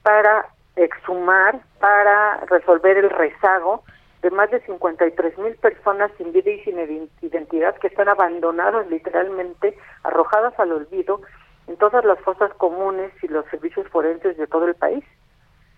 para 0.02 0.46
exhumar, 0.74 1.60
para 1.78 2.38
resolver 2.46 2.96
el 2.96 3.10
rezago 3.10 3.84
de 4.22 4.30
más 4.30 4.50
de 4.50 4.60
53 4.62 5.38
mil 5.38 5.54
personas 5.56 6.10
sin 6.18 6.32
vida 6.32 6.50
y 6.50 6.60
sin 6.64 7.08
identidad 7.22 7.76
que 7.76 7.86
están 7.86 8.08
abandonadas 8.08 8.88
literalmente, 8.88 9.78
arrojadas 10.02 10.58
al 10.58 10.72
olvido 10.72 11.20
en 11.68 11.76
todas 11.76 12.04
las 12.04 12.18
fosas 12.20 12.52
comunes 12.54 13.12
y 13.22 13.28
los 13.28 13.44
servicios 13.46 13.86
forenses 13.88 14.36
de 14.36 14.46
todo 14.48 14.66
el 14.66 14.74
país. 14.74 15.04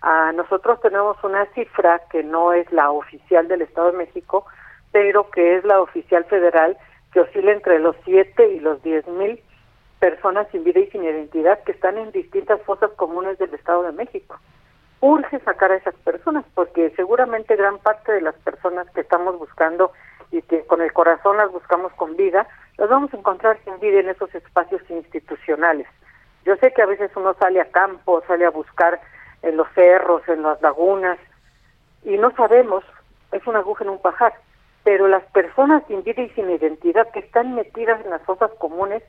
Ah, 0.01 0.31
nosotros 0.33 0.79
tenemos 0.81 1.17
una 1.23 1.45
cifra 1.53 2.01
que 2.09 2.23
no 2.23 2.53
es 2.53 2.71
la 2.71 2.91
oficial 2.91 3.47
del 3.47 3.63
Estado 3.63 3.91
de 3.91 3.97
México, 3.97 4.45
pero 4.91 5.29
que 5.29 5.57
es 5.57 5.65
la 5.65 5.81
oficial 5.81 6.23
federal, 6.25 6.77
que 7.11 7.19
oscila 7.19 7.51
entre 7.51 7.79
los 7.79 7.95
7 8.05 8.47
y 8.49 8.59
los 8.59 8.81
10 8.83 9.07
mil 9.07 9.41
personas 9.99 10.47
sin 10.51 10.63
vida 10.63 10.79
y 10.79 10.87
sin 10.87 11.03
identidad 11.03 11.61
que 11.63 11.73
están 11.73 11.97
en 11.97 12.11
distintas 12.11 12.61
fosas 12.61 12.91
comunes 12.91 13.37
del 13.37 13.53
Estado 13.53 13.83
de 13.83 13.91
México. 13.91 14.39
Urge 15.01 15.39
sacar 15.39 15.71
a 15.71 15.77
esas 15.77 15.95
personas 15.95 16.45
porque 16.53 16.91
seguramente 16.95 17.55
gran 17.55 17.77
parte 17.79 18.11
de 18.11 18.21
las 18.21 18.35
personas 18.35 18.89
que 18.91 19.01
estamos 19.01 19.37
buscando 19.37 19.91
y 20.31 20.41
que 20.43 20.63
con 20.65 20.81
el 20.81 20.93
corazón 20.93 21.37
las 21.37 21.51
buscamos 21.51 21.91
con 21.93 22.15
vida, 22.15 22.47
las 22.77 22.89
vamos 22.89 23.13
a 23.13 23.17
encontrar 23.17 23.57
sin 23.63 23.79
vida 23.79 23.99
en 23.99 24.09
esos 24.09 24.33
espacios 24.35 24.81
institucionales. 24.89 25.87
Yo 26.45 26.55
sé 26.57 26.71
que 26.73 26.81
a 26.81 26.85
veces 26.85 27.11
uno 27.15 27.33
sale 27.33 27.59
a 27.59 27.71
campo, 27.71 28.23
sale 28.27 28.45
a 28.45 28.49
buscar 28.49 28.99
en 29.41 29.57
los 29.57 29.67
cerros, 29.73 30.27
en 30.27 30.43
las 30.43 30.61
lagunas, 30.61 31.17
y 32.03 32.17
no 32.17 32.31
sabemos, 32.31 32.83
es 33.31 33.45
una 33.47 33.59
aguja 33.59 33.83
en 33.83 33.91
un 33.91 34.01
pajar, 34.01 34.33
pero 34.83 35.07
las 35.07 35.23
personas 35.31 35.83
sin 35.87 36.03
vida 36.03 36.21
y 36.21 36.29
sin 36.29 36.49
identidad 36.49 37.09
que 37.11 37.19
están 37.19 37.55
metidas 37.55 38.03
en 38.03 38.11
las 38.11 38.21
fosas 38.23 38.51
comunes 38.59 39.03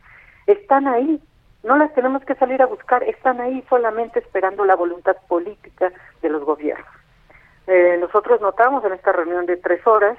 están 0.46 0.88
ahí, 0.88 1.20
no 1.62 1.76
las 1.76 1.92
tenemos 1.94 2.24
que 2.24 2.34
salir 2.34 2.60
a 2.62 2.66
buscar, 2.66 3.02
están 3.04 3.40
ahí 3.40 3.64
solamente 3.68 4.18
esperando 4.18 4.64
la 4.64 4.76
voluntad 4.76 5.16
política 5.28 5.92
de 6.22 6.28
los 6.28 6.44
gobiernos. 6.44 6.86
Eh, 7.66 7.98
nosotros 8.00 8.40
notamos 8.40 8.84
en 8.84 8.94
esta 8.94 9.12
reunión 9.12 9.46
de 9.46 9.56
tres 9.56 9.86
horas 9.86 10.18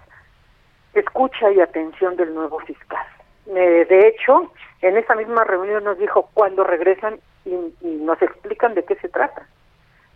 escucha 0.93 1.51
y 1.51 1.59
atención 1.59 2.16
del 2.16 2.34
nuevo 2.34 2.59
fiscal. 2.59 3.05
Eh, 3.47 3.86
de 3.89 4.07
hecho, 4.07 4.51
en 4.82 4.97
esa 4.97 5.16
misma 5.16 5.43
reunión 5.43 5.84
nos 5.84 5.97
dijo 5.97 6.30
cuando 6.34 6.64
regresan 6.64 7.20
y, 7.45 7.55
nos 7.82 8.22
explican 8.22 8.74
de 8.74 8.84
qué 8.84 8.95
se 8.95 9.09
trata. 9.09 9.47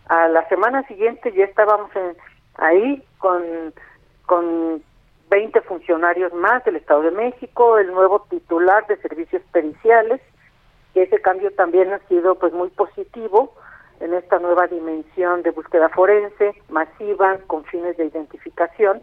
A 0.08 0.28
la 0.28 0.48
semana 0.48 0.86
siguiente 0.86 1.32
ya 1.32 1.44
estábamos 1.44 1.90
ahí 2.54 3.02
con, 3.18 3.42
con 4.26 4.82
20 5.30 5.60
funcionarios 5.62 6.32
más 6.32 6.64
del 6.64 6.76
Estado 6.76 7.02
de 7.02 7.10
México, 7.10 7.78
el 7.78 7.92
nuevo 7.92 8.24
titular 8.30 8.86
de 8.86 8.96
servicios 8.98 9.42
periciales, 9.50 10.20
que 10.94 11.02
ese 11.02 11.20
cambio 11.20 11.52
también 11.52 11.92
ha 11.92 11.98
sido 12.08 12.36
pues 12.36 12.52
muy 12.52 12.70
positivo 12.70 13.52
en 13.98 14.14
esta 14.14 14.38
nueva 14.38 14.68
dimensión 14.68 15.42
de 15.42 15.50
búsqueda 15.50 15.88
forense 15.88 16.54
masiva 16.68 17.38
con 17.48 17.64
fines 17.64 17.96
de 17.96 18.06
identificación. 18.06 19.02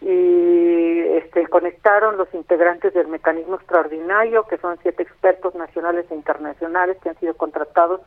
Y 0.00 1.00
este 1.16 1.46
conectaron 1.48 2.16
los 2.16 2.32
integrantes 2.32 2.94
del 2.94 3.08
mecanismo 3.08 3.56
extraordinario 3.56 4.44
que 4.44 4.58
son 4.58 4.78
siete 4.82 5.02
expertos 5.02 5.54
nacionales 5.54 6.06
e 6.10 6.14
internacionales 6.14 6.96
que 7.02 7.10
han 7.10 7.18
sido 7.18 7.34
contratados 7.34 8.00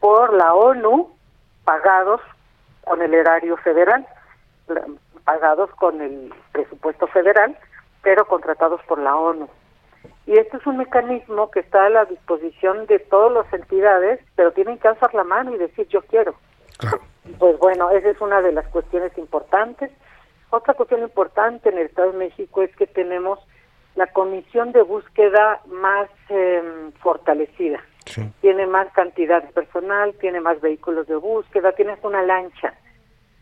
por 0.00 0.32
la 0.32 0.54
ONU 0.54 1.17
pagados 1.68 2.22
con 2.82 3.02
el 3.02 3.12
erario 3.12 3.58
federal 3.58 4.06
pagados 5.24 5.68
con 5.72 6.00
el 6.00 6.32
presupuesto 6.52 7.06
federal, 7.08 7.54
pero 8.02 8.26
contratados 8.26 8.80
por 8.88 8.98
la 8.98 9.14
ONU. 9.14 9.46
Y 10.24 10.38
este 10.38 10.56
es 10.56 10.66
un 10.66 10.78
mecanismo 10.78 11.50
que 11.50 11.60
está 11.60 11.84
a 11.84 11.90
la 11.90 12.06
disposición 12.06 12.86
de 12.86 12.98
todas 12.98 13.32
las 13.32 13.52
entidades, 13.52 14.18
pero 14.34 14.52
tienen 14.52 14.78
que 14.78 14.88
alzar 14.88 15.12
la 15.12 15.24
mano 15.24 15.54
y 15.54 15.58
decir 15.58 15.86
yo 15.88 16.00
quiero. 16.02 16.34
Pues 17.38 17.58
bueno, 17.58 17.90
esa 17.90 18.08
es 18.08 18.20
una 18.22 18.40
de 18.40 18.52
las 18.52 18.66
cuestiones 18.68 19.16
importantes. 19.18 19.90
Otra 20.48 20.72
cuestión 20.72 21.02
importante 21.02 21.68
en 21.68 21.76
el 21.76 21.86
Estado 21.86 22.12
de 22.12 22.18
México 22.18 22.62
es 22.62 22.74
que 22.76 22.86
tenemos 22.86 23.38
la 23.96 24.06
comisión 24.06 24.72
de 24.72 24.80
búsqueda 24.80 25.60
más 25.66 26.08
em, 26.30 26.92
fortalecida. 27.02 27.80
Tiene 28.40 28.66
más 28.66 28.92
cantidad 28.92 29.42
de 29.42 29.52
personal, 29.52 30.14
tiene 30.20 30.40
más 30.40 30.60
vehículos 30.60 31.06
de 31.06 31.16
búsqueda, 31.16 31.72
tienes 31.72 31.98
una 32.02 32.22
lancha 32.22 32.74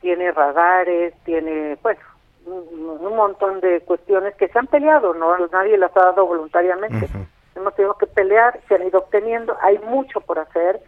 tiene 0.06 0.30
radares, 0.30 1.14
tiene, 1.24 1.76
pues, 1.82 1.98
un, 2.44 3.16
montón 3.16 3.60
de 3.60 3.80
cuestiones 3.80 4.36
que 4.36 4.46
se 4.46 4.56
han 4.56 4.68
peleado, 4.68 5.14
no 5.14 5.36
nadie 5.48 5.76
las 5.76 5.96
ha 5.96 6.04
dado 6.04 6.26
voluntariamente. 6.26 7.08
Hemos 7.56 7.74
tenido 7.74 7.94
que 7.94 8.06
pelear, 8.06 8.60
se 8.68 8.76
han 8.76 8.86
ido 8.86 9.00
obteniendo, 9.00 9.56
hay 9.60 9.78
mucho 9.78 10.20
por 10.20 10.38
hacer. 10.38 10.80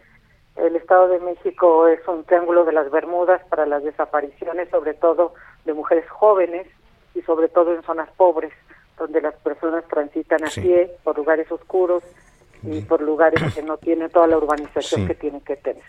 El 0.55 0.75
Estado 0.77 1.09
de 1.09 1.19
México 1.19 1.87
es 1.87 1.99
un 2.07 2.23
triángulo 2.23 2.63
de 2.63 2.71
las 2.71 2.89
Bermudas 2.91 3.41
para 3.49 3.65
las 3.65 3.83
desapariciones, 3.83 4.69
sobre 4.69 4.93
todo 4.93 5.33
de 5.65 5.73
mujeres 5.73 6.07
jóvenes 6.09 6.67
y 7.13 7.21
sobre 7.23 7.49
todo 7.49 7.73
en 7.73 7.83
zonas 7.83 8.09
pobres, 8.15 8.53
donde 8.97 9.19
las 9.19 9.35
personas 9.35 9.83
transitan 9.89 10.45
a 10.45 10.49
pie 10.49 10.95
por 11.03 11.17
lugares 11.17 11.51
oscuros 11.51 12.03
y 12.63 12.81
por 12.81 13.01
lugares 13.01 13.53
que 13.53 13.61
no 13.61 13.77
tienen 13.77 14.09
toda 14.09 14.27
la 14.27 14.37
urbanización 14.37 15.07
que 15.07 15.15
tienen 15.15 15.41
que 15.41 15.55
tener. 15.55 15.83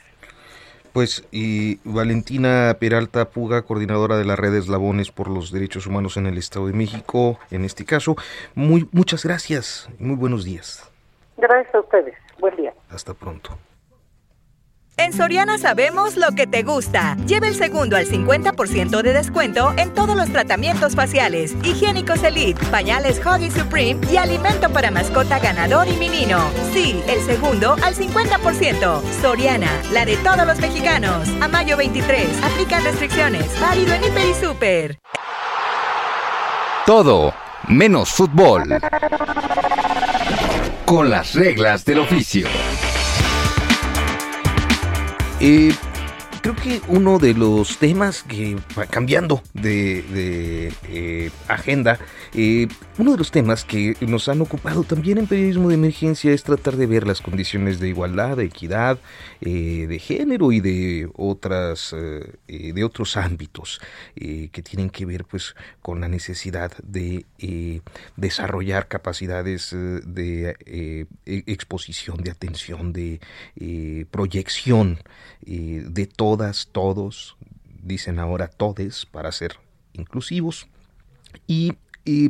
Pues 0.92 1.24
y 1.30 1.76
Valentina 1.84 2.76
Peralta 2.80 3.30
Puga, 3.30 3.62
coordinadora 3.62 4.16
de 4.16 4.24
la 4.24 4.34
red 4.34 4.54
Eslabones 4.54 5.12
por 5.12 5.28
los 5.28 5.52
Derechos 5.52 5.86
Humanos 5.86 6.16
en 6.16 6.26
el 6.26 6.36
Estado 6.36 6.66
de 6.66 6.72
México, 6.72 7.38
en 7.50 7.64
este 7.64 7.84
caso, 7.84 8.16
muy 8.54 8.88
muchas 8.90 9.24
gracias 9.24 9.88
y 10.00 10.04
muy 10.04 10.16
buenos 10.16 10.44
días. 10.44 10.90
Gracias 11.36 11.74
a 11.74 11.80
ustedes. 11.80 12.14
Buen 12.40 12.56
día. 12.56 12.74
Hasta 12.90 13.14
pronto. 13.14 13.56
En 15.00 15.14
Soriana 15.14 15.56
sabemos 15.56 16.18
lo 16.18 16.32
que 16.32 16.46
te 16.46 16.62
gusta. 16.62 17.16
Lleva 17.26 17.48
el 17.48 17.54
segundo 17.54 17.96
al 17.96 18.06
50% 18.06 19.00
de 19.00 19.14
descuento 19.14 19.72
en 19.78 19.94
todos 19.94 20.14
los 20.14 20.30
tratamientos 20.30 20.94
faciales, 20.94 21.56
higiénicos 21.62 22.22
Elite, 22.22 22.62
pañales 22.66 23.18
Huggy 23.24 23.50
Supreme 23.50 23.98
y 24.12 24.18
alimento 24.18 24.68
para 24.68 24.90
mascota 24.90 25.38
ganador 25.38 25.88
y 25.88 25.96
menino. 25.96 26.38
Sí, 26.74 27.02
el 27.08 27.22
segundo 27.22 27.76
al 27.82 27.94
50%. 27.94 29.00
Soriana, 29.22 29.70
la 29.90 30.04
de 30.04 30.18
todos 30.18 30.46
los 30.46 30.60
mexicanos. 30.60 31.26
A 31.40 31.48
mayo 31.48 31.78
23, 31.78 32.28
aplican 32.42 32.84
restricciones. 32.84 33.58
Válido 33.58 33.94
en 33.94 34.04
Hiper 34.04 34.26
y 34.28 34.34
Super. 34.34 34.98
Todo 36.84 37.32
menos 37.68 38.10
fútbol. 38.10 38.64
Con 40.84 41.08
las 41.08 41.34
reglas 41.34 41.86
del 41.86 42.00
oficio. 42.00 42.46
Eh, 45.40 45.72
creo 46.42 46.54
que 46.54 46.82
uno 46.88 47.18
de 47.18 47.32
los 47.32 47.78
temas 47.78 48.22
que 48.22 48.58
cambiando 48.90 49.42
de, 49.54 50.70
eh, 50.88 51.30
agenda, 51.48 51.98
eh, 52.34 52.68
uno 53.00 53.12
de 53.12 53.18
los 53.18 53.30
temas 53.30 53.64
que 53.64 53.96
nos 54.00 54.28
han 54.28 54.40
ocupado 54.42 54.84
también 54.84 55.18
en 55.18 55.26
periodismo 55.26 55.68
de 55.68 55.74
emergencia 55.74 56.32
es 56.32 56.42
tratar 56.42 56.76
de 56.76 56.86
ver 56.86 57.06
las 57.06 57.20
condiciones 57.20 57.80
de 57.80 57.88
igualdad, 57.88 58.36
de 58.36 58.44
equidad, 58.44 58.98
eh, 59.40 59.86
de 59.88 59.98
género 59.98 60.52
y 60.52 60.60
de 60.60 61.08
otras, 61.14 61.94
de 62.46 62.84
otros 62.84 63.16
ámbitos 63.16 63.80
que 64.14 64.62
tienen 64.62 64.90
que 64.90 65.06
ver, 65.06 65.24
pues, 65.24 65.54
con 65.80 66.00
la 66.00 66.08
necesidad 66.08 66.72
de 66.82 67.24
desarrollar 68.16 68.88
capacidades 68.88 69.70
de 69.72 70.56
e, 70.66 71.06
exposición, 71.46 72.18
de 72.18 72.30
atención, 72.30 72.92
de 72.92 73.20
proyección 74.10 74.98
de 75.40 76.06
todas, 76.06 76.68
todos, 76.72 77.36
dicen 77.82 78.18
ahora 78.18 78.48
todes 78.48 79.06
para 79.06 79.32
ser 79.32 79.56
inclusivos. 79.92 80.68
Y, 81.46 81.74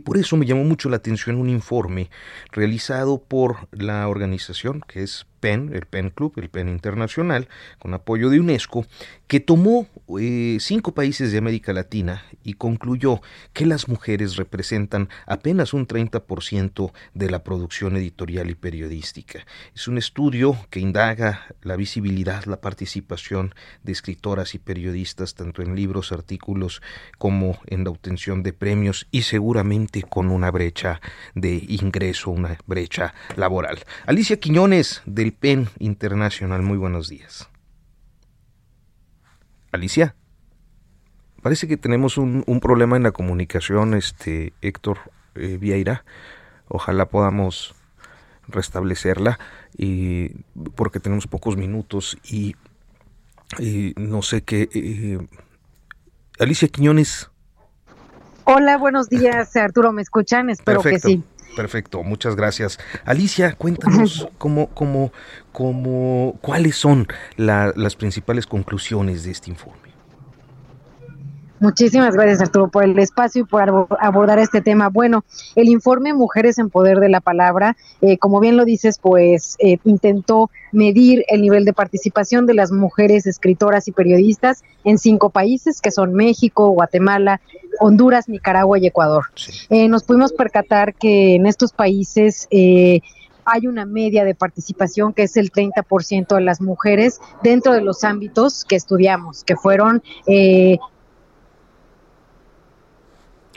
por 0.00 0.18
eso 0.18 0.36
me 0.36 0.46
llamó 0.46 0.64
mucho 0.64 0.88
la 0.88 0.96
atención 0.96 1.36
un 1.36 1.48
informe 1.48 2.10
realizado 2.52 3.22
por 3.22 3.68
la 3.72 4.06
organización 4.08 4.82
que 4.86 5.02
es 5.02 5.26
PEN, 5.40 5.70
el 5.74 5.86
PEN 5.86 6.10
Club, 6.10 6.34
el 6.36 6.50
PEN 6.50 6.68
Internacional, 6.68 7.48
con 7.78 7.94
apoyo 7.94 8.30
de 8.30 8.38
UNESCO, 8.38 8.86
que 9.26 9.40
tomó 9.40 9.88
eh, 10.20 10.58
cinco 10.60 10.92
países 10.92 11.32
de 11.32 11.38
América 11.38 11.72
Latina 11.72 12.24
y 12.44 12.54
concluyó 12.54 13.20
que 13.52 13.66
las 13.66 13.88
mujeres 13.88 14.36
representan 14.36 15.08
apenas 15.26 15.72
un 15.72 15.86
30% 15.86 16.92
de 17.14 17.30
la 17.30 17.42
producción 17.42 17.96
editorial 17.96 18.50
y 18.50 18.54
periodística. 18.54 19.46
Es 19.74 19.88
un 19.88 19.98
estudio 19.98 20.56
que 20.70 20.80
indaga 20.80 21.46
la 21.62 21.76
visibilidad, 21.76 22.44
la 22.44 22.60
participación 22.60 23.54
de 23.82 23.92
escritoras 23.92 24.54
y 24.54 24.58
periodistas 24.58 25.34
tanto 25.34 25.62
en 25.62 25.74
libros, 25.74 26.12
artículos 26.12 26.82
como 27.18 27.58
en 27.66 27.84
la 27.84 27.90
obtención 27.90 28.42
de 28.42 28.52
premios 28.52 29.06
y 29.10 29.22
seguramente 29.22 30.02
con 30.02 30.30
una 30.30 30.50
brecha 30.50 31.00
de 31.34 31.64
ingreso, 31.68 32.30
una 32.30 32.58
brecha 32.66 33.14
laboral. 33.36 33.78
Alicia 34.06 34.38
Quiñones 34.38 35.02
del 35.06 35.29
PEN 35.32 35.68
Internacional. 35.78 36.62
Muy 36.62 36.78
buenos 36.78 37.08
días. 37.08 37.48
Alicia, 39.72 40.14
parece 41.42 41.68
que 41.68 41.76
tenemos 41.76 42.18
un, 42.18 42.44
problema 42.60 42.96
en 42.96 43.02
la 43.02 43.12
comunicación, 43.12 43.94
este 43.94 44.52
Héctor 44.60 44.98
eh, 45.34 45.58
Vieira. 45.60 46.04
Ojalá 46.68 47.06
podamos 47.06 47.74
restablecerla 48.48 49.38
y 49.76 50.30
porque 50.74 51.00
tenemos 51.00 51.26
pocos 51.26 51.56
minutos 51.56 52.18
y, 52.24 52.56
no 53.96 54.22
sé 54.22 54.42
qué. 54.42 54.68
Eh, 54.72 55.18
Alicia 56.38 56.68
Quiñones. 56.68 57.30
Hola, 58.44 58.78
buenos 58.78 59.08
días, 59.08 59.54
Arturo. 59.56 59.92
¿Me 59.92 60.02
escuchan? 60.02 60.50
Espero 60.50 60.82
que 60.82 60.98
sí. 60.98 61.22
Perfecto, 61.56 62.02
muchas 62.02 62.36
gracias. 62.36 62.78
Alicia, 63.04 63.54
cuéntanos 63.54 64.28
cómo, 64.38 64.68
cómo, 64.68 65.12
cómo, 65.52 66.38
cuáles 66.40 66.76
son 66.76 67.08
las 67.36 67.96
principales 67.96 68.46
conclusiones 68.46 69.24
de 69.24 69.32
este 69.32 69.50
informe. 69.50 69.89
Muchísimas 71.60 72.14
gracias 72.14 72.40
Arturo 72.40 72.68
por 72.68 72.84
el 72.84 72.98
espacio 72.98 73.42
y 73.42 73.44
por 73.44 73.86
abordar 74.00 74.38
este 74.38 74.62
tema. 74.62 74.88
Bueno, 74.88 75.24
el 75.54 75.68
informe 75.68 76.14
Mujeres 76.14 76.58
en 76.58 76.70
Poder 76.70 77.00
de 77.00 77.10
la 77.10 77.20
Palabra, 77.20 77.76
eh, 78.00 78.16
como 78.16 78.40
bien 78.40 78.56
lo 78.56 78.64
dices, 78.64 78.98
pues 78.98 79.56
eh, 79.58 79.76
intentó 79.84 80.50
medir 80.72 81.24
el 81.28 81.42
nivel 81.42 81.66
de 81.66 81.74
participación 81.74 82.46
de 82.46 82.54
las 82.54 82.72
mujeres 82.72 83.26
escritoras 83.26 83.88
y 83.88 83.92
periodistas 83.92 84.64
en 84.84 84.96
cinco 84.96 85.28
países, 85.28 85.82
que 85.82 85.90
son 85.90 86.14
México, 86.14 86.70
Guatemala, 86.70 87.42
Honduras, 87.78 88.28
Nicaragua 88.28 88.78
y 88.78 88.86
Ecuador. 88.86 89.26
Eh, 89.68 89.86
nos 89.88 90.04
pudimos 90.04 90.32
percatar 90.32 90.94
que 90.94 91.34
en 91.34 91.44
estos 91.44 91.72
países 91.72 92.48
hay 92.50 93.66
una 93.66 93.84
media 93.84 94.24
de 94.24 94.34
participación 94.34 95.12
que 95.12 95.24
es 95.24 95.36
el 95.36 95.50
30% 95.50 96.34
de 96.34 96.40
las 96.40 96.60
mujeres 96.60 97.20
dentro 97.42 97.72
de 97.72 97.82
los 97.82 98.04
ámbitos 98.04 98.64
que 98.64 98.76
estudiamos, 98.76 99.44
que 99.44 99.56
fueron 99.56 100.02
eh, 100.26 100.78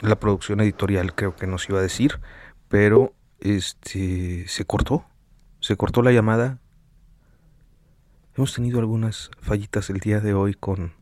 la 0.04 0.18
producción 0.18 0.60
editorial 0.60 1.14
creo 1.14 1.34
que 1.34 1.46
nos 1.46 1.68
iba 1.68 1.78
a 1.78 1.82
decir, 1.82 2.20
pero 2.68 3.14
este 3.40 4.46
se 4.48 4.64
cortó, 4.64 5.04
se 5.60 5.76
cortó 5.76 6.02
la 6.02 6.12
llamada. 6.12 6.58
Hemos 8.36 8.54
tenido 8.54 8.80
algunas 8.80 9.30
fallitas 9.40 9.90
el 9.90 10.00
día 10.00 10.20
de 10.20 10.34
hoy 10.34 10.54
con, 10.54 10.92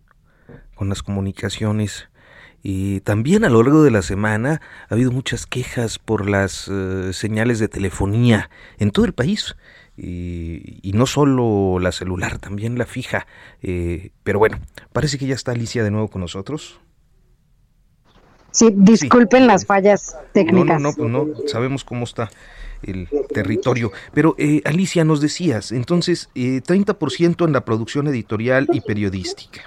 con 0.74 0.88
las 0.88 1.02
comunicaciones 1.02 2.08
y 2.62 3.00
también 3.00 3.44
a 3.44 3.48
lo 3.48 3.62
largo 3.62 3.82
de 3.82 3.90
la 3.90 4.02
semana 4.02 4.60
ha 4.88 4.94
habido 4.94 5.10
muchas 5.10 5.46
quejas 5.46 5.98
por 5.98 6.28
las 6.28 6.68
eh, 6.68 7.12
señales 7.12 7.58
de 7.58 7.68
telefonía 7.68 8.50
en 8.78 8.92
todo 8.92 9.04
el 9.04 9.12
país. 9.12 9.56
Y, 9.96 10.92
no 10.94 11.06
solo 11.06 11.78
la 11.78 11.92
celular, 11.92 12.38
también 12.38 12.78
la 12.78 12.86
fija. 12.86 13.26
Eh, 13.62 14.10
pero 14.22 14.38
bueno, 14.38 14.60
parece 14.92 15.18
que 15.18 15.26
ya 15.26 15.34
está 15.34 15.52
Alicia 15.52 15.82
de 15.82 15.90
nuevo 15.90 16.08
con 16.08 16.20
nosotros. 16.20 16.80
Sí, 18.52 18.70
disculpen 18.74 19.46
las 19.46 19.66
fallas 19.66 20.16
técnicas. 20.32 20.80
No, 20.80 20.92
no, 20.96 21.08
no, 21.08 21.24
no, 21.24 21.48
sabemos 21.48 21.84
cómo 21.84 22.04
está 22.04 22.30
el 22.82 23.08
territorio. 23.32 23.92
Pero 24.12 24.34
eh, 24.38 24.62
Alicia, 24.64 25.04
nos 25.04 25.20
decías, 25.20 25.72
entonces, 25.72 26.28
eh, 26.34 26.60
30% 26.64 27.44
en 27.46 27.52
la 27.52 27.64
producción 27.64 28.06
editorial 28.08 28.68
y 28.72 28.80
periodística. 28.80 29.62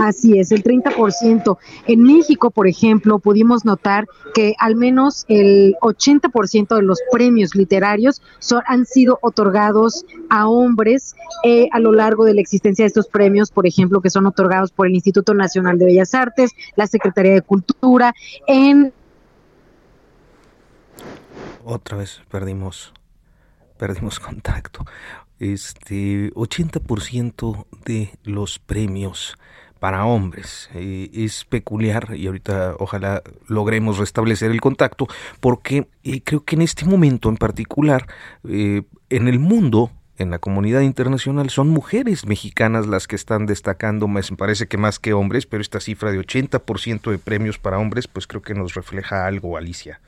Así 0.00 0.38
es, 0.38 0.50
el 0.52 0.62
30%. 0.62 1.58
En 1.86 2.02
México, 2.02 2.50
por 2.50 2.66
ejemplo, 2.66 3.18
pudimos 3.18 3.64
notar 3.64 4.06
que 4.34 4.54
al 4.58 4.76
menos 4.76 5.24
el 5.28 5.74
80% 5.80 6.76
de 6.76 6.82
los 6.82 7.00
premios 7.10 7.54
literarios 7.54 8.22
han 8.66 8.86
sido 8.86 9.18
otorgados 9.22 10.04
a 10.28 10.48
hombres 10.48 11.14
eh, 11.44 11.68
a 11.72 11.80
lo 11.80 11.92
largo 11.92 12.24
de 12.24 12.34
la 12.34 12.40
existencia 12.40 12.84
de 12.84 12.88
estos 12.88 13.06
premios, 13.06 13.50
por 13.50 13.66
ejemplo, 13.66 14.00
que 14.00 14.10
son 14.10 14.26
otorgados 14.26 14.72
por 14.72 14.86
el 14.86 14.94
Instituto 14.94 15.32
Nacional 15.32 15.78
de 15.78 15.86
Bellas 15.86 16.14
Artes, 16.14 16.52
la 16.74 16.86
Secretaría 16.86 17.32
de 17.32 17.42
Cultura, 17.42 18.14
en... 18.46 18.92
Otra 21.64 21.96
vez 21.96 22.20
perdimos, 22.30 22.92
perdimos 23.76 24.20
contacto. 24.20 24.84
Este 25.38 26.32
80% 26.32 27.66
de 27.84 28.10
los 28.24 28.58
premios 28.58 29.36
para 29.78 30.06
hombres. 30.06 30.70
Eh, 30.74 31.10
es 31.12 31.44
peculiar 31.44 32.14
y 32.16 32.26
ahorita 32.26 32.76
ojalá 32.78 33.22
logremos 33.46 33.98
restablecer 33.98 34.50
el 34.50 34.60
contacto 34.60 35.06
porque 35.40 35.88
eh, 36.02 36.22
creo 36.22 36.44
que 36.44 36.56
en 36.56 36.62
este 36.62 36.84
momento 36.86 37.28
en 37.28 37.36
particular 37.36 38.06
eh, 38.48 38.82
en 39.10 39.28
el 39.28 39.38
mundo 39.38 39.90
en 40.18 40.30
la 40.30 40.38
comunidad 40.38 40.80
internacional 40.80 41.50
son 41.50 41.68
mujeres 41.68 42.26
mexicanas 42.26 42.86
las 42.86 43.06
que 43.06 43.16
están 43.16 43.44
destacando, 43.46 44.08
me 44.08 44.22
parece 44.22 44.66
que 44.66 44.78
más 44.78 44.98
que 44.98 45.12
hombres, 45.12 45.46
pero 45.46 45.60
esta 45.60 45.78
cifra 45.78 46.10
de 46.10 46.18
80% 46.18 47.10
de 47.10 47.18
premios 47.18 47.58
para 47.58 47.78
hombres, 47.78 48.08
pues 48.08 48.26
creo 48.26 48.40
que 48.40 48.54
nos 48.54 48.74
refleja 48.74 49.26
algo, 49.26 49.58
Alicia. 49.58 50.00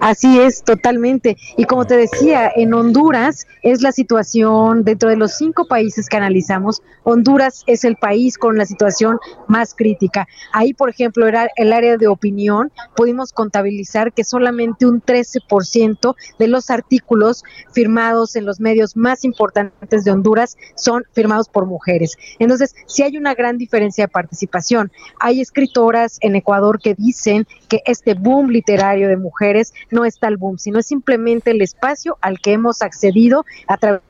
Así 0.00 0.40
es, 0.40 0.62
totalmente. 0.62 1.36
Y 1.56 1.64
como 1.64 1.86
te 1.86 1.96
decía, 1.96 2.50
en 2.54 2.74
Honduras 2.74 3.46
es 3.62 3.82
la 3.82 3.92
situación, 3.92 4.84
dentro 4.84 5.08
de 5.08 5.16
los 5.16 5.36
cinco 5.36 5.66
países 5.66 6.08
que 6.08 6.16
analizamos, 6.16 6.82
Honduras 7.04 7.62
es 7.66 7.84
el 7.84 7.96
país 7.96 8.38
con 8.38 8.56
la 8.56 8.66
situación 8.66 9.18
más 9.48 9.74
crítica. 9.74 10.26
Ahí, 10.52 10.74
por 10.74 10.88
ejemplo, 10.88 11.26
era 11.26 11.48
el 11.56 11.72
área 11.72 11.96
de 11.96 12.08
opinión, 12.08 12.72
pudimos 12.96 13.32
contabilizar 13.32 14.12
que 14.12 14.24
solamente 14.24 14.86
un 14.86 15.02
13% 15.02 16.14
de 16.38 16.48
los 16.48 16.70
artículos 16.70 17.44
firmados 17.72 18.34
en 18.36 18.44
los 18.44 18.60
medios 18.60 18.96
más 18.96 19.24
importantes 19.24 20.04
de 20.04 20.10
Honduras 20.10 20.56
son 20.74 21.04
firmados 21.12 21.48
por 21.48 21.66
mujeres. 21.66 22.16
Entonces, 22.38 22.74
sí 22.86 23.02
hay 23.02 23.16
una 23.16 23.34
gran 23.34 23.58
diferencia 23.58 24.04
de 24.04 24.08
participación. 24.08 24.90
Hay 25.20 25.40
escritoras 25.40 26.18
en 26.20 26.36
Ecuador 26.36 26.80
que 26.80 26.94
dicen 26.94 27.46
que 27.68 27.82
este 27.86 28.14
boom 28.14 28.48
literario 28.50 29.08
de 29.08 29.16
mujeres 29.16 29.72
no 29.92 30.04
es 30.04 30.18
tal 30.18 30.36
boom, 30.36 30.58
sino 30.58 30.78
es 30.78 30.86
simplemente 30.86 31.50
el 31.50 31.62
espacio 31.62 32.18
al 32.20 32.40
que 32.40 32.52
hemos 32.52 32.82
accedido 32.82 33.44
a 33.68 33.76
través. 33.76 34.02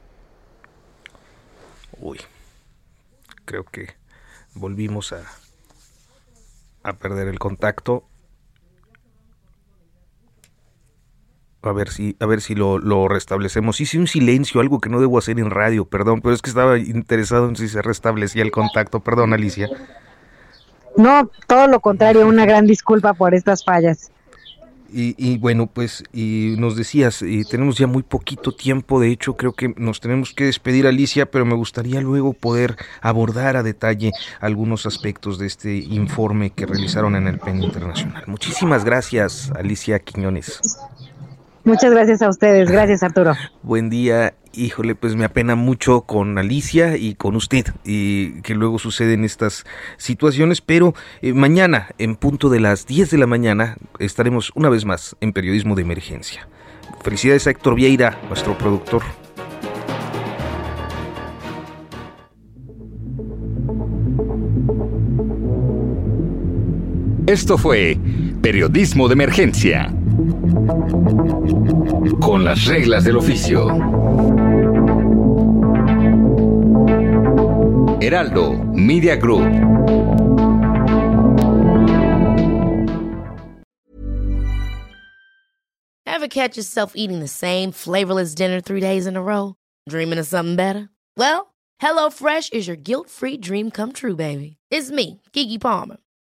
Uy, 2.00 2.18
creo 3.44 3.64
que 3.64 3.88
volvimos 4.54 5.12
a, 5.12 5.22
a 6.82 6.92
perder 6.94 7.28
el 7.28 7.38
contacto. 7.38 8.04
A 11.64 11.70
ver 11.70 11.90
si, 11.90 12.16
a 12.18 12.26
ver 12.26 12.40
si 12.40 12.56
lo, 12.56 12.78
lo, 12.78 13.06
restablecemos. 13.06 13.80
Hice 13.80 13.96
un 13.98 14.08
silencio, 14.08 14.60
algo 14.60 14.80
que 14.80 14.88
no 14.88 15.00
debo 15.00 15.18
hacer 15.18 15.38
en 15.38 15.50
radio, 15.50 15.84
perdón, 15.84 16.20
pero 16.20 16.34
es 16.34 16.42
que 16.42 16.50
estaba 16.50 16.76
interesado 16.76 17.48
en 17.48 17.54
si 17.54 17.68
se 17.68 17.82
restablecía 17.82 18.42
el 18.42 18.50
contacto. 18.50 18.98
Perdón, 18.98 19.32
Alicia. 19.32 19.68
No, 20.96 21.30
todo 21.46 21.68
lo 21.68 21.80
contrario, 21.80 22.26
una 22.26 22.46
gran 22.46 22.66
disculpa 22.66 23.14
por 23.14 23.34
estas 23.34 23.64
fallas. 23.64 24.11
Y, 24.94 25.38
bueno, 25.38 25.66
pues 25.66 26.04
y 26.12 26.54
nos 26.58 26.76
decías, 26.76 27.22
y 27.22 27.44
tenemos 27.44 27.78
ya 27.78 27.86
muy 27.86 28.02
poquito 28.02 28.52
tiempo, 28.52 29.00
de 29.00 29.10
hecho 29.10 29.36
creo 29.36 29.52
que 29.54 29.74
nos 29.76 30.00
tenemos 30.00 30.32
que 30.32 30.44
despedir 30.44 30.86
Alicia, 30.86 31.30
pero 31.30 31.44
me 31.44 31.54
gustaría 31.54 32.00
luego 32.00 32.32
poder 32.34 32.76
abordar 33.00 33.56
a 33.56 33.62
detalle 33.62 34.12
algunos 34.40 34.86
aspectos 34.86 35.38
de 35.38 35.46
este 35.46 35.76
informe 35.76 36.50
que 36.50 36.66
realizaron 36.66 37.16
en 37.16 37.26
el 37.26 37.38
PEN 37.38 37.62
Internacional. 37.62 38.24
Muchísimas 38.26 38.84
gracias, 38.84 39.50
Alicia 39.56 39.98
Quiñones. 39.98 40.60
Muchas 41.64 41.92
gracias 41.92 42.22
a 42.22 42.28
ustedes. 42.28 42.70
Gracias, 42.70 43.02
Arturo. 43.02 43.34
Buen 43.62 43.88
día. 43.88 44.34
Híjole, 44.52 44.94
pues 44.94 45.16
me 45.16 45.24
apena 45.24 45.54
mucho 45.54 46.02
con 46.02 46.36
Alicia 46.36 46.96
y 46.96 47.14
con 47.14 47.36
usted 47.36 47.66
y 47.84 48.42
que 48.42 48.54
luego 48.54 48.78
suceden 48.78 49.24
estas 49.24 49.64
situaciones, 49.96 50.60
pero 50.60 50.94
eh, 51.22 51.32
mañana, 51.32 51.88
en 51.98 52.16
punto 52.16 52.50
de 52.50 52.60
las 52.60 52.86
10 52.86 53.10
de 53.10 53.18
la 53.18 53.26
mañana, 53.26 53.76
estaremos 53.98 54.52
una 54.54 54.68
vez 54.68 54.84
más 54.84 55.16
en 55.20 55.32
Periodismo 55.32 55.74
de 55.74 55.82
Emergencia. 55.82 56.48
Felicidades 57.02 57.46
a 57.46 57.50
Héctor 57.50 57.76
Vieira, 57.76 58.18
nuestro 58.28 58.58
productor. 58.58 59.02
Esto 67.26 67.56
fue 67.56 67.96
Periodismo 68.42 69.08
de 69.08 69.14
Emergencia 69.14 69.94
con 72.20 72.44
las 72.44 72.66
reglas 72.66 73.04
del 73.04 73.16
oficio. 73.16 73.68
Heraldo 78.00 78.52
Media 78.74 79.16
Group. 79.16 79.46
Ever 86.06 86.28
catch 86.28 86.56
yourself 86.56 86.92
eating 86.94 87.20
the 87.20 87.28
same 87.28 87.72
flavorless 87.72 88.34
dinner 88.34 88.60
three 88.60 88.80
days 88.80 89.06
in 89.06 89.16
a 89.16 89.22
row? 89.22 89.54
Dreaming 89.88 90.18
of 90.18 90.26
something 90.26 90.56
better? 90.56 90.88
Well, 91.16 91.54
HelloFresh 91.80 92.52
is 92.52 92.66
your 92.66 92.76
guilt-free 92.76 93.38
dream 93.38 93.70
come 93.70 93.92
true, 93.92 94.14
baby. 94.14 94.58
It's 94.70 94.90
me, 94.90 95.20
Kiki 95.32 95.58
Palmer. 95.58 95.96